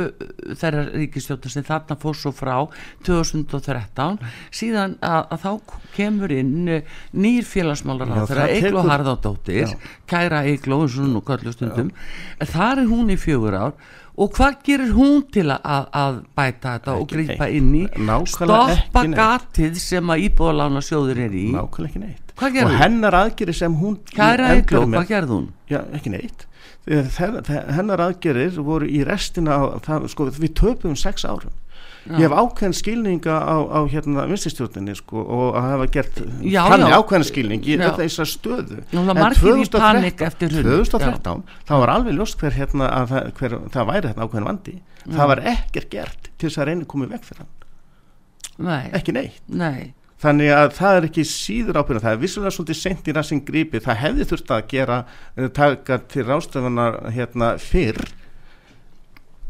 þeirra 0.60 0.84
ríkistjóttur 0.92 1.50
sem 1.54 1.66
þarna 1.66 1.96
fór 2.02 2.14
svo 2.18 2.30
frá 2.34 2.54
2013 3.08 4.20
síðan 4.54 4.94
að, 5.02 5.20
að 5.34 5.42
þá 5.44 5.50
kemur 5.96 6.34
inn 6.34 6.54
eh, 6.78 6.94
nýr 7.18 7.46
félagsmálar 7.48 8.14
á 8.14 8.22
þeirra 8.28 8.46
tekur- 8.52 8.88
Harðardóttir 8.94 9.74
kæra 10.10 10.44
Egil 10.50 10.76
og 10.76 10.86
svona 10.92 11.12
nú 11.14 11.22
kallu 11.26 11.52
stundum. 11.54 11.90
Þar 12.40 12.82
er 12.84 12.88
hún 12.90 13.10
í 13.14 13.18
fjögur 13.20 13.56
ár. 13.58 13.76
Og 14.14 14.30
hvað 14.36 14.60
gerir 14.62 14.92
hún 14.94 15.24
til 15.34 15.48
að, 15.50 15.88
að 15.90 16.18
bæta 16.38 16.76
þetta 16.76 16.92
og 16.94 17.00
Ekki 17.08 17.16
grípa 17.16 17.48
neitt. 17.48 17.56
inn 17.58 17.72
í? 17.80 18.28
Stoppa 18.30 19.02
gatið 19.10 19.80
sem 19.82 20.12
að 20.14 20.28
íbúðalána 20.28 20.82
sjóður 20.86 21.24
er 21.24 21.34
í. 21.34 21.48
Nákvæmlega 21.56 21.90
ekki 21.90 22.02
neitt 22.04 22.23
og 22.66 22.70
hún? 22.72 22.78
hennar 22.80 23.14
aðgeri 23.14 23.54
sem 23.54 23.74
hún 23.78 23.98
kæra 24.10 24.50
endar 24.54 24.56
Egil, 24.58 24.86
með- 24.86 24.98
hvað 24.98 25.08
gerði 25.12 25.34
hún? 25.38 25.48
Já, 25.70 25.80
ekki 25.94 26.10
neitt. 26.10 26.46
Þegar 26.84 27.06
þe- 27.08 27.42
þe- 27.46 27.66
Hennar 27.78 28.00
aðgerir 28.04 28.56
voru 28.60 28.86
í 28.86 29.04
restina 29.06 29.54
á, 29.56 29.62
það, 29.80 30.08
sko, 30.12 30.26
við 30.30 30.52
töpum 30.54 30.96
sex 30.96 31.24
árum. 31.24 31.52
Já. 32.04 32.18
Ég 32.18 32.28
hef 32.28 32.32
ákveðin 32.36 32.74
skilninga 32.76 33.32
á, 33.40 33.56
á 33.64 33.80
hérna 33.88 34.26
vinstistjórninni 34.28 34.92
sko 34.94 35.22
og 35.24 35.54
að 35.56 35.68
hafa 35.70 35.86
gert 35.94 36.18
Já, 36.44 36.60
þannig 36.68 36.90
já. 36.92 36.96
ákveðin 37.00 37.24
skilning 37.24 37.62
í 37.64 37.78
þessar 37.80 38.28
stöðu. 38.28 38.82
En 38.92 39.06
margir 39.16 39.56
í 39.56 39.64
2013 39.64 39.80
panik 39.80 40.20
eftir 40.20 40.52
hrun. 40.52 40.84
2013, 40.84 41.42
þá 41.64 41.72
var 41.80 41.88
alveg 41.94 42.12
ljóst 42.18 42.36
hver 42.36 42.52
hérna 42.52 42.90
að 42.92 43.08
það, 43.14 43.32
hver, 43.38 43.56
það 43.72 43.88
væri 43.88 44.08
hérna 44.12 44.26
ákveðin 44.28 44.48
vandi. 44.50 44.76
Það 45.08 45.26
var 45.32 45.40
ekkert 45.54 45.88
gert 45.90 46.28
til 46.36 46.50
þess 46.50 46.58
að 46.58 46.86
koma 46.86 47.06
í 47.06 47.08
veg 47.08 47.24
fyrir 47.24 47.38
hann. 47.38 47.52
Nei, 48.58 48.90
Ekki 48.92 49.12
neitt. 49.16 49.40
nei 49.48 49.94
þannig 50.24 50.50
að 50.56 50.74
það 50.78 50.98
er 50.98 51.06
ekki 51.10 51.24
síður 51.28 51.78
ábyrðan 51.80 52.04
það 52.04 52.16
er 52.16 52.20
vissulega 52.24 52.56
svolítið 52.56 52.80
sent 52.80 53.08
í 53.08 53.14
rassin 53.16 53.40
grípi 53.44 53.80
það 53.84 54.02
hefði 54.02 54.26
þurft 54.32 54.52
að 54.56 54.68
gera 54.72 54.98
eh, 55.36 55.48
taka 55.54 55.98
til 56.10 56.26
rástöfunar 56.28 57.00
hérna 57.14 57.54
fyrr. 57.60 58.00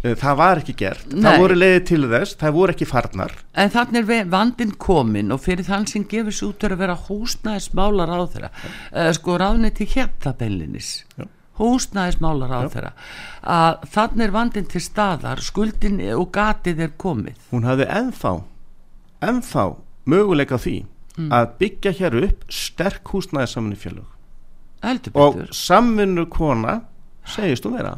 Eh, 0.05 0.17
það 0.21 0.41
var 0.41 0.61
ekki 0.61 0.75
gert, 0.83 1.05
Nei. 1.13 1.23
það 1.25 1.39
voru 1.45 1.59
leiðið 1.61 1.85
til 1.91 2.01
þess 2.11 2.39
það 2.41 2.57
voru 2.59 2.75
ekki 2.75 2.89
farnar. 2.91 3.37
En 3.57 3.73
þannig 3.73 4.11
er 4.17 4.33
vandinn 4.35 4.75
komin 4.87 5.33
og 5.35 5.45
fyrir 5.45 5.69
þann 5.69 5.87
sem 5.91 6.09
gefur 6.11 6.35
sér 6.35 6.51
út 6.51 6.67
að 6.69 6.77
vera 6.83 6.99
húsnæðismálar 7.07 8.13
á 8.13 8.19
þeirra 8.35 8.51
uh, 8.53 9.13
sko 9.17 9.39
ráðniti 9.41 9.87
hérna 9.95 10.35
beinlinis 10.37 10.91
Já. 11.17 11.29
húsnæðismálar 11.61 12.53
á 12.53 12.61
þeirra 12.67 12.93
að 13.55 13.87
þannig 13.95 14.27
er 14.27 14.35
vandinn 14.35 14.69
til 14.75 14.83
staðar 14.85 15.45
skuldin 15.45 16.03
og 16.19 16.29
gatið 16.35 16.85
er 16.89 16.99
komið. 17.01 17.39
Hún 17.55 17.65
hafði 17.71 17.89
ennþá 18.03 18.35
ennþá 19.25 19.65
möguleika 20.07 20.59
því 20.59 20.85
Mm. 21.15 21.29
að 21.31 21.45
byggja 21.61 21.91
hér 21.95 22.15
upp 22.25 22.41
sterk 22.51 23.05
húsnæðisamni 23.13 23.77
félög 23.79 24.09
heldur 24.83 25.13
og 25.15 25.37
samvinnu 25.55 26.25
kona 26.27 26.81
segist 27.25 27.65
hún 27.65 27.77
vera. 27.77 27.93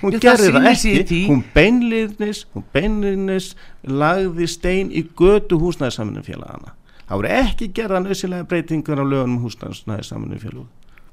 Hún 0.00 0.12
Já, 0.16 0.18
gerði 0.24 0.52
það 0.54 0.68
ekki. 0.70 1.18
hún 1.28 1.42
beinliðnis 1.54 2.40
hún 2.54 2.64
beinliðnis 2.74 3.50
lagði 3.84 4.48
stein 4.48 4.88
í 4.90 5.04
götu 5.20 5.58
húsnæðisaminu 5.60 6.24
félagana 6.24 6.72
það 7.06 7.20
voru 7.20 7.28
ekki 7.28 7.68
gerða 7.76 8.00
nöðsilega 8.06 8.48
breytingar 8.48 8.98
á 8.98 9.04
lögunum 9.04 9.44
húsnæðisaminu 9.44 10.40
félög 10.40 10.66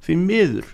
því 0.08 0.16
miður 0.24 0.66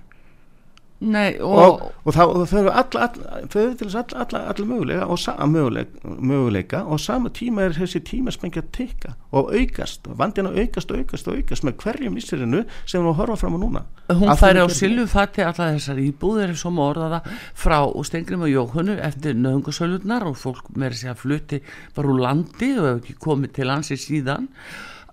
Nei, 1.00 1.38
og, 1.40 1.56
og, 1.56 1.84
og, 2.04 2.12
það, 2.12 2.32
þau 2.52 2.58
eru 2.60 2.72
alla, 2.76 3.04
alla, 3.06 3.38
þau 3.48 3.60
eru 3.62 3.76
til 3.80 3.86
þess 3.88 4.00
alla, 4.02 4.24
alla, 4.26 4.40
alla 4.52 4.66
möguleika 4.68 5.06
og 5.08 5.20
sa, 5.22 5.36
möguleika, 5.48 6.02
möguleika 6.04 6.82
og 6.92 7.00
sama 7.00 7.32
tíma 7.32 7.64
er 7.64 7.78
þessi 7.78 8.02
tíma 8.04 8.34
spengja 8.36 8.66
að 8.66 8.74
tikka 8.76 9.14
og 9.32 9.54
aukast, 9.56 10.10
vandina 10.20 10.52
aukast 10.52 10.92
og 10.92 11.00
aukast 11.00 11.32
og 11.32 11.40
aukast 11.40 11.64
með 11.64 11.78
hverjum 11.86 12.20
vissirinu 12.20 12.66
sem 12.84 13.08
við 13.08 13.16
horfa 13.22 13.40
fram 13.40 13.56
á 13.56 13.60
núna. 13.64 13.86
Hún 14.12 14.36
færi 14.42 14.60
á 14.60 14.68
silfufatti 14.68 15.48
allar 15.48 15.78
þessar 15.78 16.04
íbúðir 16.04 16.54
svo 16.60 16.74
má 16.76 16.84
orða 16.90 17.10
það 17.16 17.32
frá 17.64 17.80
Stengrim 18.10 18.44
og 18.44 18.52
Jóhannu 18.52 19.00
eftir 19.00 19.40
nöðungasölurnar 19.40 20.28
og 20.28 20.36
fólk 20.44 20.68
með 20.76 20.98
þess 20.98 21.14
að 21.14 21.24
flutti 21.24 21.64
bara 21.96 22.12
úr 22.12 22.24
landi 22.28 22.74
og 22.76 22.90
hefur 22.90 23.04
ekki 23.06 23.20
komið 23.24 23.56
til 23.56 23.72
lansi 23.72 24.00
síðan 24.04 24.52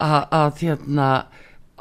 að, 0.02 0.62
hérna 0.64 1.10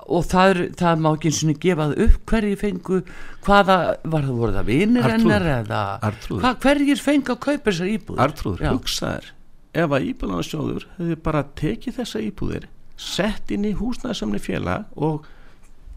og 0.06 0.26
það, 0.28 0.50
er, 0.52 0.60
það 0.82 1.00
má 1.06 1.10
ekki 1.16 1.30
eins 1.32 1.44
og 1.46 1.60
gefað 1.64 1.94
upp 2.06 2.18
hverjir 2.34 2.60
fengu 2.62 2.98
hvaða 3.46 3.78
var 4.04 4.26
það 4.28 4.40
voru 4.42 4.56
það 4.58 4.72
Arnþrúður. 4.76 5.12
hennar 5.16 5.48
eða 5.56 5.84
hvað, 6.44 6.58
hverjir 6.66 7.02
fengu 7.06 7.32
að 7.36 7.40
kaupa 7.48 7.72
þessar 7.72 7.92
íbúðir? 7.96 8.24
Artrúður, 8.26 8.66
hugsaður 8.76 9.32
ef 9.76 9.96
að 9.98 10.06
íbúðanarsjóður 10.12 10.86
hefði 10.98 11.16
bara 11.26 11.46
tekið 11.60 11.98
þessa 12.02 12.22
íbúðir 12.28 12.68
sett 12.96 13.52
inn 13.52 13.66
í 13.68 13.74
húsnæðisamni 13.76 14.40
félag 14.40 14.86
og 14.96 15.26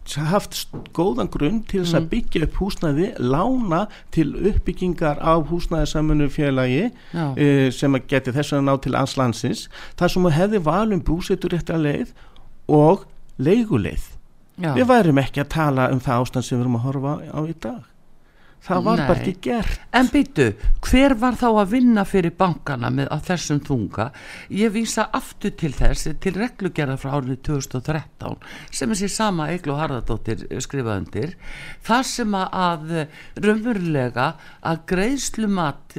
haft 0.09 0.57
góðan 0.97 1.29
grunn 1.29 1.59
til 1.69 1.83
þess 1.83 1.93
Mm. 1.93 1.99
að 2.01 2.09
byggja 2.15 2.43
upp 2.47 2.55
húsnæði 2.63 3.09
lána 3.21 3.81
til 4.11 4.31
uppbyggingar 4.49 5.19
á 5.21 5.37
húsnæðisamnu 5.45 6.31
félagi 6.33 6.91
e, 7.37 7.71
sem 7.71 7.93
að 7.95 8.07
geti 8.09 8.33
þess 8.33 8.55
að 8.57 8.65
ná 8.65 8.73
til 8.81 8.95
anslandsins 8.97 9.67
þar 10.01 10.09
sem 10.15 10.25
hefði 10.33 10.63
valum 10.65 11.03
búsetur 11.05 11.53
rétt 11.53 11.69
að 11.69 11.85
leið 11.85 12.15
og 12.73 13.05
leiguleið 13.39 14.07
Já. 14.59 14.73
við 14.75 14.89
værum 14.91 15.21
ekki 15.23 15.43
að 15.45 15.53
tala 15.55 15.89
um 15.95 16.01
það 16.03 16.25
ástand 16.25 16.47
sem 16.47 16.59
við 16.59 16.65
erum 16.65 16.79
að 16.81 16.87
horfa 16.89 17.15
á 17.31 17.41
í 17.47 17.55
dag 17.63 17.83
það 18.65 18.85
var 18.89 19.03
bara 19.05 19.19
Nei. 19.19 19.23
ekki 19.23 19.35
gert 19.49 19.89
En 19.99 20.07
býtu, 20.13 20.51
hver 20.85 21.15
var 21.19 21.35
þá 21.41 21.47
að 21.49 21.71
vinna 21.73 22.05
fyrir 22.07 22.35
bankana 22.39 22.91
með 22.93 23.09
að 23.15 23.23
þessum 23.31 23.61
þunga? 23.67 24.05
Ég 24.53 24.71
vísa 24.75 25.07
aftur 25.17 25.55
til 25.59 25.71
þess, 25.75 26.11
til 26.23 26.35
reglugerða 26.37 26.99
frá 27.01 27.15
árið 27.17 27.41
2013 27.49 28.37
sem 28.71 28.93
þessi 28.93 29.09
sama 29.11 29.49
Egil 29.55 29.73
og 29.73 29.81
Harðardóttir 29.81 30.45
skrifaði 30.63 31.03
undir, 31.03 31.33
þar 31.89 32.05
sem 32.07 32.37
að, 32.39 32.93
raunverulega 33.41 34.29
að 34.69 34.85
greiðslumat, 34.93 35.99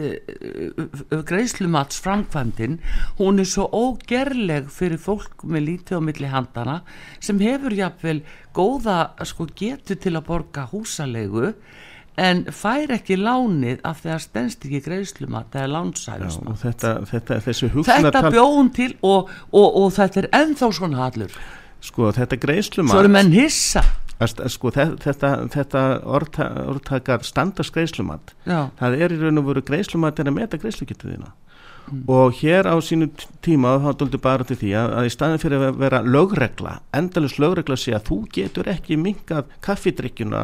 greiðslumats 1.33 1.99
framkvæmdin, 2.05 2.79
hún 3.19 3.41
er 3.41 3.49
svo 3.49 3.67
ógerleg 3.73 4.69
fyrir 4.73 5.01
fólk 5.01 5.43
með 5.49 5.67
lítið 5.73 5.99
á 5.99 6.01
milli 6.05 6.31
handana 6.31 6.79
sem 7.19 7.41
hefur 7.41 7.73
jafnvel 7.75 8.21
góða 8.55 9.01
sko, 9.27 9.49
getu 9.57 9.97
til 9.99 10.15
að 10.15 10.27
borga 10.29 10.69
húsalegu 10.71 11.55
en 12.19 12.41
fær 12.55 12.91
ekki 12.97 13.15
lánið 13.19 13.79
af 13.87 14.01
því 14.03 14.11
að 14.15 14.21
stendst 14.25 14.65
ekki 14.67 14.81
greiðslumat 14.87 15.55
eða 15.59 15.71
lánsæðismat 15.77 16.59
þetta, 16.63 16.91
þetta, 17.13 17.39
þetta 17.45 18.31
bjóðum 18.35 18.69
til 18.75 18.91
og, 19.07 19.31
og, 19.51 19.67
og 19.83 19.89
þetta 19.97 20.23
er 20.25 20.29
ennþá 20.41 20.69
svona 20.79 21.01
hallur. 21.05 21.35
Sko 21.79 22.09
þetta 22.11 22.35
svo 22.35 22.43
greiðslumat 22.47 22.99
eru 22.99 23.11
menn 23.15 23.33
hissa. 23.35 23.83
Að 24.19 24.33
st- 24.33 24.49
sko 24.51 24.71
þe- 24.75 24.97
þetta, 24.99 25.29
þetta 25.53 25.83
orðta, 26.11 26.47
orðtakar 26.73 27.21
standast 27.23 27.71
greiðslumat. 27.75 28.33
Já, 28.43 28.65
það 28.81 28.97
er 29.05 29.13
í 29.15 29.19
raun 29.21 29.39
og 29.39 29.45
veru 29.53 29.63
greiðslumat 29.69 30.19
er 30.19 30.27
að 30.27 30.35
meta 30.41 30.59
greiðslugjötu 30.59 31.13
þína. 31.13 31.29
Og 32.11 32.35
hér 32.43 32.67
á 32.69 32.75
sínu 32.85 33.07
tíma 33.41 33.77
þá 33.81 33.87
dóldi 33.97 34.19
bara 34.21 34.43
til 34.45 34.59
því 34.59 34.73
að, 34.77 34.91
að 34.99 35.07
í 35.07 35.13
staðin 35.15 35.39
fyrir 35.41 35.63
að 35.71 35.79
vera 35.81 36.01
lögregla, 36.05 36.73
endalus 36.93 37.39
lögregla 37.41 37.77
sé 37.79 37.95
að 37.97 38.03
þú 38.11 38.17
getur 38.35 38.69
ekki 38.69 38.97
minkað 38.99 39.47
kaffidrykkjuna 39.65 40.43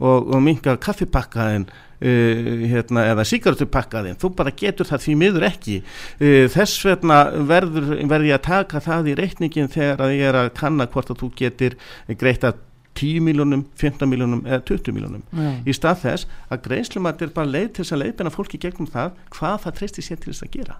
og, 0.00 0.30
og 0.32 0.42
minkað 0.44 0.80
kaffipakkaðin 0.86 1.66
uh, 1.68 2.64
hérna, 2.70 3.04
eða 3.12 3.26
sigaretupakkaðin 3.28 4.18
þú 4.20 4.32
bara 4.38 4.54
getur 4.56 4.88
það 4.88 5.04
því 5.04 5.18
miður 5.20 5.46
ekki. 5.50 5.76
Uh, 6.20 6.46
þess 6.52 6.80
vegna 6.88 7.20
verður, 7.50 7.92
verður 8.00 8.30
ég 8.30 8.40
að 8.40 8.48
taka 8.48 8.82
það 8.84 9.12
í 9.12 9.20
reikningin 9.20 9.70
þegar 9.72 10.06
að 10.06 10.16
ég 10.16 10.26
er 10.32 10.40
að 10.44 10.52
kanna 10.58 10.88
hvort 10.90 11.12
að 11.12 11.22
þú 11.24 11.32
getur 11.42 11.78
greita 12.20 12.54
10 12.98 13.22
miljónum, 13.24 13.64
15 13.78 14.08
miljónum 14.10 14.42
eða 14.44 14.64
20 14.66 14.92
miljónum 14.92 15.22
já, 15.30 15.50
í 15.64 15.74
stað 15.76 16.00
þess 16.02 16.40
að 16.50 16.64
greiðslumat 16.64 17.22
er 17.22 17.30
bara 17.34 17.48
leið 17.48 17.68
til 17.68 17.84
þess 17.84 17.94
að 17.94 18.02
leiðbina 18.02 18.32
fólki 18.34 18.60
gegnum 18.60 18.90
það 18.90 19.14
hvað 19.36 19.60
það 19.64 19.76
treysti 19.78 20.04
sér 20.04 20.20
til 20.20 20.32
þess 20.32 20.46
að 20.46 20.56
gera. 20.56 20.76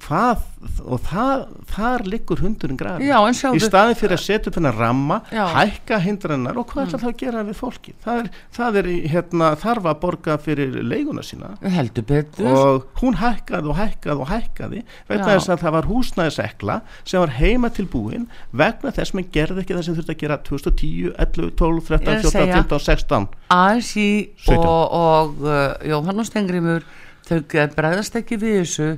Hvað, 0.00 0.44
og 0.88 1.00
það, 1.04 1.40
þar 1.74 2.04
liggur 2.08 2.40
hundurinn 2.40 2.78
grafi 2.80 3.04
Já, 3.08 3.16
en 3.20 3.34
sjáðu- 3.36 3.58
í 3.58 3.62
staði 3.64 3.96
fyrir 3.98 4.14
að 4.16 4.22
setja 4.24 4.48
upp 4.50 4.56
hennar 4.56 4.76
ramma 4.78 5.18
Já. 5.30 5.42
Mm. 5.44 5.56
hækka 5.58 5.98
hindrannar 6.04 6.56
og 6.60 6.66
hvað 6.70 6.86
ætla 6.86 7.00
það 7.02 7.10
að 7.10 7.16
gera 7.20 7.42
við 7.48 7.58
fólki 7.58 7.92
það 8.04 8.20
er, 8.22 8.30
það 8.56 8.78
er 8.80 8.88
hérna, 9.12 9.50
þarf 9.60 9.88
að 9.90 9.98
borga 10.00 10.36
fyrir 10.40 10.78
leiguna 10.82 11.22
sína. 11.26 11.50
Og 12.54 12.86
hún 13.02 13.18
hækkaði 13.20 13.68
og 13.74 13.76
hækkaði 13.76 14.24
og 14.24 14.30
hækkaði 14.32 14.82
vegna 15.10 15.28
þess 15.34 15.52
að 15.52 15.62
það 15.66 15.76
var 15.76 15.90
húsnæðisekla 15.90 16.80
sem 17.04 17.20
var 17.20 17.34
heima 17.36 17.70
tilbúin 17.70 18.26
vegna 18.52 18.90
þess 18.96 19.10
að 19.12 19.14
mann 19.20 19.30
gerði 19.36 19.64
ekki 19.66 19.76
það 19.76 19.84
sem 19.84 19.98
þurfti 20.00 20.14
að 20.16 20.22
gera 20.24 20.40
2010, 20.48 21.12
11, 21.18 21.52
12, 21.60 21.84
13, 21.90 22.00
Ég 22.00 22.08
er 22.08 22.16
að 22.16 22.22
14, 22.24 22.30
segja- 22.30 22.56
15, 22.62 22.78
16 22.88 23.28
ASI 23.50 24.08
17. 24.46 24.58
og, 24.64 24.92
og 24.92 25.44
uh, 25.44 25.74
Jóhann 25.84 26.24
Stengrimur 26.24 26.82
þau 27.30 27.40
bregðast 27.76 28.16
ekki 28.18 28.38
við 28.40 28.62
þessu 28.64 28.88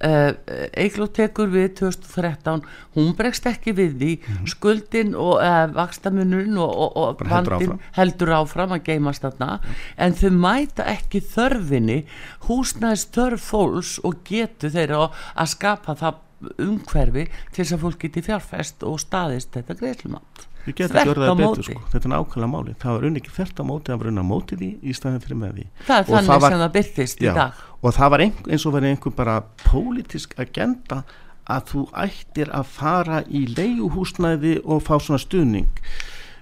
Eigló 0.00 1.06
tekur 1.16 1.48
við 1.52 1.70
2013 1.80 2.62
hún 2.96 3.12
bregst 3.16 3.46
ekki 3.48 3.72
við 3.76 3.94
því. 4.00 4.10
Skuldin 4.52 5.14
og 5.16 5.38
uh, 5.40 5.62
vakstamunurinn 5.76 6.58
og, 6.60 6.74
og, 6.86 6.96
og 6.96 7.16
Bara 7.22 7.38
heldur 7.38 7.56
áfram. 7.58 7.80
heldur 7.96 8.34
áfram 8.40 8.76
að 8.76 8.84
geimast 8.90 9.24
þarna. 9.24 9.50
En 9.96 10.16
þau 10.18 10.30
mæta 10.36 10.86
ekki 10.92 11.22
þörfinni 11.24 12.02
húsnæðis 12.48 13.06
þörf 13.16 13.48
fólks 13.52 13.96
og 14.04 14.20
getu 14.28 14.70
þeirra 14.74 15.08
að 15.34 15.52
skapa 15.54 15.96
það 15.96 16.22
umhverfi 16.60 17.24
til 17.54 17.62
þess 17.64 17.72
að 17.78 17.80
fólk 17.86 18.02
geti 18.04 18.22
fjárfest 18.26 18.84
og 18.84 19.00
staðist 19.00 19.54
þetta 19.56 19.76
greiðslumat. 19.80 20.44
Við 20.66 20.74
getum 20.80 20.96
Þvert 20.96 21.00
ekki 21.00 21.12
orðað 21.14 21.26
á 21.26 21.30
það 21.30 21.40
betur 21.40 21.66
sko, 21.68 21.80
þetta 21.92 22.06
er 22.08 22.10
nákvæmlega 22.12 22.50
máli 22.52 22.72
það 22.82 22.94
var 22.96 23.04
unni 23.06 23.20
ekki 23.22 23.32
þvert 23.36 23.60
á 23.62 23.64
móti, 23.68 23.86
það 23.92 24.00
var 24.02 24.08
unni 24.10 24.22
á 24.26 24.26
móti 24.26 24.56
því 24.58 24.70
í 24.82 24.94
staðin 24.98 25.22
fyrir 25.22 25.38
með 25.38 25.52
því. 25.56 25.66
Það 25.86 25.96
er 25.96 26.02
Og 26.02 26.10
þannig 26.10 26.30
það 26.32 26.40
var- 26.42 26.54
sem 26.56 26.62
það 26.64 26.72
byrtist 26.76 27.22
í 27.22 27.28
dag 27.36 27.60
og 27.86 27.94
það 27.94 28.12
var 28.12 28.24
einhver, 28.24 28.50
eins 28.50 28.66
og 28.66 28.74
verið 28.74 28.92
einhver 28.92 29.14
bara 29.14 29.38
pólitísk 29.62 30.34
agenda 30.42 31.02
að 31.46 31.66
þú 31.70 31.82
ættir 32.02 32.48
að 32.54 32.70
fara 32.74 33.22
í 33.30 33.44
leiguhúsnæði 33.54 34.56
og 34.64 34.80
fá 34.82 34.96
svona 34.98 35.22
stuðning. 35.22 35.68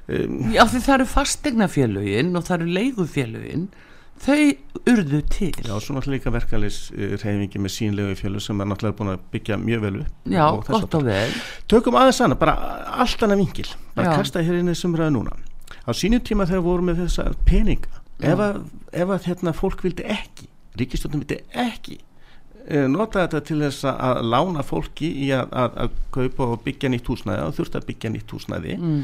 Um, 0.08 0.52
Já 0.54 0.64
því 0.68 0.84
það 0.84 0.94
eru 0.98 1.08
fastegnafélögin 1.12 2.36
og 2.36 2.46
það 2.46 2.56
eru 2.58 2.76
leigufélögin 2.78 3.66
þau 4.24 4.38
urðu 4.88 5.20
til. 5.32 5.50
Já, 5.58 5.74
svo 5.82 5.96
náttúrulega 5.96 6.14
líka 6.14 6.32
verkalis 6.32 6.78
reyfingi 6.94 7.60
með 7.60 7.74
sínlegu 7.74 8.14
fjölu 8.20 8.40
sem 8.40 8.60
er 8.62 8.70
náttúrulega 8.70 8.98
búin 9.00 9.12
að 9.12 9.26
byggja 9.34 9.58
mjög 9.60 9.84
vel 9.84 9.94
upp 10.04 10.30
Já, 10.32 10.44
og 10.46 10.64
gott 10.70 10.96
og 10.96 11.04
vel. 11.08 11.34
Tökum 11.68 11.98
aðeins 12.00 12.22
annað, 12.24 12.40
bara 12.44 12.56
allt 13.04 13.26
annað 13.26 13.42
vingil 13.42 13.68
bara 13.96 14.14
Já. 14.14 14.16
kasta 14.22 14.44
hér 14.44 14.60
inn 14.60 14.70
í 14.70 14.76
þessum 14.76 14.96
ræðu 15.00 15.16
núna. 15.18 15.36
Á 15.84 15.90
sínu 15.92 16.22
tíma 16.24 16.48
þegar 16.48 16.64
voru 16.64 16.88
með 16.88 17.04
þessa 17.04 17.28
peninga 17.44 18.00
ef 18.24 18.40
að, 18.40 18.60
ef 18.94 19.10
að 19.10 19.28
hérna, 19.28 19.52
fólk 19.56 19.82
vildi 19.84 20.06
ekki 20.14 20.48
ríkistjóttin 20.80 21.22
vildi 21.22 21.38
ekki 21.64 21.98
uh, 22.00 22.86
nota 22.90 23.24
þetta 23.24 23.42
til 23.50 23.60
þess 23.62 23.86
að- 23.92 24.24
lána 24.34 24.64
fólki 24.66 25.12
í 25.26 25.30
að, 25.36 25.52
að, 25.52 25.78
að 25.84 25.94
kaupa 26.18 26.50
og 26.54 26.66
byggja 26.66 26.92
nýtt 26.92 27.12
húsnæði 27.12 27.46
og 27.46 27.54
þurfti 27.58 27.80
að 27.80 27.88
byggja 27.92 28.12
nýtt 28.14 28.34
húsnæði 28.36 28.76
mm. 28.80 28.98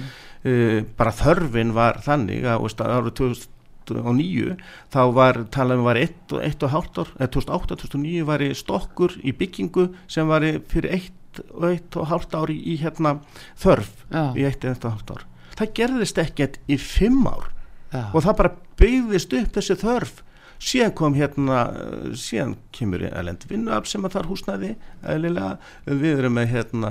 uh, 0.51 0.77
bara 0.99 1.17
þörfin 1.23 1.77
var 1.77 2.03
þannig 2.07 2.51
að 2.51 2.69
árið 2.81 3.47
2009 3.91 4.59
þá 4.93 5.01
var 5.17 5.45
talað 5.51 5.81
um 5.81 5.89
var 5.89 5.99
1 5.99 6.37
og 6.37 6.45
1 6.47 6.67
og 6.67 6.75
hálft 6.75 6.99
ár 7.01 7.09
eða 7.17 7.33
2008, 7.39 7.81
2009 7.87 8.27
var 8.29 8.45
í 8.45 8.53
stokkur 8.55 9.17
í 9.27 9.33
byggingu 9.35 9.89
sem 10.07 10.29
var 10.31 10.47
fyrir 10.71 10.95
1 11.01 11.17
eitt 11.31 11.53
og 11.55 11.67
eitt 11.71 11.97
og 11.97 12.09
hálft 12.11 12.35
ár 12.35 12.51
í, 12.51 12.77
hérna 12.81 13.21
þörf 13.61 13.91
Já. 14.11 14.35
í 14.35 14.45
eitt 14.47 14.65
og 14.65 14.73
eitt 14.73 14.85
og 14.85 14.95
hálft 14.97 15.13
ár 15.15 15.27
það 15.59 15.73
gerðist 15.79 16.19
ekkert 16.19 16.59
í 16.67 16.79
fimm 16.81 17.27
ár 17.29 17.51
Já. 17.93 18.11
og 18.13 18.23
það 18.25 18.37
bara 18.41 18.53
byggðist 18.81 19.37
upp 19.39 19.55
þessi 19.59 19.77
þörf 19.81 20.23
síðan 20.61 20.93
kom 20.97 21.17
hérna 21.17 21.63
eh, 21.73 22.11
síðan 22.21 22.55
kemur 22.75 23.05
elend 23.09 23.47
vinnuafl 23.49 23.89
sem 23.89 24.05
að 24.05 24.17
þar 24.19 24.29
húsnaði 24.31 24.71
eðlilega, 25.01 25.51
við 25.87 26.19
erum 26.19 26.37
með 26.37 26.53
hérna 26.55 26.91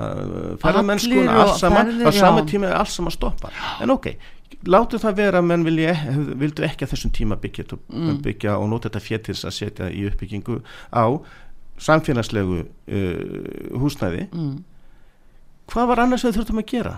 ferðamennskuna, 0.63 1.21
Allir 1.21 1.31
og 1.35 1.43
allt 1.43 1.61
saman. 1.61 1.93
á 2.01 2.11
sama 2.17 2.45
tíma 2.49 2.71
er 2.71 2.79
allt 2.79 2.93
saman 2.93 3.13
stoppa 3.13 3.51
en 3.83 3.93
ok, 3.93 4.09
látum 4.69 5.03
það 5.03 5.19
vera 5.21 5.43
menn 5.45 5.67
vilja, 5.67 5.93
vildu 6.39 6.65
ekki 6.65 6.87
að 6.87 6.95
þessum 6.95 7.13
tíma 7.15 7.37
byggja, 7.41 7.67
mm. 7.77 8.17
byggja 8.25 8.57
og 8.57 8.71
nota 8.73 8.89
þetta 8.89 9.29
þess 9.29 9.45
að 9.45 9.55
setja 9.59 9.91
í 9.93 10.07
uppbyggingu 10.09 10.59
á 10.89 11.05
samfélagslegu 11.79 12.57
uh, 12.59 13.77
húsnæði. 13.79 14.25
Mm. 14.33 14.57
hvað 15.71 15.91
var 15.93 16.01
annars 16.03 16.25
við 16.25 16.39
þurftum 16.39 16.59
að 16.59 16.71
gera 16.73 16.95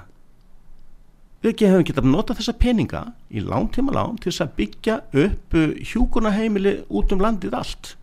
við 1.42 1.52
ekki 1.54 1.70
hefum 1.72 1.88
getað 1.89 2.10
nota 2.12 2.36
þessa 2.38 2.54
peninga 2.62 3.02
í 3.34 3.42
langtíma 3.46 3.96
lán 3.96 4.20
til 4.22 4.30
þess 4.32 4.46
að 4.46 4.54
byggja 4.60 4.98
upp 5.24 5.58
hjúkunaheimili 5.92 6.76
út 6.89 7.16
um 7.16 7.24
landið 7.24 7.58
allt. 7.58 7.96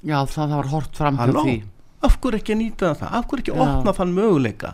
Já, 0.00 0.18
það 0.24 0.56
var 0.56 0.70
hort 0.72 0.96
fram 0.96 1.20
Halló, 1.20 1.44
því. 1.44 1.56
Af 2.00 2.16
hverju 2.16 2.40
ekki 2.40 2.56
nýta 2.56 2.94
það? 2.96 3.10
Af 3.18 3.26
hverju 3.28 3.44
ekki 3.44 3.52
Já. 3.52 3.62
opna 3.66 3.92
þann 3.92 4.14
möguleika 4.16 4.70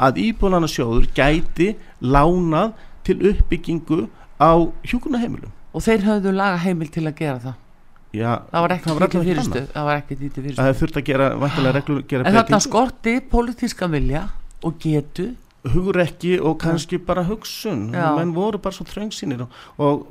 að 0.00 0.20
íbúðanasjóður 0.24 1.10
gæti 1.16 1.74
lánað 2.00 2.72
til 3.04 3.18
uppbyggingu 3.32 4.06
á 4.40 4.50
hjúkunaheimilum 4.88 5.52
og 5.70 5.84
þeir 5.84 6.06
höfðu 6.06 6.32
laga 6.34 6.56
heimil 6.64 6.88
til 6.90 7.04
að 7.04 7.18
gera 7.20 7.42
það. 7.44 7.58
Já, 8.10 8.30
það 8.50 8.64
var 8.64 8.72
allavega 8.74 9.06
ekki 9.06 9.20
fyrirstu 9.28 9.60
það 9.70 9.84
var 9.86 10.00
ekki 10.00 10.16
lítið 10.18 10.40
fyrirstu. 10.40 10.62
það 10.62 10.78
þurft 10.80 10.96
að 10.98 11.04
gera 11.06 11.26
gera 12.10 12.24
en 12.24 12.38
þarna 12.40 12.58
skorti 12.64 13.12
pólitíska 13.30 13.86
vilja 13.92 14.24
og 14.66 14.80
getu 14.82 15.28
hugrekki 15.68 16.38
og 16.40 16.56
kannski 16.60 16.98
bara 17.04 17.24
hugsun. 17.28 17.90
Já. 17.92 18.16
menn 18.16 18.32
voru 18.34 18.58
bara 18.58 18.72
svo 18.72 18.86
þröngsýnir 18.88 19.42
og, 19.44 19.56
og 19.78 20.06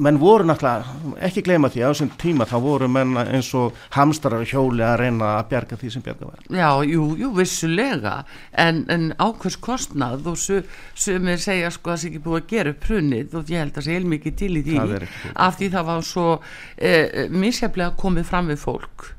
menn 0.00 0.18
voru 0.20 0.46
náttúrulega 0.48 1.18
ekki 1.28 1.42
gleyma 1.44 1.68
því 1.68 1.84
á 1.84 1.88
þessum 1.90 2.12
tíma 2.20 2.46
þá 2.48 2.54
voru 2.64 2.88
menn 2.88 3.16
eins 3.20 3.50
og 3.58 3.76
hamstrar 3.96 4.40
og 4.40 4.48
hjóli 4.48 4.84
að 4.84 4.96
reyna 5.02 5.34
að 5.38 5.50
bjarga 5.52 5.78
því 5.80 5.90
sem 5.92 6.04
bjarga 6.04 6.30
var. 6.30 6.46
Já, 6.48 6.70
jú, 6.88 7.08
jú, 7.20 7.32
vissulega. 7.36 8.14
En, 8.50 8.84
en 8.88 9.10
ákveðs 9.18 9.58
kostnað 9.60 10.30
og 10.32 10.38
su, 10.40 10.62
sumir 10.94 11.42
segja 11.42 11.72
sko 11.74 11.92
að 11.92 11.96
það 11.96 12.02
sé 12.02 12.12
ekki 12.12 12.24
búið 12.24 12.40
að 12.40 12.48
gera 12.54 12.74
upp 12.74 12.88
hrunið 12.88 13.36
og 13.38 13.52
ég 13.52 13.64
held 13.64 13.80
að 13.80 13.88
sé 13.88 13.98
heilmikið 13.98 14.38
til 14.40 14.52
í 14.54 14.64
því 14.64 14.78
Það 14.78 14.96
er 14.96 15.08
af 15.44 15.58
því 15.58 15.68
það 15.74 15.90
var 15.90 16.08
svo 16.08 16.30
eh, 16.78 17.28
misjaflega 17.30 17.94
komið 18.00 18.30
fram 18.30 18.50
við 18.52 18.64
fólk 18.64 19.10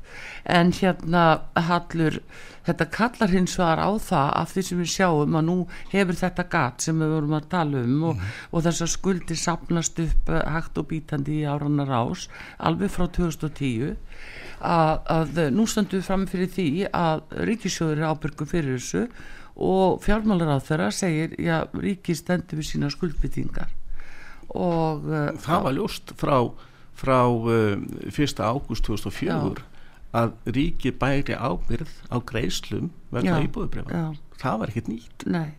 en 0.46 0.72
hérna 0.74 1.24
hallur 1.68 2.20
þetta 2.66 2.86
kallar 2.94 3.30
hins 3.30 3.54
vegar 3.58 3.82
á 3.82 3.90
það 4.02 4.30
af 4.40 4.52
því 4.52 4.64
sem 4.68 4.80
við 4.82 4.90
sjáum 4.94 5.38
að 5.38 5.46
nú 5.48 5.56
hefur 5.92 6.18
þetta 6.18 6.46
gat 6.50 6.86
sem 6.86 6.98
við 7.02 7.14
vorum 7.14 7.36
að 7.38 7.48
tala 7.52 7.82
um 7.86 8.04
og, 8.10 8.24
og 8.50 8.66
þessar 8.66 8.90
skuldir 8.90 9.40
sapnast 9.40 10.00
upp 10.02 10.32
eh, 10.32 10.42
hægt 10.54 10.80
og 10.80 10.88
bítandi 10.90 11.40
í 11.42 11.46
áranar 11.46 11.92
ás 12.00 12.26
alveg 12.58 12.92
frá 12.94 13.06
2010 13.18 13.96
að, 14.66 14.92
að 15.12 15.40
nú 15.54 15.66
stöndum 15.70 16.00
við 16.00 16.06
fram 16.08 16.28
fyrir 16.30 16.52
því 16.54 16.68
að 16.90 17.24
ríkisjóður 17.50 18.02
er 18.02 18.12
ábyrgu 18.12 18.48
fyrir 18.50 18.78
þessu 18.78 19.06
og 19.56 20.02
fjármálar 20.04 20.56
á 20.56 20.60
þeirra 20.60 20.90
segir 20.92 21.36
já, 21.40 21.64
ríki 21.72 22.16
stendur 22.16 22.60
við 22.60 22.70
sína 22.72 22.90
skuldbyttingar 22.92 23.72
og 24.56 25.06
uh, 25.10 25.30
það 25.42 25.64
var 25.64 25.76
ljóst 25.76 26.12
frá, 26.20 26.36
frá 26.96 27.18
um, 27.26 27.86
1. 28.10 28.42
ágúst 28.42 28.86
2004 28.86 29.64
að 30.16 30.34
ríki 30.56 30.92
bæri 30.96 31.36
ábyrð 31.36 31.92
á 32.08 32.16
greislum 32.28 32.90
vegna 33.12 33.38
já, 33.44 34.02
það 34.40 34.58
var 34.62 34.72
ekkert 34.72 34.90
nýtt. 34.92 35.26
Nei. 35.26 35.54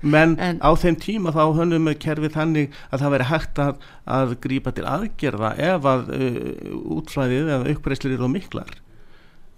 Menn 0.00 0.36
En- 0.38 0.60
á 0.62 0.70
þeim 0.78 0.96
tíma 1.02 1.32
þá 1.34 1.42
hönnum 1.58 1.88
kerfið 1.98 2.36
þannig 2.36 2.74
að 2.92 3.00
það 3.02 3.14
veri 3.16 3.28
hægt 3.32 3.58
að, 3.58 3.86
að 4.06 4.34
grípa 4.44 4.72
til 4.74 4.84
aðgerða 4.86 5.54
ef 5.58 5.88
að 5.90 6.12
uh, 6.14 6.98
útflæðið 6.98 7.48
eða 7.54 7.72
uppgreislir 7.74 8.14
eru 8.14 8.28
miklar. 8.30 8.70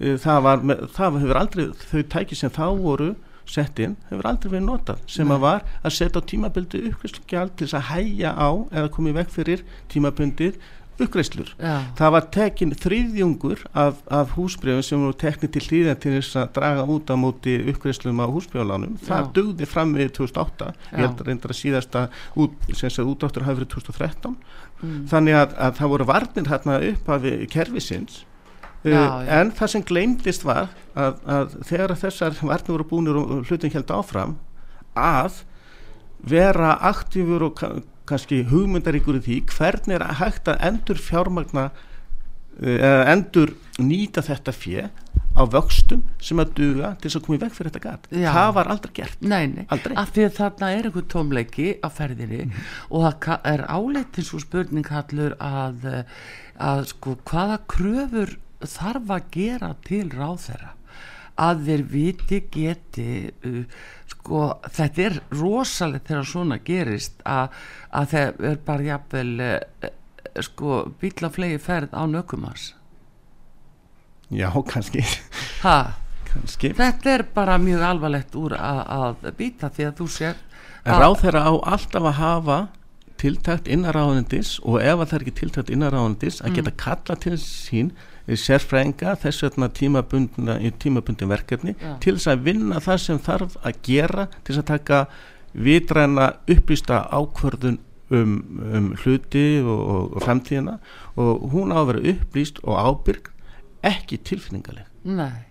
Uh, 0.01 0.17
það, 0.17 0.39
var, 0.47 0.65
það 0.97 1.19
hefur 1.21 1.43
aldrei 1.43 1.67
þau 1.91 2.01
tæki 2.15 2.39
sem 2.41 2.55
þá 2.57 2.65
voru 2.81 3.11
sett 3.51 3.81
inn 3.83 3.97
hefur 4.09 4.29
aldrei 4.31 4.53
verið 4.55 4.67
notað 4.69 5.01
sem 5.11 5.29
Nei. 5.29 5.35
að 5.37 5.45
var 5.45 5.65
að 5.83 5.95
setja 5.97 6.23
á 6.23 6.29
tímabildi 6.31 6.83
uppgreislugjald 6.91 7.57
til 7.57 7.67
þess 7.67 7.79
að 7.81 7.89
hæja 7.91 8.33
á 8.33 8.51
eða 8.71 8.93
komið 8.95 9.17
vekk 9.21 9.33
fyrir 9.35 9.65
tímabundið 9.93 10.61
uppgreislur 11.05 11.53
það 11.99 12.15
var 12.15 12.27
tekin 12.35 12.75
þriðjungur 12.77 13.65
af, 13.73 14.01
af 14.13 14.35
húsbreyfum 14.37 14.85
sem 14.87 15.03
voru 15.05 15.17
teknið 15.21 15.53
til 15.55 15.65
hlýðan 15.67 16.01
til 16.03 16.15
þess 16.17 16.39
að 16.41 16.53
draga 16.59 16.87
út 16.95 17.13
á 17.13 17.17
móti 17.21 17.57
uppgreiðslum 17.73 18.23
á 18.23 18.27
húsbreyflánum 18.31 18.97
það 19.07 19.23
Já. 19.25 19.31
dugði 19.39 19.69
fram 19.71 19.95
við 19.97 20.13
2008 20.21 20.71
ég 20.71 20.81
Já. 20.91 21.03
held 21.03 21.23
að 21.23 21.31
reyndar 21.31 21.55
að 21.55 21.61
síðasta 21.61 22.07
út, 22.37 22.57
sem 22.73 22.93
sagt 22.93 23.07
útdáttur 23.07 23.47
hafi 23.47 23.61
verið 23.61 23.73
2013 23.77 24.35
mm, 24.37 24.99
þannig 25.13 25.39
að, 25.41 25.55
að 25.69 25.79
það 25.81 25.95
voru 25.95 26.09
varnir 26.11 26.51
hérna 26.51 26.81
upp 26.91 27.15
af 27.15 27.31
kerfisins. 27.53 28.25
Já, 28.81 28.97
uh, 28.97 28.97
já. 28.97 29.41
en 29.41 29.53
það 29.53 29.73
sem 29.75 29.83
gleymdist 29.85 30.45
var 30.49 30.71
að, 30.97 31.19
að 31.29 31.57
þegar 31.69 31.97
þessar 32.01 32.37
varnir 32.41 32.75
voru 32.75 32.89
búinir 32.89 33.19
og 33.21 33.49
hlutin 33.49 33.75
held 33.75 33.93
áfram 33.93 34.39
að 34.97 35.43
vera 36.31 36.75
aktífur 36.91 37.45
og 37.49 37.65
kannski 38.11 38.43
hugmyndaríkur 38.51 39.21
í 39.21 39.25
því 39.27 39.39
hvernig 39.55 39.99
er 39.99 40.07
hægt 40.21 40.51
að 40.51 40.67
endur 40.71 41.01
fjármagna 41.01 41.71
eða 42.61 43.07
endur 43.15 43.55
nýta 43.81 44.23
þetta 44.25 44.53
fjö 44.53 44.89
á 45.31 45.43
vöxtum 45.47 46.03
sem 46.21 46.41
að 46.43 46.53
duga 46.59 46.91
til 46.99 47.07
þess 47.09 47.19
að 47.21 47.25
koma 47.27 47.39
í 47.39 47.41
veg 47.45 47.55
fyrir 47.55 47.71
þetta 47.71 47.83
gat. 47.85 48.09
Já. 48.11 48.31
það 48.35 48.51
var 48.57 48.71
aldrei 48.75 48.93
gert. 48.99 49.23
Nei, 49.23 49.45
nei. 49.53 49.65
Aldrei. 49.71 49.95
af 50.01 50.13
því 50.15 50.27
að 50.27 50.37
þarna 50.41 50.71
er 50.75 50.89
einhver 50.89 51.07
tómleiki 51.15 51.69
á 51.81 51.89
ferðinni 51.95 52.43
og 52.91 53.07
það 53.07 53.49
er 53.53 53.65
áleitin 53.71 54.27
svo 54.27 54.43
spurning 54.43 54.91
hallur 54.91 55.37
að, 55.39 55.87
eh, 55.87 56.19
að 56.59 56.85
sko 56.93 57.17
hvaða 57.31 57.61
kröfur 57.71 58.37
þarf 58.61 59.15
að 59.17 59.31
gera 59.39 59.73
til 59.87 60.07
ráðherra 60.11 60.75
að 61.41 61.63
þeir 61.69 61.87
viti 61.93 62.41
geti 62.53 63.13
uh, 63.31 63.63
sko 64.11 64.43
þetta 64.67 65.07
er 65.07 65.17
rosalegt 65.39 66.11
þegar 66.11 66.29
svona 66.29 66.61
gerist 66.67 67.25
að, 67.29 67.57
að 67.97 68.13
þeir 68.15 68.45
er 68.51 68.61
bara 68.67 68.89
jafnvel 68.91 69.33
uh, 69.47 69.89
sko 70.45 70.83
bíla 71.01 71.33
flegi 71.33 71.59
ferð 71.63 71.97
á 71.97 72.03
nökumars 72.11 72.75
já, 74.31 74.51
kannski, 74.69 75.03
ha, 75.65 75.79
kannski. 76.29 76.75
þetta 76.79 77.15
er 77.17 77.27
bara 77.35 77.59
mjög 77.59 77.87
alvarlegt 77.89 78.37
úr 78.39 78.55
að, 78.59 78.85
að 78.99 79.33
býta 79.39 79.73
því 79.75 79.89
að 79.89 79.97
þú 80.03 80.11
sér 80.19 80.45
en 80.85 81.01
ráð 81.03 81.19
þeirra 81.25 81.47
á 81.49 81.53
alltaf 81.75 82.07
að 82.13 82.21
hafa 82.21 82.61
tiltækt 83.21 83.69
innaráðundis 83.69 84.55
og 84.65 84.81
ef 84.81 84.97
að 84.97 85.09
það 85.11 85.17
er 85.17 85.25
ekki 85.25 85.37
tiltækt 85.43 85.73
innaráðundis 85.75 86.41
að 86.41 86.57
geta 86.57 86.77
kalla 86.81 87.17
til 87.21 87.37
sín 87.43 87.91
sérfræðinga 88.39 89.17
þess 89.23 89.45
vegna 89.47 89.69
tímabundna, 89.75 90.59
í 90.63 90.71
tímabundin 90.79 91.31
verkefni 91.31 91.75
Já. 91.75 91.95
til 92.03 92.17
þess 92.17 92.31
að 92.31 92.47
vinna 92.47 92.81
það 92.85 93.05
sem 93.05 93.21
þarf 93.27 93.57
að 93.65 93.79
gera 93.87 94.27
til 94.33 94.53
þess 94.53 94.63
að 94.63 94.71
taka 94.71 95.01
vitræna 95.55 96.27
upplýsta 96.51 97.05
ákvörðun 97.11 97.81
um, 98.15 98.35
um 98.75 98.91
hluti 99.03 99.47
og, 99.65 99.81
og, 99.81 100.19
framtíðina. 100.25 100.79
Og 101.19 101.49
hún 101.55 101.75
á 101.75 101.83
að 101.83 101.93
vera 101.93 102.15
upplýst 102.15 102.61
og 102.65 102.79
ábyrg 102.79 103.33
ekki 103.87 104.21
tilfinningaleg. 104.31 104.87
Nei, 105.09 105.47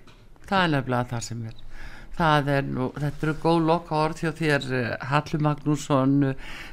það 0.47 0.63
er 0.63 0.73
nefnilega 0.75 1.11
það 1.13 1.25
sem 1.25 1.43
er 1.49 1.57
er 2.19 2.65
nú, 2.67 2.89
þetta 2.95 3.25
eru 3.25 3.33
góð 3.41 3.59
loka 3.67 3.95
orð 3.95 4.21
hjá 4.23 4.31
þér 4.35 4.65
uh, 4.69 4.85
Hallur 5.09 5.43
Magnússon. 5.45 6.15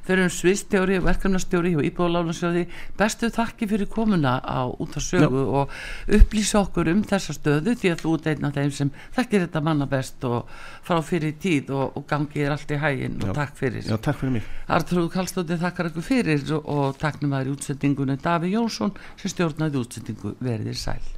Fyrir 0.07 0.27
um 0.27 0.33
sviðstjóri 0.33 0.99
og 1.01 1.07
verkefnastjóri 1.07 1.73
og 1.79 1.87
íbúðalánasjóði. 1.87 2.67
Bestu 2.99 3.31
þakki 3.35 3.69
fyrir 3.71 3.91
komuna 3.91 4.37
á 4.43 4.67
út 4.69 4.97
af 4.99 5.05
sögu 5.07 5.45
og 5.61 5.75
upplýsa 6.07 6.63
okkur 6.65 6.93
um 6.93 7.03
þessa 7.07 7.37
stöðu 7.37 7.77
því 7.79 7.93
að 7.95 8.05
þú 8.05 8.15
ert 8.19 8.31
einn 8.33 8.49
af 8.49 8.57
þeim 8.57 8.73
sem 8.79 8.95
þekkir 9.19 9.47
þetta 9.47 9.65
manna 9.67 9.91
best 9.91 10.27
og 10.29 10.57
frá 10.87 11.03
fyrir 11.07 11.37
tíð 11.43 11.75
og, 11.75 11.99
og 11.99 12.07
gangið 12.11 12.47
er 12.47 12.57
allt 12.57 12.75
í 12.75 12.81
hægin 12.83 13.21
og 13.23 13.31
Já. 13.31 13.37
takk 13.43 13.61
fyrir. 13.61 13.87
Já, 13.87 13.97
takk 13.99 14.23
fyrir 14.23 14.39
mig. 14.39 14.49
Artrúð 14.67 15.13
Kallstóttir 15.15 15.63
þakkar 15.63 15.93
ykkur 15.93 16.11
fyrir 16.11 16.49
og, 16.59 16.67
og 16.67 16.99
takknum 17.03 17.39
aðri 17.39 17.55
útsendingunni. 17.57 18.19
Daví 18.23 18.55
Jónsson 18.55 18.97
sem 19.17 19.33
stjórnaði 19.33 19.85
útsendingu 19.85 20.37
verðir 20.43 20.79
sæl 20.79 21.16